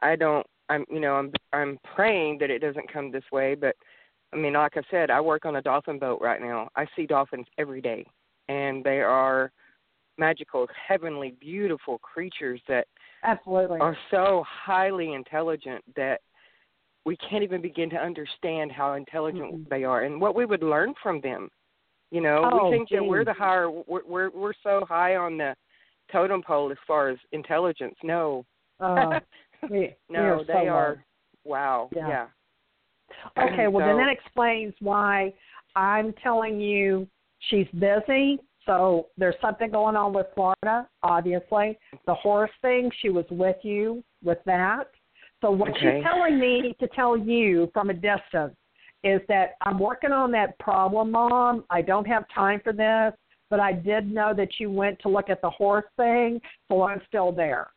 [0.00, 0.46] I don't.
[0.68, 3.76] I'm you know I'm I'm praying that it doesn't come this way, but
[4.32, 6.68] I mean, like I said, I work on a dolphin boat right now.
[6.74, 8.06] I see dolphins every day,
[8.48, 9.52] and they are
[10.18, 12.86] magical, heavenly, beautiful creatures that
[13.24, 13.80] Absolutely.
[13.80, 16.20] are so highly intelligent that
[17.04, 19.68] we can't even begin to understand how intelligent Mm-mm.
[19.68, 21.48] they are and what we would learn from them.
[22.10, 25.38] You know, Oh, we think that we're the higher we're, we're we're so high on
[25.38, 25.54] the
[26.12, 27.96] totem pole as far as intelligence.
[28.02, 28.44] No,
[28.80, 29.18] Uh,
[29.70, 30.76] we, we no, are so they low.
[30.76, 31.04] are.
[31.44, 31.88] Wow.
[31.96, 32.08] Yeah.
[32.08, 32.26] Yeah.
[33.44, 35.32] Okay, well then that explains why
[35.76, 37.06] I'm telling you
[37.50, 38.38] she's busy.
[38.66, 41.78] So there's something going on with Florida, obviously.
[42.06, 44.84] The horse thing, she was with you with that.
[45.42, 46.00] So what Okay.
[46.00, 48.56] she's telling me to tell you from a distance
[49.04, 51.64] is that I'm working on that problem, Mom.
[51.68, 53.12] I don't have time for this,
[53.50, 57.02] but I did know that you went to look at the horse thing, so I'm
[57.08, 57.70] still there.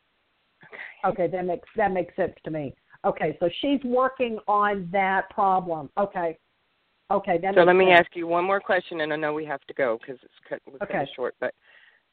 [1.04, 2.72] Okay, that makes that makes sense to me.
[3.04, 5.90] Okay, so she's working on that problem.
[5.98, 6.38] Okay,
[7.10, 7.40] okay.
[7.54, 8.00] So let me sense.
[8.00, 10.60] ask you one more question, and I know we have to go because it's cut,
[10.66, 10.92] we're Okay.
[10.94, 11.34] kind of short.
[11.40, 11.52] But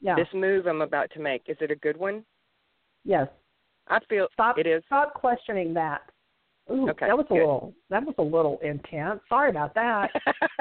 [0.02, 0.16] Yeah.
[0.16, 2.26] this move I'm about to make is it a good one?
[3.06, 3.28] yes.
[3.88, 4.58] I feel Stop.
[4.58, 4.84] it is.
[4.88, 6.02] Stop questioning that.
[6.72, 7.40] Ooh, Okay, that was a good.
[7.40, 7.74] little.
[7.90, 9.20] That was a little intense.
[9.28, 10.10] Sorry about that.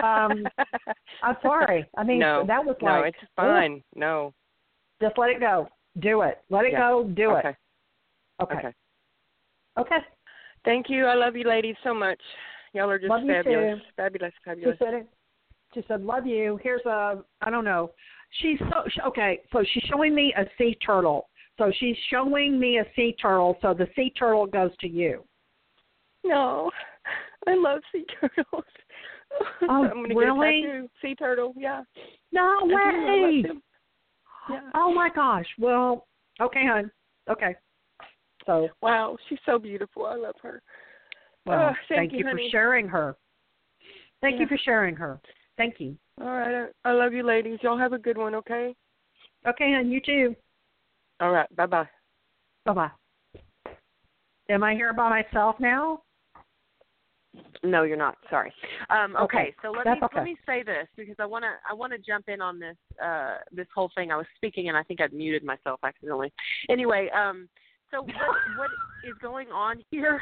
[0.02, 0.44] um,
[1.22, 1.88] I'm sorry.
[1.96, 3.14] I mean, no, that was no, like.
[3.14, 3.82] it's ooh, fine.
[3.94, 4.34] No,
[5.00, 5.68] just let it go.
[6.00, 6.38] Do it.
[6.50, 6.80] Let it Yeah.
[6.90, 7.04] go.
[7.04, 7.56] Do okay, it.
[8.42, 8.54] Okay.
[8.56, 8.68] okay.
[9.78, 9.98] Okay.
[10.64, 11.06] Thank you.
[11.06, 12.20] I love you, ladies, so much.
[12.72, 13.84] Y'all are just Love fabulous, too.
[13.96, 14.78] fabulous, She fabulous.
[14.78, 15.06] said it.
[15.74, 17.22] She said, "Love you." Here's a.
[17.42, 17.92] I don't know.
[18.40, 19.40] She's so she- okay.
[19.52, 21.28] So she's showing me a sea turtle.
[21.58, 23.58] So she's showing me a sea turtle.
[23.62, 25.24] So the sea turtle goes to you.
[26.24, 26.70] No,
[27.46, 28.64] I love sea turtles.
[29.62, 30.62] Oh, I'm gonna really?
[30.62, 30.90] get a tattoo.
[31.00, 31.82] Sea turtle, yeah.
[32.32, 32.74] No I do.
[32.74, 33.44] I love way.
[34.50, 34.60] Yeah.
[34.74, 35.46] Oh my gosh.
[35.58, 36.06] Well,
[36.38, 36.90] okay, hon.
[37.30, 37.54] Okay.
[38.44, 40.04] So, Wow, she's so beautiful.
[40.04, 40.62] I love her.
[41.46, 43.16] well, Oh, thank you, you, for sharing her.
[44.20, 45.20] Thank you for sharing her.
[45.56, 45.96] Thank you.
[46.20, 47.58] All right, I, I love you, ladies.
[47.62, 48.74] Y'all have a good one, okay?
[49.46, 49.90] Okay, hon.
[49.90, 50.36] You too.
[51.22, 51.88] All right, bye bye.
[52.66, 52.90] Bye bye.
[54.50, 56.02] Am I here by myself now?
[57.62, 58.16] No, you're not.
[58.28, 58.52] Sorry.
[58.90, 60.16] Um, okay, Okay, so let that's me okay.
[60.16, 62.76] let me say this because I want to I want to jump in on this
[63.00, 64.10] uh, this whole thing.
[64.10, 66.32] I was speaking and I think I'd muted myself accidentally.
[66.68, 67.48] Anyway, um,
[67.92, 68.12] so what
[68.58, 68.70] what
[69.04, 70.20] is going on here?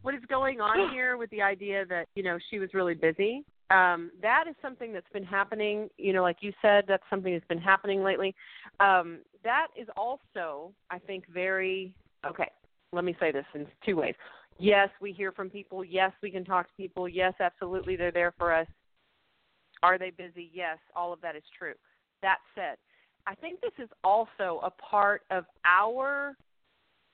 [0.00, 3.44] What is going on here with the idea that you know she was really busy
[3.70, 5.90] Um, that is something that's been happening.
[5.98, 8.34] You know, like you said, that's something that's been happening lately.
[8.80, 11.94] Um, that is also, I think, very
[12.26, 12.50] okay.
[12.92, 14.14] Let me say this in two ways.
[14.58, 15.84] Yes, we hear from people.
[15.84, 17.08] Yes, we can talk to people.
[17.08, 18.66] Yes, absolutely, they're there for us.
[19.82, 20.50] Are they busy?
[20.52, 21.74] Yes, all of that is true.
[22.22, 22.76] That said,
[23.26, 26.36] I think this is also a part of our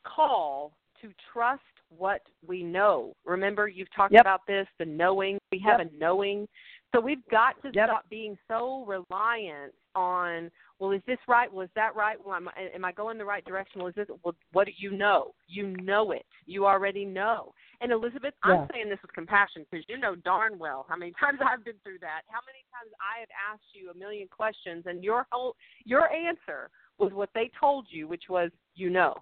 [0.07, 0.73] call
[1.03, 3.13] to trust what we know.
[3.25, 4.21] Remember, you've talked Yep.
[4.23, 5.39] about this the knowing.
[5.53, 5.93] We have Yep.
[5.93, 6.49] a knowing.
[6.93, 7.89] So we've got to Yep.
[7.89, 11.53] stop being so reliant on, well, is this right?
[11.53, 12.23] Well, is that right?
[12.25, 13.81] Well, am I, am I going the right direction?
[13.81, 15.35] Well, is this, well, what do you know?
[15.47, 16.27] You know it.
[16.47, 17.55] You already know.
[17.81, 18.53] And Elizabeth, Yeah.
[18.63, 21.79] I'm saying this with compassion because you know darn well how many times I've been
[21.83, 22.23] through that.
[22.29, 26.71] How many times I have asked you a million questions and your whole your answer
[26.99, 29.15] was what they told you, which was you know.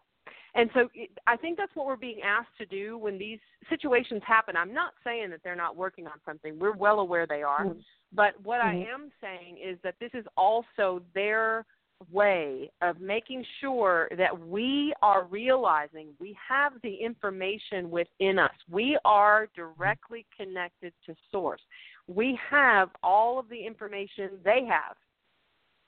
[0.54, 0.88] And so
[1.26, 3.38] I think that's what we're being asked to do when these
[3.70, 4.56] situations happen.
[4.56, 6.58] I'm not saying that they're not working on something.
[6.58, 7.64] We're well aware they are.
[7.64, 7.82] Mhm.
[8.12, 8.86] But what I Mhm.
[8.88, 11.64] am saying is that this is also their
[12.10, 18.54] way of making sure that we are realizing we have the information within us.
[18.68, 21.64] We are directly connected to source.
[22.08, 24.96] We have all of the information they have.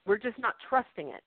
[0.07, 1.25] We're just not trusting it.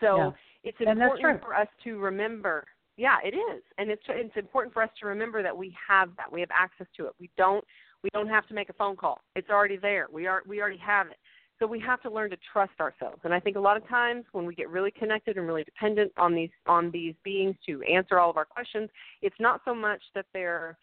[0.00, 0.32] So Yeah.
[0.62, 2.64] it's important for us to remember.
[2.96, 6.30] Yeah, it is, and it's it's important for us to remember that we have that.
[6.30, 7.12] We have access to it.
[7.18, 7.64] We don't
[8.02, 9.20] we don't have to make a phone call.
[9.34, 10.06] It's already there.
[10.12, 11.16] We are we already have it.
[11.58, 13.20] So we have to learn to trust ourselves.
[13.24, 16.12] And I think a lot of times when we get really connected and really dependent
[16.16, 18.90] on these on these beings to answer all of our questions,
[19.22, 20.76] it's not so much that they're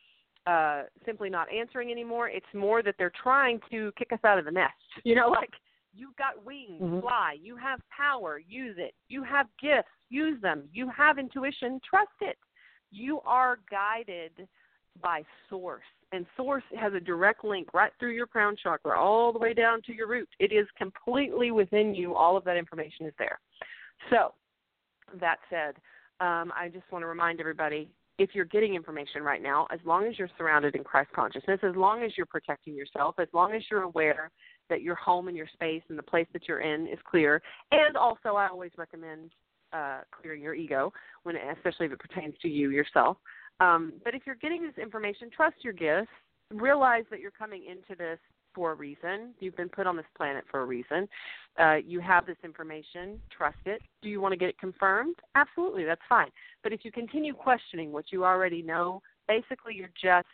[0.48, 2.30] uh, simply not answering anymore.
[2.30, 4.74] It's more that they're trying to kick us out of the nest.
[5.04, 5.52] You know, like
[5.94, 7.02] you've got wings, Mhm.
[7.02, 7.34] fly.
[7.34, 8.96] You have power, use it.
[9.08, 10.70] You have gifts, use them.
[10.72, 12.38] You have intuition, trust it.
[12.92, 14.48] You are guided
[15.02, 15.86] by source.
[16.12, 19.82] And source has a direct link right through your crown chakra, all the way down
[19.84, 20.30] to your root.
[20.40, 22.16] It is completely within you.
[22.16, 23.40] All of that information is there.
[24.10, 24.34] So,
[25.14, 25.78] that said,
[26.20, 30.06] um, I just want to remind everybody if you're getting information right now, as long
[30.06, 33.64] as you're surrounded in Christ consciousness, as long as you're protecting yourself, as long as
[33.72, 34.30] you're aware
[34.72, 37.96] that your home and your space and the place that you're in is clear, and
[37.96, 39.30] also I always recommend
[39.74, 40.92] uh, clearing your ego
[41.24, 43.18] when, especially if it pertains to you yourself.
[43.60, 46.10] Um, but if you're getting this information, trust your gifts.
[46.52, 48.18] Realize that you're coming into this
[48.54, 49.34] for a reason.
[49.40, 51.08] You've been put on this planet for a reason.
[51.58, 53.20] Uh, you have this information.
[53.36, 53.82] Trust it.
[54.02, 55.16] Do you want to get it confirmed?
[55.36, 56.30] Absolutely, that's fine.
[56.64, 60.28] But if you continue questioning what you already know, basically you're just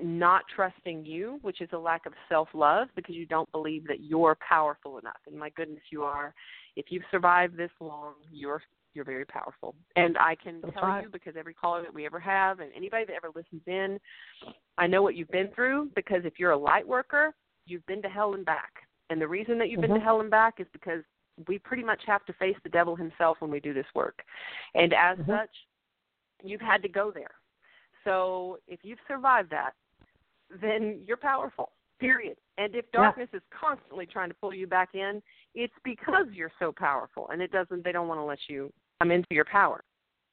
[0.00, 4.00] not trusting you, which is a lack of self love because you don't believe that
[4.00, 5.16] you're powerful enough.
[5.26, 6.34] And my goodness, you are.
[6.76, 8.62] If you've survived this long, you're
[8.94, 9.74] you're very powerful.
[9.96, 11.02] And I can That's tell right.
[11.02, 13.98] you because every caller that we ever have and anybody that ever listens in,
[14.76, 17.34] I know what you've been through because if you're a light worker,
[17.66, 18.72] you've been to hell and back.
[19.10, 20.02] And the reason that you've been to Mhm.
[20.02, 21.04] hell and back is because
[21.46, 24.24] we pretty much have to face the devil himself when we do this work.
[24.74, 25.26] And as Mhm.
[25.26, 25.66] such,
[26.42, 27.34] you've had to go there.
[28.04, 29.74] So if you've survived that,
[30.60, 31.72] then you're powerful.
[31.98, 32.36] Period.
[32.58, 33.02] And if Yeah.
[33.02, 35.22] darkness is constantly trying to pull you back in,
[35.54, 37.82] it's because you're so powerful, and it doesn't.
[37.82, 39.82] They don't want to let you come into your power.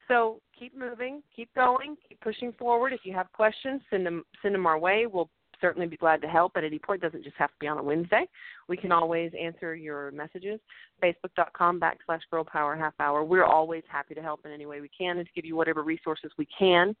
[0.08, 2.92] So keep moving, keep going, keep pushing forward.
[2.92, 5.06] If you have questions, send them send them our way.
[5.06, 5.30] We'll
[5.60, 7.02] certainly be glad to help at any point.
[7.02, 8.28] It doesn't just have to be on a Wednesday.
[8.68, 10.60] We can always answer your messages.
[11.02, 13.24] Facebook.com backslash Girl Power Half Hour.
[13.24, 15.82] We're always happy to help in any way we can and to give you whatever
[15.82, 16.94] resources we can,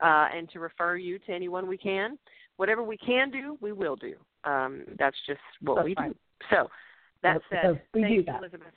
[0.00, 2.18] uh, and to refer you to anyone we can.
[2.56, 4.14] Whatever we can do, we will do.
[4.44, 6.10] Um, that's just what That's we right.
[6.12, 6.16] do.
[6.50, 6.68] So
[7.22, 8.40] that That's said, we thank that.
[8.40, 8.68] Elizabeth,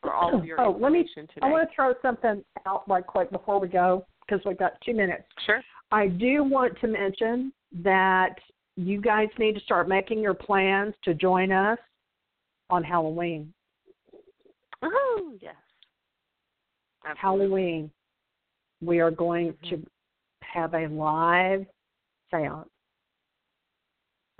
[0.00, 1.26] for all of your Oh, let me- today.
[1.42, 4.94] I want to throw something out right quick before we go because we've got two
[4.94, 5.24] minutes.
[5.44, 5.62] Sure.
[5.92, 7.52] I do want to mention
[7.82, 8.36] that
[8.76, 11.78] you guys need to start making your plans to join us
[12.70, 13.52] on Halloween.
[14.82, 15.54] Oh yes.
[17.04, 17.20] Absolutely.
[17.20, 17.90] Halloween,
[18.80, 19.68] we are going Mhm.
[19.70, 19.86] to
[20.42, 21.66] have a live
[22.30, 22.68] seance.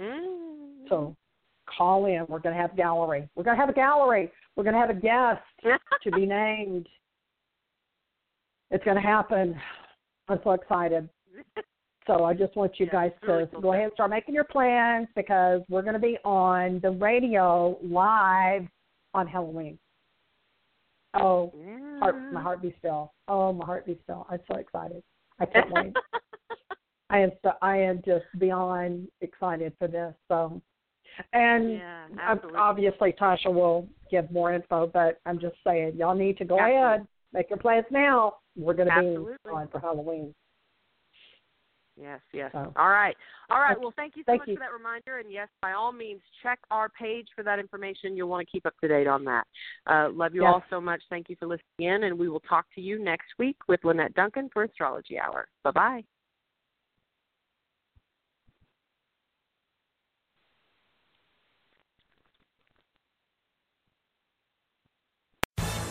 [0.01, 0.89] Mm.
[0.89, 1.17] So
[1.67, 2.27] call in.
[2.29, 3.29] We're going to have a gallery.
[3.35, 4.31] We're going to have a gallery.
[4.57, 5.43] We're going to have a guest
[6.05, 6.89] to be named.
[8.71, 9.55] It's going to happen.
[10.29, 11.09] I'm so excited.
[12.07, 14.35] So I just want you Yeah, guys really to cool go ahead and start making
[14.35, 18.67] your plans because we're going to be on the radio live
[19.15, 19.79] on Halloween.
[21.15, 21.53] Oh,
[21.99, 23.13] heart, my heart be still.
[23.29, 24.27] Oh, my heart be still.
[24.31, 25.03] I'm so excited.
[25.41, 25.95] I can't wait.
[27.11, 30.15] I am so I am just beyond excited for this.
[30.29, 30.63] So,
[31.33, 32.07] and yeah,
[32.57, 36.87] obviously Tasha will give more info, but I'm just saying y'all need to go Absolutely.
[36.87, 38.37] ahead, make your plans now.
[38.57, 40.35] We're going to be on for Halloween.
[42.01, 42.51] Yes, yes.
[42.53, 42.73] So.
[42.77, 43.15] All right.
[43.51, 43.79] All right.
[43.79, 44.55] Well, thank you so Thank much you.
[44.57, 45.19] for that reminder.
[45.19, 48.17] And yes, by all means, check our page for that information.
[48.17, 49.47] You'll want to keep up to date on that.
[49.87, 50.53] Uh, love you Yes.
[50.55, 51.03] all so much.
[51.11, 52.05] Thank you for listening in.
[52.05, 55.49] And we will talk to you next week with Lynette Duncan for Astrology Hour.
[55.63, 56.05] Bye bye.